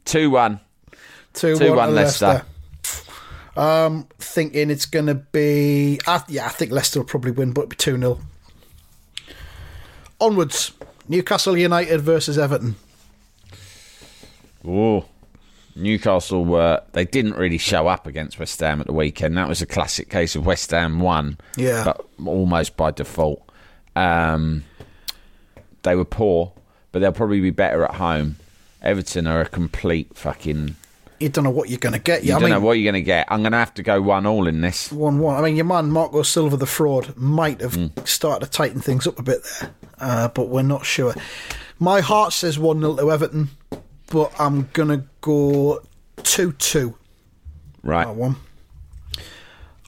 Two 0.04 0.30
one. 0.30 0.60
Two, 1.32 1.56
Two 1.56 1.68
one, 1.70 1.76
one 1.76 1.88
to 1.88 1.94
Leicester. 1.94 2.44
Um, 3.56 4.08
thinking 4.18 4.70
it's 4.70 4.86
going 4.86 5.06
to 5.06 5.14
be. 5.14 6.00
Uh, 6.06 6.20
yeah, 6.28 6.46
I 6.46 6.50
think 6.50 6.72
Leicester 6.72 7.00
will 7.00 7.06
probably 7.06 7.30
win, 7.30 7.52
but 7.52 7.62
it'll 7.62 7.70
be 7.70 7.76
2 7.76 7.98
0. 7.98 8.20
Onwards. 10.20 10.72
Newcastle 11.08 11.56
United 11.56 12.00
versus 12.00 12.38
Everton. 12.38 12.76
Oh, 14.66 15.04
Newcastle 15.76 16.44
were 16.44 16.82
they 16.92 17.04
didn't 17.04 17.34
really 17.34 17.58
show 17.58 17.88
up 17.88 18.06
against 18.06 18.38
West 18.38 18.58
Ham 18.60 18.80
at 18.80 18.86
the 18.86 18.92
weekend. 18.92 19.36
That 19.36 19.48
was 19.48 19.60
a 19.60 19.66
classic 19.66 20.08
case 20.08 20.34
of 20.36 20.46
West 20.46 20.70
Ham 20.70 21.00
won, 21.00 21.36
Yeah. 21.56 21.84
but 21.84 22.06
almost 22.26 22.76
by 22.76 22.90
default. 22.92 23.42
Um, 23.96 24.64
they 25.82 25.94
were 25.94 26.04
poor, 26.04 26.52
but 26.92 27.00
they'll 27.00 27.12
probably 27.12 27.40
be 27.40 27.50
better 27.50 27.84
at 27.84 27.96
home. 27.96 28.36
Everton 28.82 29.26
are 29.26 29.40
a 29.42 29.48
complete 29.48 30.16
fucking. 30.16 30.76
You 31.20 31.28
don't 31.28 31.44
know 31.44 31.50
what 31.50 31.68
you're 31.68 31.78
going 31.78 31.92
to 31.92 31.98
get. 31.98 32.24
You 32.24 32.32
I 32.32 32.34
don't 32.34 32.42
mean, 32.42 32.50
know 32.50 32.60
what 32.60 32.72
you're 32.72 32.90
going 32.92 33.02
to 33.02 33.06
get. 33.06 33.26
I'm 33.30 33.40
going 33.42 33.52
to 33.52 33.58
have 33.58 33.72
to 33.74 33.82
go 33.82 34.02
one 34.02 34.26
all 34.26 34.46
in 34.46 34.60
this. 34.60 34.90
1 34.92 35.18
1. 35.18 35.36
I 35.36 35.40
mean, 35.42 35.56
your 35.56 35.64
man 35.64 35.90
Marco 35.90 36.22
Silva, 36.22 36.56
the 36.56 36.66
fraud, 36.66 37.16
might 37.16 37.60
have 37.60 37.74
Mm. 37.74 38.06
started 38.08 38.44
to 38.46 38.50
tighten 38.50 38.80
things 38.80 39.06
up 39.06 39.18
a 39.18 39.22
bit 39.22 39.42
there, 39.60 39.70
uh, 40.00 40.28
but 40.28 40.48
we're 40.48 40.62
not 40.62 40.84
sure. 40.84 41.14
My 41.78 42.00
heart 42.00 42.32
says 42.32 42.58
1 42.58 42.80
0 42.80 42.96
to 42.96 43.10
Everton, 43.12 43.50
but 44.10 44.32
I'm 44.38 44.68
going 44.72 44.88
to 44.88 45.04
go 45.20 45.80
2 46.22 46.52
2. 46.52 46.94
Right. 47.82 48.06
That 48.06 48.14
one. 48.16 48.36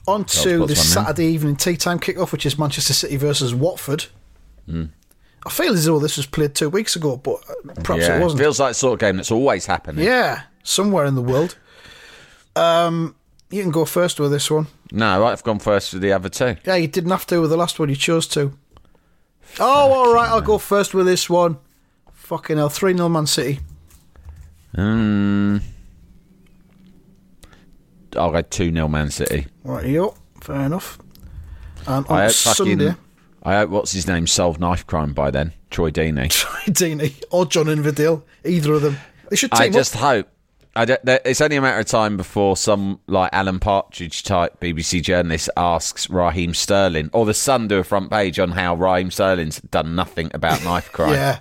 On 0.07 0.23
to 0.23 0.65
the. 0.65 0.75
Saturday 0.75 1.25
evening 1.25 1.57
tea 1.57 1.75
time 1.75 1.99
kickoff, 1.99 2.31
which 2.31 2.45
is 2.45 2.57
Manchester 2.57 2.93
City 2.93 3.17
versus 3.17 3.53
Watford. 3.53 4.05
Hmm. 4.65 4.85
I 5.47 5.49
feel 5.49 5.73
as 5.73 5.85
though 5.85 5.97
this 5.99 6.17
was 6.17 6.25
played 6.25 6.55
two 6.55 6.69
weeks 6.69 6.97
ago, 6.97 7.15
but 7.15 7.35
uh, 7.49 7.73
perhaps 7.83 8.05
yeah, 8.05 8.17
it 8.17 8.21
wasn't. 8.21 8.41
feels 8.41 8.59
like 8.59 8.71
the 8.71 8.73
sort 8.75 8.93
of 8.95 8.99
game 8.99 9.15
that's 9.15 9.31
always 9.31 9.65
happening. 9.65 10.03
yeah, 10.03 10.41
somewhere 10.63 11.05
in 11.05 11.15
the 11.15 11.21
world. 11.21 11.57
Um, 12.57 13.15
you 13.49 13.61
can 13.61 13.71
go 13.71 13.85
first 13.85 14.19
with 14.19 14.31
this 14.31 14.51
one. 14.51 14.67
No, 14.91 15.25
I've 15.25 15.43
gone 15.43 15.59
first 15.59 15.93
with 15.93 16.01
the 16.01 16.11
other 16.11 16.27
two. 16.27 16.57
Yeah, 16.65 16.75
you 16.75 16.87
didn't 16.87 17.11
have 17.11 17.25
to 17.27 17.39
with 17.39 17.49
the 17.49 17.55
last 17.55 17.79
one. 17.79 17.87
You 17.87 17.95
chose 17.95 18.27
to. 18.29 18.51
Oh, 19.57 19.93
all 19.93 20.13
right. 20.13 20.27
I'll 20.29 20.41
go 20.41 20.57
first 20.57 20.93
with 20.93 21.05
this 21.05 21.29
one. 21.29 21.57
Fucking 22.13 22.57
hell, 22.57 22.67
three 22.67 22.93
0 22.93 23.07
Man 23.07 23.25
City. 23.25 23.59
Um, 24.75 25.61
I'll 28.17 28.31
go 28.31 28.41
two 28.41 28.73
0 28.73 28.89
Man 28.89 29.11
City. 29.11 29.47
Right, 29.63 29.85
yo, 29.85 30.13
fair 30.41 30.61
enough. 30.61 30.99
And 31.85 32.05
on 32.07 32.17
I 32.17 32.25
hope 32.25 32.33
fucking. 32.33 32.95
I 33.47 33.55
hope 33.59 33.69
what's 33.69 33.93
his 33.93 34.07
name 34.07 34.27
solved 34.27 34.59
knife 34.59 34.85
crime 34.85 35.13
by 35.13 35.31
then. 35.31 35.53
Troy 35.69 35.89
Deeney. 35.89 36.29
Troy 36.31 36.59
Deeney 36.73 37.23
or 37.31 37.45
John 37.45 37.67
Inverdale, 37.69 38.23
either 38.43 38.73
of 38.73 38.81
them. 38.81 38.97
They 39.29 39.37
should 39.37 39.53
I 39.53 39.67
up. 39.67 39.73
just 39.73 39.95
hope. 39.95 40.27
I 40.75 40.83
it's 41.25 41.41
only 41.41 41.55
a 41.55 41.61
matter 41.61 41.79
of 41.79 41.85
time 41.87 42.17
before 42.17 42.55
some 42.57 42.99
like 43.07 43.29
Alan 43.33 43.59
Partridge 43.59 44.21
type 44.23 44.59
BBC 44.59 45.01
journalist 45.01 45.49
asks 45.57 46.07
Raheem 46.09 46.53
Sterling 46.53 47.09
or 47.13 47.25
the 47.25 47.33
Sun 47.33 47.69
do 47.69 47.77
a 47.79 47.83
front 47.83 48.11
page 48.11 48.37
on 48.37 48.51
how 48.51 48.75
Raheem 48.75 49.09
Sterling's 49.09 49.59
done 49.61 49.95
nothing 49.95 50.29
about 50.35 50.63
knife 50.63 50.91
crime, 50.91 51.13
Yeah, 51.13 51.39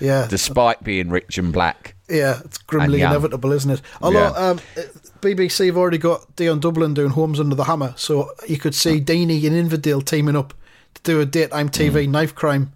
yeah, 0.00 0.26
despite 0.30 0.84
being 0.84 1.10
rich 1.10 1.36
and 1.36 1.52
black. 1.52 1.96
yeah. 2.08 2.40
It's 2.44 2.56
grimly 2.58 3.02
inevitable, 3.02 3.52
isn't 3.52 3.70
it? 3.72 3.82
Although 4.00 4.20
Yeah. 4.20 4.48
um, 4.50 4.60
BBC 5.20 5.66
have 5.66 5.76
already 5.76 5.98
got 5.98 6.36
Dion 6.36 6.58
Dublin 6.60 6.94
doing 6.94 7.10
Homes 7.10 7.40
Under 7.40 7.56
the 7.56 7.64
Hammer, 7.64 7.92
so 7.96 8.30
you 8.48 8.56
could 8.56 8.74
see 8.74 9.00
Deeney 9.00 9.44
and 9.46 9.54
Inverdale 9.56 10.00
teaming 10.00 10.36
up 10.36 10.54
to 10.94 11.02
do 11.02 11.20
a 11.20 11.26
daytime 11.26 11.68
TV 11.68 12.06
mm. 12.06 12.10
knife 12.10 12.34
crime 12.34 12.72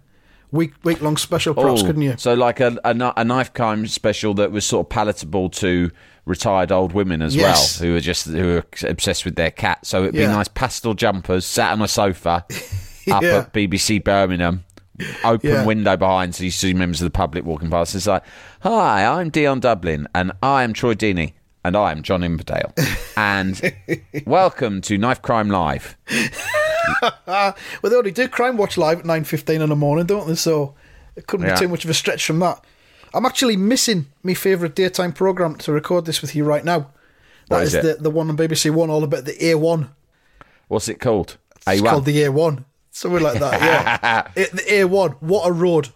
week 0.51 0.73
week 0.83 1.01
long 1.01 1.17
special, 1.17 1.53
perhaps. 1.53 1.81
Oh, 1.81 1.85
couldn't 1.85 2.01
you? 2.03 2.15
So 2.17 2.33
like 2.33 2.59
a, 2.59 2.77
a 2.85 3.13
a 3.17 3.23
knife 3.25 3.53
crime 3.53 3.87
special 3.87 4.33
that 4.35 4.51
was 4.51 4.65
sort 4.65 4.85
of 4.85 4.89
palatable 4.89 5.49
to 5.49 5.91
retired 6.25 6.71
old 6.71 6.93
women 6.93 7.21
as 7.21 7.35
Yes. 7.35 7.79
well, 7.81 7.89
who 7.89 7.95
are 7.97 7.99
just 7.99 8.27
who 8.27 8.57
are 8.57 8.65
obsessed 8.87 9.25
with 9.25 9.35
their 9.35 9.51
cat. 9.51 9.85
So 9.85 10.03
it'd 10.03 10.13
be 10.13 10.25
nice 10.25 10.47
pastel 10.47 10.93
jumpers, 10.93 11.45
sat 11.45 11.71
on 11.73 11.81
a 11.81 11.87
sofa 11.87 12.45
up 13.11 13.23
at 13.23 13.53
BBC 13.53 14.03
Birmingham. 14.03 14.63
Open 15.23 15.49
Yeah. 15.49 15.65
window 15.65 15.97
behind, 15.97 16.35
so 16.35 16.43
you 16.43 16.51
see 16.51 16.73
members 16.73 17.01
of 17.01 17.05
the 17.05 17.11
public 17.11 17.43
walking 17.43 17.69
past. 17.71 17.95
It's 17.95 18.05
like, 18.05 18.23
"Hi, 18.61 19.03
I'm 19.03 19.31
Dion 19.31 19.59
Dublin, 19.59 20.07
and 20.13 20.31
I 20.43 20.63
am 20.63 20.71
Troy 20.71 20.93
Deeney, 20.93 21.33
and 21.65 21.75
I 21.75 21.91
am 21.91 22.03
John 22.03 22.21
Inverdale, 22.23 22.71
and 23.17 23.59
welcome 24.27 24.81
to 24.81 24.97
Knife 24.99 25.23
Crime 25.23 25.49
Live." 25.49 25.97
Well, 27.01 27.55
they 27.83 27.89
already 27.93 28.11
do 28.11 28.27
Crime 28.27 28.57
Watch 28.57 28.77
live 28.77 28.99
at 28.99 29.05
nine 29.05 29.23
fifteen 29.23 29.61
in 29.61 29.69
the 29.69 29.75
morning, 29.75 30.05
don't 30.05 30.27
they? 30.27 30.35
So 30.35 30.75
it 31.15 31.27
couldn't 31.27 31.47
Yeah. 31.47 31.55
be 31.55 31.59
too 31.61 31.67
much 31.67 31.83
of 31.83 31.89
a 31.89 31.93
stretch 31.93 32.25
from 32.25 32.39
that. 32.39 32.63
I'm 33.13 33.25
actually 33.25 33.57
missing 33.57 34.07
my 34.23 34.33
favourite 34.33 34.75
daytime 34.75 35.13
program 35.13 35.55
to 35.57 35.71
record 35.71 36.05
this 36.05 36.21
with 36.21 36.35
you 36.35 36.43
right 36.43 36.65
now. 36.65 36.89
What 37.47 37.57
That 37.59 37.63
is 37.63 37.75
is 37.75 37.85
it? 37.85 37.97
the 37.97 38.03
the 38.03 38.09
one 38.09 38.29
on 38.29 38.37
BBC 38.37 38.69
One, 38.71 38.89
all 38.89 39.03
about 39.03 39.25
the 39.25 39.33
A1. 39.33 39.89
What's 40.67 40.87
it 40.87 40.99
called? 40.99 41.37
It's 41.67 41.81
A1. 41.81 41.89
called 41.89 42.05
the 42.05 42.23
A1, 42.23 42.63
something 42.91 43.21
like 43.21 43.39
that. 43.39 43.61
Yeah, 43.61 44.27
it, 44.35 44.51
the 44.51 44.61
A1. 44.61 45.15
What 45.21 45.47
a 45.47 45.51
road! 45.51 45.89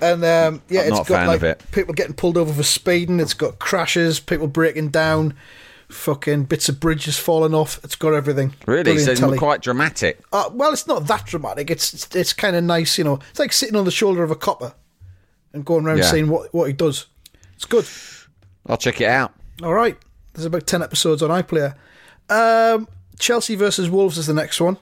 And 0.00 0.24
um, 0.24 0.62
yeah, 0.68 0.82
I'm 0.82 0.92
it's 0.94 1.08
got 1.08 1.26
like 1.40 1.70
people 1.72 1.92
getting 1.94 2.14
pulled 2.14 2.38
over 2.38 2.52
for 2.52 2.62
speeding. 2.62 3.20
It's 3.20 3.34
got 3.34 3.58
crashes, 3.58 4.18
people 4.20 4.46
breaking 4.48 4.88
down, 4.88 5.34
fucking 5.92 6.44
bits 6.44 6.68
of 6.68 6.80
bridges 6.80 7.18
falling 7.18 7.54
off. 7.54 7.78
It's 7.84 7.96
got 7.96 8.14
everything. 8.14 8.54
Really? 8.66 8.82
Brilliant 8.84 9.06
So 9.06 9.10
it's 9.12 9.20
telly. 9.20 9.38
quite 9.38 9.60
dramatic. 9.62 10.20
Uh, 10.32 10.50
well, 10.52 10.72
it's 10.72 10.86
not 10.86 11.06
that 11.06 11.26
dramatic. 11.26 11.70
It's 11.70 11.92
it's, 11.94 12.16
it's 12.16 12.32
kind 12.32 12.56
of 12.56 12.64
nice, 12.64 12.98
you 12.98 13.04
know. 13.04 13.18
It's 13.30 13.38
like 13.38 13.52
sitting 13.52 13.76
on 13.76 13.84
the 13.84 13.90
shoulder 13.90 14.22
of 14.22 14.30
a 14.30 14.36
copper 14.36 14.74
and 15.52 15.64
going 15.64 15.84
around 15.86 15.98
Yeah. 15.98 16.10
seeing 16.10 16.28
what 16.28 16.52
what 16.54 16.66
he 16.66 16.72
does. 16.72 17.06
It's 17.54 17.64
good. 17.64 17.86
I'll 18.66 18.76
check 18.76 19.00
it 19.00 19.08
out. 19.08 19.32
All 19.62 19.74
right. 19.74 19.96
There's 20.32 20.46
about 20.46 20.66
ten 20.66 20.82
episodes 20.82 21.22
on 21.22 21.30
iPlayer. 21.30 21.74
Um, 22.30 22.88
Chelsea 23.18 23.54
versus 23.54 23.90
Wolves 23.90 24.16
is 24.18 24.26
the 24.26 24.34
next 24.34 24.60
one. 24.60 24.78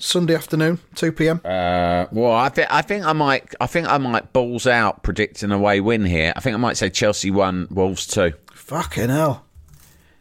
Sunday 0.00 0.34
afternoon, 0.36 0.78
two 0.94 1.10
p.m. 1.10 1.40
Uh, 1.44 2.06
well, 2.12 2.30
I 2.32 2.48
think 2.50 2.68
I 2.70 2.82
think 2.82 3.04
I 3.04 3.12
might 3.12 3.52
I 3.60 3.66
think 3.66 3.88
I 3.88 3.98
might 3.98 4.32
balls 4.32 4.64
out 4.66 5.02
predicting 5.02 5.50
an 5.50 5.56
away 5.56 5.80
win 5.80 6.04
here. 6.04 6.32
I 6.36 6.40
think 6.40 6.54
I 6.54 6.56
might 6.56 6.76
say 6.76 6.88
Chelsea 6.88 7.32
one, 7.32 7.66
Wolves 7.70 8.06
two. 8.06 8.32
Fucking 8.54 9.08
hell! 9.08 9.44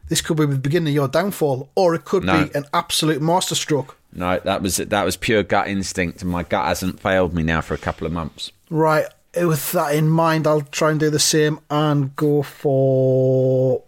This 0.10 0.22
could 0.22 0.38
be 0.38 0.46
the 0.46 0.56
beginning 0.58 0.90
of 0.90 0.96
your 0.96 1.08
downfall, 1.08 1.70
or 1.76 1.94
it 1.96 2.06
could 2.06 2.24
No. 2.24 2.46
be 2.46 2.56
an 2.56 2.66
absolute 2.74 3.22
masterstroke. 3.22 3.98
No, 4.14 4.40
that 4.46 4.62
was 4.62 4.78
that 4.78 5.04
was 5.04 5.18
pure 5.18 5.44
gut 5.44 5.68
instinct, 5.68 6.22
and 6.22 6.32
my 6.32 6.44
gut 6.44 6.66
hasn't 6.66 7.00
failed 7.00 7.34
me 7.34 7.44
now 7.44 7.62
for 7.62 7.74
a 7.74 7.78
couple 7.78 8.08
of 8.08 8.14
months. 8.14 8.52
Right. 8.70 9.06
With 9.36 9.72
that 9.74 9.94
in 9.94 10.10
mind, 10.10 10.48
I'll 10.48 10.62
try 10.62 10.92
and 10.92 11.00
do 11.00 11.10
the 11.10 11.20
same 11.20 11.60
and 11.70 12.16
go 12.16 12.42
for 12.42 13.84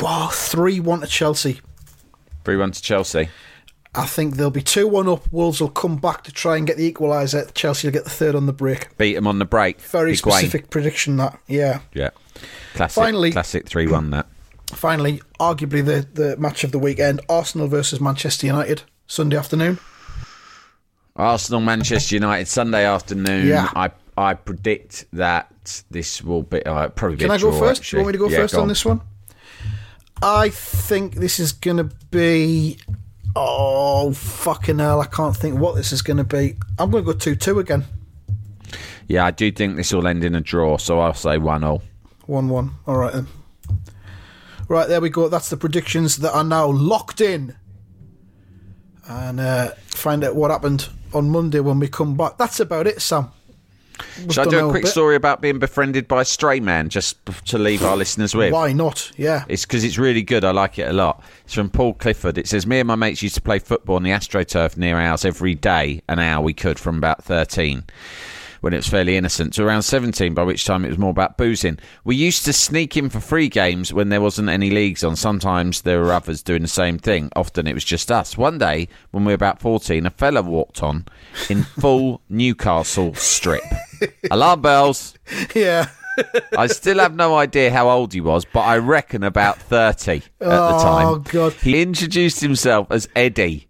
oh, 0.00 0.30
three 0.32 0.80
one 0.80 1.00
to 1.00 1.06
Chelsea. 1.06 1.60
Three 2.44 2.56
one 2.56 2.70
to 2.72 2.82
Chelsea. 2.82 3.28
I 3.92 4.06
think 4.06 4.36
they'll 4.36 4.50
be 4.52 4.62
2 4.62 4.86
1 4.86 5.08
up. 5.08 5.32
Wolves 5.32 5.60
will 5.60 5.68
come 5.68 5.96
back 5.96 6.22
to 6.22 6.30
try 6.30 6.56
and 6.56 6.64
get 6.64 6.76
the 6.76 6.92
equaliser. 6.92 7.52
Chelsea 7.54 7.88
will 7.88 7.92
get 7.92 8.04
the 8.04 8.10
third 8.10 8.36
on 8.36 8.46
the 8.46 8.52
break. 8.52 8.96
Beat 8.96 9.14
them 9.14 9.26
on 9.26 9.40
the 9.40 9.44
break. 9.44 9.80
Very 9.80 10.12
Higuain. 10.12 10.16
specific 10.34 10.70
prediction, 10.70 11.16
that. 11.16 11.40
Yeah. 11.48 11.80
Yeah. 11.92 12.10
Classic. 12.74 12.94
Finally- 12.94 13.32
classic 13.32 13.66
three 13.68 13.88
one. 13.88 14.10
That. 14.10 14.26
Finally, 14.70 15.20
arguably 15.38 15.84
the, 15.84 16.06
the 16.12 16.36
match 16.36 16.64
of 16.64 16.72
the 16.72 16.78
weekend 16.78 17.20
Arsenal 17.28 17.68
versus 17.68 18.00
Manchester 18.00 18.46
United, 18.46 18.82
Sunday 19.06 19.36
afternoon. 19.36 19.78
Arsenal, 21.16 21.60
Manchester 21.60 22.14
United, 22.14 22.46
Sunday 22.46 22.86
afternoon. 22.86 23.46
Yeah. 23.46 23.70
I 23.74 23.90
I 24.16 24.34
predict 24.34 25.06
that 25.12 25.82
this 25.90 26.22
will 26.22 26.42
be 26.42 26.64
uh, 26.64 26.88
probably. 26.88 27.18
Can 27.18 27.30
I 27.30 27.38
go 27.38 27.50
draw, 27.50 27.58
first? 27.58 27.80
Actually. 27.80 28.00
You 28.00 28.04
want 28.04 28.06
me 28.08 28.12
to 28.12 28.18
go 28.18 28.28
Yeah, 28.28 28.36
first 28.38 28.54
go 28.54 28.62
on 28.62 28.68
this 28.68 28.84
one? 28.84 29.00
I 30.22 30.50
think 30.50 31.14
this 31.14 31.40
is 31.40 31.52
going 31.52 31.78
to 31.78 31.90
be. 32.10 32.78
Oh, 33.34 34.12
fucking 34.12 34.78
hell. 34.78 35.00
I 35.00 35.06
can't 35.06 35.36
think 35.36 35.58
what 35.58 35.74
this 35.76 35.92
is 35.92 36.02
going 36.02 36.16
to 36.16 36.24
be. 36.24 36.56
I'm 36.78 36.90
going 36.90 37.04
to 37.04 37.12
go 37.12 37.18
2 37.18 37.36
2 37.36 37.60
again. 37.60 37.84
Yeah, 39.08 39.24
I 39.24 39.30
do 39.30 39.50
think 39.50 39.76
this 39.76 39.92
will 39.92 40.06
end 40.06 40.22
in 40.22 40.34
a 40.34 40.40
draw, 40.40 40.76
so 40.76 41.00
I'll 41.00 41.14
say 41.14 41.38
one 41.38 41.64
all. 41.64 41.82
1 42.26 42.48
1. 42.48 42.70
All 42.86 42.96
right 42.96 43.12
then. 43.12 43.26
Right, 44.70 44.86
there 44.86 45.00
we 45.00 45.10
go. 45.10 45.26
That's 45.28 45.50
the 45.50 45.56
predictions 45.56 46.18
that 46.18 46.32
are 46.32 46.44
now 46.44 46.68
locked 46.70 47.20
in. 47.20 47.56
And 49.08 49.40
uh, 49.40 49.72
find 49.88 50.22
out 50.22 50.36
what 50.36 50.52
happened 50.52 50.88
on 51.12 51.28
Monday 51.28 51.58
when 51.58 51.80
we 51.80 51.88
come 51.88 52.16
back. 52.16 52.38
That's 52.38 52.60
about 52.60 52.86
it, 52.86 53.02
Sam. 53.02 53.32
we've 54.20 54.32
Shall 54.32 54.46
I 54.46 54.50
do 54.50 54.68
a 54.68 54.70
quick 54.70 54.84
bit. 54.84 54.90
story 54.92 55.16
about 55.16 55.40
being 55.40 55.58
befriended 55.58 56.06
by 56.06 56.20
a 56.20 56.24
stray 56.24 56.60
man 56.60 56.88
just 56.88 57.18
to 57.46 57.58
leave 57.58 57.82
our 57.82 57.96
listeners 57.96 58.32
with? 58.32 58.52
Why 58.52 58.72
not? 58.72 59.10
Yeah. 59.16 59.44
It's 59.48 59.66
because 59.66 59.82
it's 59.82 59.98
really 59.98 60.22
good. 60.22 60.44
I 60.44 60.52
like 60.52 60.78
it 60.78 60.88
a 60.88 60.92
lot. 60.92 61.20
It's 61.44 61.54
from 61.54 61.68
Paul 61.68 61.94
Clifford. 61.94 62.38
It 62.38 62.46
says, 62.46 62.64
Me 62.64 62.78
and 62.78 62.86
my 62.86 62.94
mates 62.94 63.24
used 63.24 63.34
to 63.34 63.42
play 63.42 63.58
football 63.58 63.96
on 63.96 64.04
the 64.04 64.10
AstroTurf 64.10 64.76
near 64.76 65.00
ours 65.00 65.24
every 65.24 65.56
day, 65.56 66.00
an 66.08 66.20
hour 66.20 66.44
we 66.44 66.54
could 66.54 66.78
from 66.78 66.96
about 66.96 67.24
13 67.24 67.82
when 68.60 68.72
it 68.72 68.78
was 68.78 68.86
fairly 68.86 69.16
innocent 69.16 69.52
to 69.52 69.64
around 69.64 69.82
17 69.82 70.34
by 70.34 70.42
which 70.42 70.64
time 70.64 70.84
it 70.84 70.88
was 70.88 70.98
more 70.98 71.10
about 71.10 71.36
boozing 71.36 71.78
we 72.04 72.16
used 72.16 72.44
to 72.44 72.52
sneak 72.52 72.96
in 72.96 73.08
for 73.08 73.20
free 73.20 73.48
games 73.48 73.92
when 73.92 74.08
there 74.08 74.20
wasn't 74.20 74.48
any 74.48 74.70
leagues 74.70 75.04
on 75.04 75.16
sometimes 75.16 75.82
there 75.82 76.00
were 76.00 76.12
others 76.12 76.42
doing 76.42 76.62
the 76.62 76.68
same 76.68 76.98
thing 76.98 77.30
often 77.36 77.66
it 77.66 77.74
was 77.74 77.84
just 77.84 78.10
us 78.10 78.36
one 78.36 78.58
day 78.58 78.88
when 79.10 79.24
we 79.24 79.30
were 79.30 79.34
about 79.34 79.60
14 79.60 80.06
a 80.06 80.10
fella 80.10 80.42
walked 80.42 80.82
on 80.82 81.06
in 81.48 81.62
full 81.62 82.20
newcastle 82.28 83.14
strip 83.14 83.62
alarm 84.30 84.60
bells 84.60 85.14
Yeah. 85.54 85.88
I 86.56 86.66
still 86.66 86.98
have 86.98 87.14
no 87.14 87.36
idea 87.36 87.70
how 87.70 87.88
old 87.88 88.12
he 88.12 88.20
was, 88.20 88.44
but 88.44 88.60
I 88.60 88.78
reckon 88.78 89.22
about 89.22 89.58
30 89.58 90.16
at 90.16 90.22
the 90.38 90.46
oh, 90.46 90.82
time. 90.82 91.06
Oh, 91.06 91.18
God. 91.18 91.52
He 91.54 91.80
introduced 91.80 92.40
himself 92.40 92.88
as 92.90 93.08
Eddie. 93.14 93.69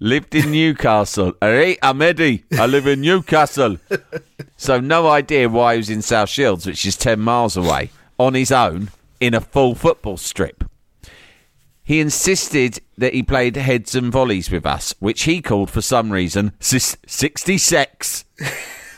Lived 0.00 0.34
in 0.34 0.50
Newcastle. 0.50 1.34
Hey, 1.40 1.76
I'm 1.82 2.00
Eddie. 2.02 2.44
I 2.58 2.66
live 2.66 2.86
in 2.86 3.00
Newcastle. 3.00 3.78
So, 4.56 4.80
no 4.80 5.08
idea 5.08 5.48
why 5.48 5.74
he 5.74 5.78
was 5.78 5.90
in 5.90 6.02
South 6.02 6.28
Shields, 6.28 6.66
which 6.66 6.84
is 6.84 6.96
10 6.96 7.20
miles 7.20 7.56
away, 7.56 7.90
on 8.18 8.34
his 8.34 8.50
own 8.52 8.90
in 9.20 9.34
a 9.34 9.40
full 9.40 9.74
football 9.74 10.16
strip. 10.16 10.64
He 11.82 12.00
insisted 12.00 12.80
that 12.98 13.14
he 13.14 13.22
played 13.22 13.56
heads 13.56 13.94
and 13.94 14.12
volleys 14.12 14.50
with 14.50 14.66
us, 14.66 14.94
which 14.98 15.22
he 15.22 15.40
called 15.40 15.70
for 15.70 15.80
some 15.80 16.12
reason 16.12 16.52
66. 16.60 18.24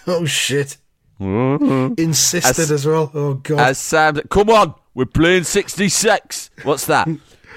Oh 0.06 0.24
shit. 0.24 0.78
Mm-hmm. 1.20 1.94
Insisted 1.98 2.58
As- 2.62 2.72
as, 2.72 2.86
well. 2.86 3.10
Oh 3.14 3.34
god. 3.34 3.60
As 3.60 3.78
Sam 3.78 4.16
come 4.30 4.48
on, 4.50 4.74
we're 4.94 5.04
playing 5.04 5.44
66. 5.44 6.50
What's 6.62 6.86
that? 6.86 7.06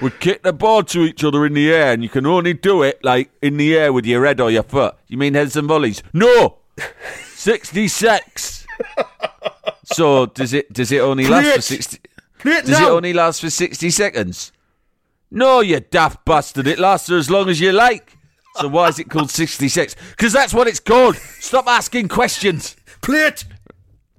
We 0.02 0.10
kick 0.10 0.42
the 0.42 0.52
ball 0.52 0.82
to 0.84 1.02
each 1.02 1.22
other 1.24 1.46
in 1.46 1.54
the 1.54 1.72
air, 1.72 1.92
and 1.92 2.02
you 2.02 2.08
can 2.08 2.26
only 2.26 2.52
do 2.54 2.82
it 2.82 3.02
like 3.04 3.30
in 3.42 3.56
the 3.56 3.76
air 3.76 3.92
with 3.92 4.06
your 4.06 4.24
head 4.26 4.40
or 4.40 4.50
your 4.50 4.62
foot. 4.64 4.96
You 5.08 5.16
mean 5.18 5.34
heads 5.34 5.56
and 5.56 5.68
volleys? 5.68 6.02
No, 6.12 6.58
66. 7.34 8.66
so 9.84 10.26
does 10.26 10.52
it? 10.52 10.72
Does 10.72 10.90
it 10.92 11.00
only 11.00 11.26
last 11.26 11.54
for 11.56 11.62
60? 11.62 11.98
Play 12.38 12.52
it 12.52 12.66
Does 12.66 12.80
it 12.80 12.88
only 12.88 13.12
last 13.12 13.40
for 13.40 13.50
60 13.50 13.90
seconds? 13.90 14.52
No, 15.30 15.60
you 15.60 15.80
daft 15.80 16.24
bastard. 16.24 16.66
It 16.66 16.78
lasts 16.78 17.08
for 17.08 17.16
as 17.16 17.30
long 17.30 17.48
as 17.48 17.60
you 17.60 17.72
like. 17.72 18.16
So 18.56 18.68
why 18.68 18.88
is 18.88 18.98
it 18.98 19.10
called 19.10 19.30
66? 19.30 19.96
Because 20.10 20.32
that's 20.32 20.54
what 20.54 20.68
it's 20.68 20.78
called. 20.80 21.16
Stop 21.16 21.66
asking 21.66 22.08
questions 22.08 22.76
Play 23.00 23.26
it. 23.26 23.44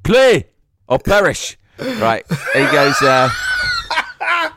play 0.04 0.48
or 0.88 1.00
perish. 1.00 1.58
Right. 1.80 2.26
He 2.54 2.60
goes, 2.66 3.02
uh, 3.02 3.30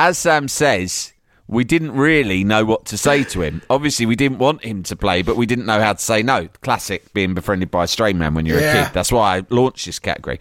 as 0.00 0.16
Sam 0.16 0.48
says, 0.48 1.12
we 1.46 1.62
didn't 1.62 1.92
really 1.92 2.42
know 2.42 2.64
what 2.64 2.86
to 2.86 2.96
say 2.96 3.22
to 3.24 3.42
him. 3.42 3.60
Obviously, 3.68 4.06
we 4.06 4.16
didn't 4.16 4.38
want 4.38 4.64
him 4.64 4.82
to 4.84 4.96
play, 4.96 5.20
but 5.20 5.36
we 5.36 5.44
didn't 5.44 5.66
know 5.66 5.78
how 5.78 5.92
to 5.92 6.02
say 6.02 6.22
no. 6.22 6.48
Classic 6.62 7.12
being 7.12 7.34
befriended 7.34 7.70
by 7.70 7.84
a 7.84 7.86
stray 7.86 8.14
man 8.14 8.32
when 8.32 8.46
you're 8.46 8.56
a 8.56 8.72
kid. 8.72 8.94
That's 8.94 9.12
why 9.12 9.36
I 9.36 9.42
launched 9.50 9.84
this 9.84 9.98
category. 9.98 10.40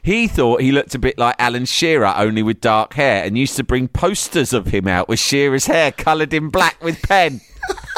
He 0.00 0.28
thought 0.28 0.60
he 0.60 0.70
looked 0.70 0.94
a 0.94 1.00
bit 1.00 1.18
like 1.18 1.34
Alan 1.40 1.64
Shearer, 1.64 2.14
only 2.16 2.44
with 2.44 2.60
dark 2.60 2.94
hair, 2.94 3.24
and 3.24 3.36
used 3.36 3.56
to 3.56 3.64
bring 3.64 3.88
posters 3.88 4.52
of 4.52 4.68
him 4.68 4.86
out 4.86 5.08
with 5.08 5.18
Shearer's 5.18 5.66
hair 5.66 5.90
coloured 5.90 6.32
in 6.32 6.50
black 6.50 6.80
with 6.80 7.02
pen. 7.02 7.40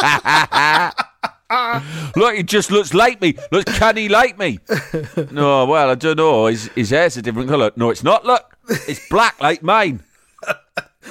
Look, 2.16 2.36
he 2.36 2.42
just 2.42 2.70
looks 2.70 2.94
like 2.94 3.20
me. 3.20 3.34
Look, 3.52 3.66
can 3.66 3.98
he 3.98 4.08
like 4.08 4.38
me? 4.38 4.60
No, 5.30 5.66
well, 5.66 5.90
I 5.90 5.94
don't 5.94 6.16
know. 6.16 6.46
His, 6.46 6.70
his 6.74 6.90
hair's 6.90 7.18
a 7.18 7.22
different 7.22 7.50
colour. 7.50 7.70
No, 7.76 7.90
it's 7.90 8.02
not. 8.02 8.24
Look, 8.24 8.56
it's 8.68 9.06
black 9.10 9.38
like 9.40 9.62
mine. 9.62 10.02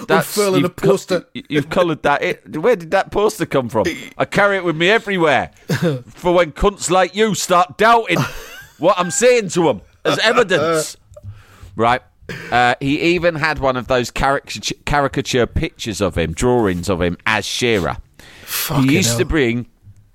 Unfurling 0.10 0.62
you've 0.62 0.72
a 0.72 0.74
poster. 0.74 1.22
co- 1.22 1.28
you've 1.50 1.70
coloured 1.70 2.04
that. 2.04 2.22
It, 2.22 2.58
where 2.58 2.76
did 2.76 2.92
that 2.92 3.12
poster 3.12 3.46
come 3.46 3.70
from? 3.70 3.86
I 4.18 4.26
carry 4.26 4.58
it 4.58 4.64
with 4.64 4.76
me 4.76 4.90
everywhere 4.90 5.52
for 6.08 6.34
when 6.34 6.52
cunts 6.52 6.90
like 6.90 7.16
you 7.16 7.34
start 7.36 7.78
doubting 7.78 8.20
what 8.80 8.98
I'm 9.00 9.12
saying 9.12 9.50
to 9.50 9.64
them 9.66 9.82
as 10.04 10.20
evidence. 10.20 10.98
Right. 11.78 12.02
Uh, 12.52 12.76
he 12.80 13.02
even 13.16 13.36
had 13.36 13.60
one 13.60 13.76
of 13.76 13.88
those 13.88 14.10
caricature, 14.10 14.76
caricature 14.86 15.46
pictures 15.46 16.00
of 16.00 16.18
him, 16.18 16.32
drawings 16.34 16.88
of 16.90 17.02
him 17.02 17.18
as 17.26 17.46
Shearer. 17.46 17.98
Fucking 18.46 18.88
he 18.88 18.96
used 18.96 19.10
hell. 19.10 19.18
to 19.20 19.26
bring 19.26 19.66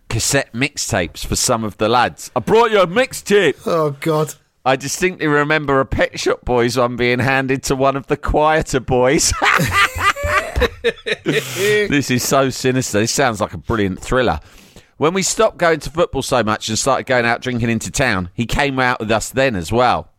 cassette 0.08 0.52
mixtapes 0.54 1.24
for 1.24 1.36
some 1.36 1.62
of 1.62 1.76
the 1.76 1.86
lads. 1.88 2.30
I 2.34 2.40
brought 2.40 2.70
you 2.70 2.80
a 2.80 2.86
mixtape. 2.86 3.56
Oh 3.66 3.90
god. 4.00 4.34
I 4.64 4.76
distinctly 4.76 5.26
remember 5.26 5.80
a 5.80 5.86
Pet 5.86 6.20
Shop 6.20 6.44
Boys 6.44 6.76
one 6.76 6.96
being 6.96 7.18
handed 7.18 7.62
to 7.64 7.76
one 7.76 7.96
of 7.96 8.08
the 8.08 8.16
quieter 8.16 8.80
boys. 8.80 9.32
this 10.82 12.10
is 12.10 12.22
so 12.22 12.50
sinister. 12.50 13.00
This 13.00 13.12
sounds 13.12 13.40
like 13.40 13.54
a 13.54 13.58
brilliant 13.58 14.00
thriller. 14.00 14.38
When 14.98 15.14
we 15.14 15.22
stopped 15.22 15.56
going 15.56 15.80
to 15.80 15.90
football 15.90 16.20
so 16.20 16.42
much 16.42 16.68
and 16.68 16.78
started 16.78 17.06
going 17.06 17.24
out 17.24 17.40
drinking 17.40 17.70
into 17.70 17.90
town, 17.90 18.28
he 18.34 18.44
came 18.44 18.78
out 18.78 19.00
with 19.00 19.10
us 19.10 19.30
then 19.30 19.56
as 19.56 19.72
well. 19.72 20.10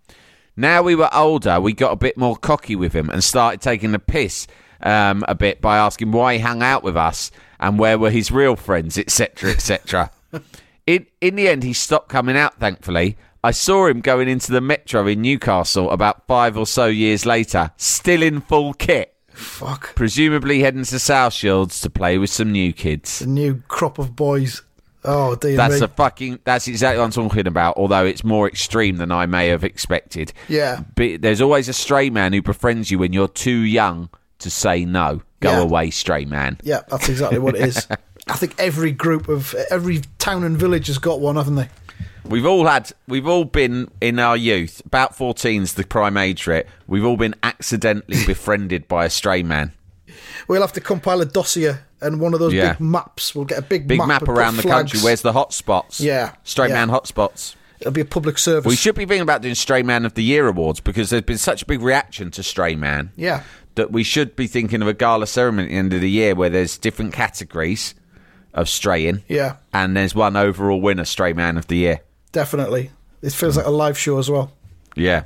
Now 0.58 0.82
we 0.82 0.96
were 0.96 1.14
older, 1.14 1.62
we 1.62 1.74
got 1.74 1.92
a 1.92 1.96
bit 1.98 2.18
more 2.18 2.36
cocky 2.36 2.76
with 2.76 2.94
him 2.94 3.12
and 3.12 3.24
started 3.24 3.62
taking 3.62 3.92
the 3.92 4.00
piss 4.00 4.48
um, 4.82 5.24
a 5.28 5.36
bit 5.36 5.62
by 5.62 5.78
asking 5.78 6.12
why 6.12 6.34
he 6.34 6.40
hung 6.40 6.64
out 6.64 6.82
with 6.82 6.98
us 6.98 7.30
and 7.60 7.78
where 7.78 8.00
were 8.00 8.10
his 8.10 8.32
real 8.32 8.56
friends, 8.56 8.98
etc., 8.98 9.52
etc. 9.52 10.10
in 10.88 11.06
in 11.22 11.36
the 11.36 11.48
end, 11.48 11.62
he 11.62 11.74
stopped 11.74 12.10
coming 12.10 12.36
out. 12.36 12.60
Thankfully, 12.60 13.18
I 13.44 13.52
saw 13.52 13.88
him 13.88 14.02
going 14.02 14.28
into 14.30 14.52
the 14.52 14.62
metro 14.62 15.08
in 15.08 15.22
Newcastle 15.22 15.90
about 15.92 16.28
five 16.28 16.58
or 16.58 16.68
so 16.68 16.86
years 16.86 17.26
later, 17.26 17.72
still 17.78 18.22
in 18.22 18.42
full 18.42 18.74
kit, 18.74 19.16
Fuck. 19.30 19.96
presumably 19.96 20.62
heading 20.62 20.84
to 20.86 21.00
South 21.00 21.34
Shields 21.34 21.82
to 21.82 21.90
play 21.90 22.18
with 22.20 22.30
some 22.30 22.52
new 22.52 22.72
kids. 22.72 23.20
The 23.20 23.28
new 23.28 23.64
crop 23.68 23.98
of 23.98 24.16
boys. 24.16 24.62
Oh 25.04 25.36
dear 25.36 25.58
That's 25.58 25.80
me. 25.80 25.86
a 25.86 25.88
fucking. 25.88 26.40
That's 26.44 26.68
exactly 26.68 27.00
what 27.00 27.06
I'm 27.06 27.12
talking 27.12 27.48
about. 27.48 27.76
Although 27.78 28.06
it's 28.06 28.24
more 28.24 28.48
extreme 28.48 28.98
than 28.98 29.12
I 29.12 29.26
may 29.26 29.48
have 29.48 29.64
expected. 29.64 30.32
Yeah. 30.48 30.82
But 30.96 31.24
there's 31.24 31.42
always 31.42 31.68
a 31.68 31.74
stray 31.74 32.12
man 32.12 32.34
who 32.34 32.44
befriends 32.44 32.92
you 32.92 33.00
when 33.00 33.12
you're 33.12 33.28
too 33.28 33.62
young 33.62 34.10
to 34.40 34.52
say 34.52 34.86
no. 34.86 35.24
Go 35.40 35.50
Yeah. 35.54 35.62
away, 35.62 35.90
stray 35.90 36.26
man. 36.26 36.60
Yeah, 36.62 36.82
that's 36.88 37.10
exactly 37.10 37.40
what 37.40 37.56
it 37.56 37.62
is. 37.62 37.88
I 38.28 38.34
think 38.34 38.54
every 38.60 38.92
group 38.92 39.28
of 39.28 39.56
every 39.72 40.02
town 40.20 40.44
and 40.44 40.56
village 40.56 40.86
has 40.86 41.00
got 41.00 41.20
one, 41.20 41.36
haven't 41.36 41.56
they? 41.56 41.70
We've 42.26 42.46
all 42.46 42.66
had. 42.68 42.92
We've 43.08 43.28
all 43.28 43.46
been 43.46 43.90
in 44.00 44.20
our 44.20 44.38
youth. 44.38 44.82
About 44.86 45.16
14's 45.18 45.74
the 45.74 45.84
prime 45.86 46.18
age 46.18 46.44
for 46.44 46.54
it. 46.54 46.68
We've 46.88 47.06
all 47.06 47.18
been 47.18 47.36
accidentally 47.44 48.24
befriended 48.28 48.88
by 48.88 49.06
a 49.06 49.10
stray 49.10 49.44
man. 49.44 49.72
We'll 50.48 50.62
have 50.62 50.74
to 50.74 50.82
compile 50.82 51.22
a 51.22 51.26
dossier 51.26 51.78
and 52.02 52.20
one 52.20 52.34
of 52.34 52.40
those 52.40 52.54
Yeah. 52.54 52.74
big 52.74 52.82
maps. 52.82 53.34
We'll 53.36 53.46
get 53.46 53.60
a 53.60 53.62
big, 53.62 53.88
Big 53.88 53.98
map, 54.00 54.08
map 54.08 54.28
around 54.28 54.56
the 54.58 54.62
flags. 54.64 54.92
country. 54.92 55.00
Where's 55.06 55.22
the 55.22 55.34
hot 55.34 55.54
spots? 55.54 56.00
Yeah, 56.00 56.34
Stray 56.44 56.68
yeah. 56.68 56.74
man 56.76 56.90
hot 56.90 57.08
spots. 57.08 57.56
It'll 57.80 57.94
be 57.94 58.02
a 58.02 58.06
public 58.06 58.38
service. 58.38 58.70
We 58.70 58.76
should 58.76 58.94
be 58.96 59.06
thinking 59.06 59.22
about 59.24 59.42
doing 59.42 59.56
Stray 59.56 59.82
Man 59.82 60.06
of 60.06 60.14
the 60.14 60.24
Year 60.24 60.48
awards 60.48 60.80
because 60.80 61.10
there's 61.10 61.24
been 61.24 61.38
such 61.40 61.64
a 61.64 61.66
big 61.66 61.82
reaction 61.82 62.30
to 62.32 62.44
Stray 62.44 62.76
Man. 62.76 63.12
Yeah. 63.16 63.44
That 63.76 63.92
we 63.92 64.04
should 64.04 64.36
be 64.36 64.46
thinking 64.48 64.82
of 64.84 64.88
a 64.88 64.94
gala 64.94 65.26
ceremony 65.26 65.68
at 65.68 65.70
the 65.72 65.76
end 65.78 65.94
of 65.94 66.02
the 66.02 66.10
year 66.10 66.36
where 66.36 66.50
there's 66.50 66.78
different 66.78 67.14
categories 67.14 67.96
of 68.54 68.68
straying. 68.70 69.24
Yeah, 69.30 69.56
And 69.74 69.96
there's 69.96 70.14
one 70.14 70.36
overall 70.36 70.82
winner, 70.82 71.06
Stray 71.06 71.34
Man 71.34 71.58
of 71.58 71.68
the 71.68 71.78
Year. 71.78 72.02
Definitely. 72.32 72.92
It 73.22 73.34
feels 73.34 73.56
hmm. 73.56 73.60
like 73.60 73.68
a 73.68 73.72
live 73.72 73.98
show 73.98 74.18
as 74.18 74.30
well. 74.30 74.52
Yeah. 74.96 75.26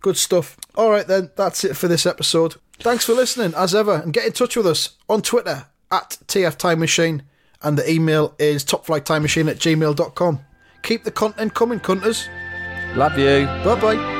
Good 0.00 0.16
stuff. 0.16 0.56
All 0.74 0.90
right, 0.90 1.06
then. 1.06 1.30
That's 1.36 1.64
it 1.64 1.76
for 1.76 1.88
this 1.88 2.06
episode. 2.06 2.56
Thanks 2.78 3.04
for 3.04 3.12
listening, 3.12 3.54
as 3.54 3.74
ever. 3.74 3.96
And 3.96 4.12
get 4.12 4.26
in 4.26 4.32
touch 4.32 4.56
with 4.56 4.66
us 4.66 4.96
on 5.08 5.22
Twitter 5.22 5.66
at 5.90 6.18
TF 6.26 6.56
Time 6.56 6.80
Machine. 6.80 7.22
And 7.62 7.76
the 7.76 7.90
email 7.90 8.34
is 8.38 8.64
topflighttimemachine 8.64 9.50
at 9.50 9.58
gmail.com. 9.58 10.40
Keep 10.82 11.04
the 11.04 11.10
content 11.10 11.54
coming, 11.54 11.80
cunters. 11.80 12.26
Love 12.94 13.18
you. 13.18 13.44
Bye 13.64 13.80
bye. 13.80 14.19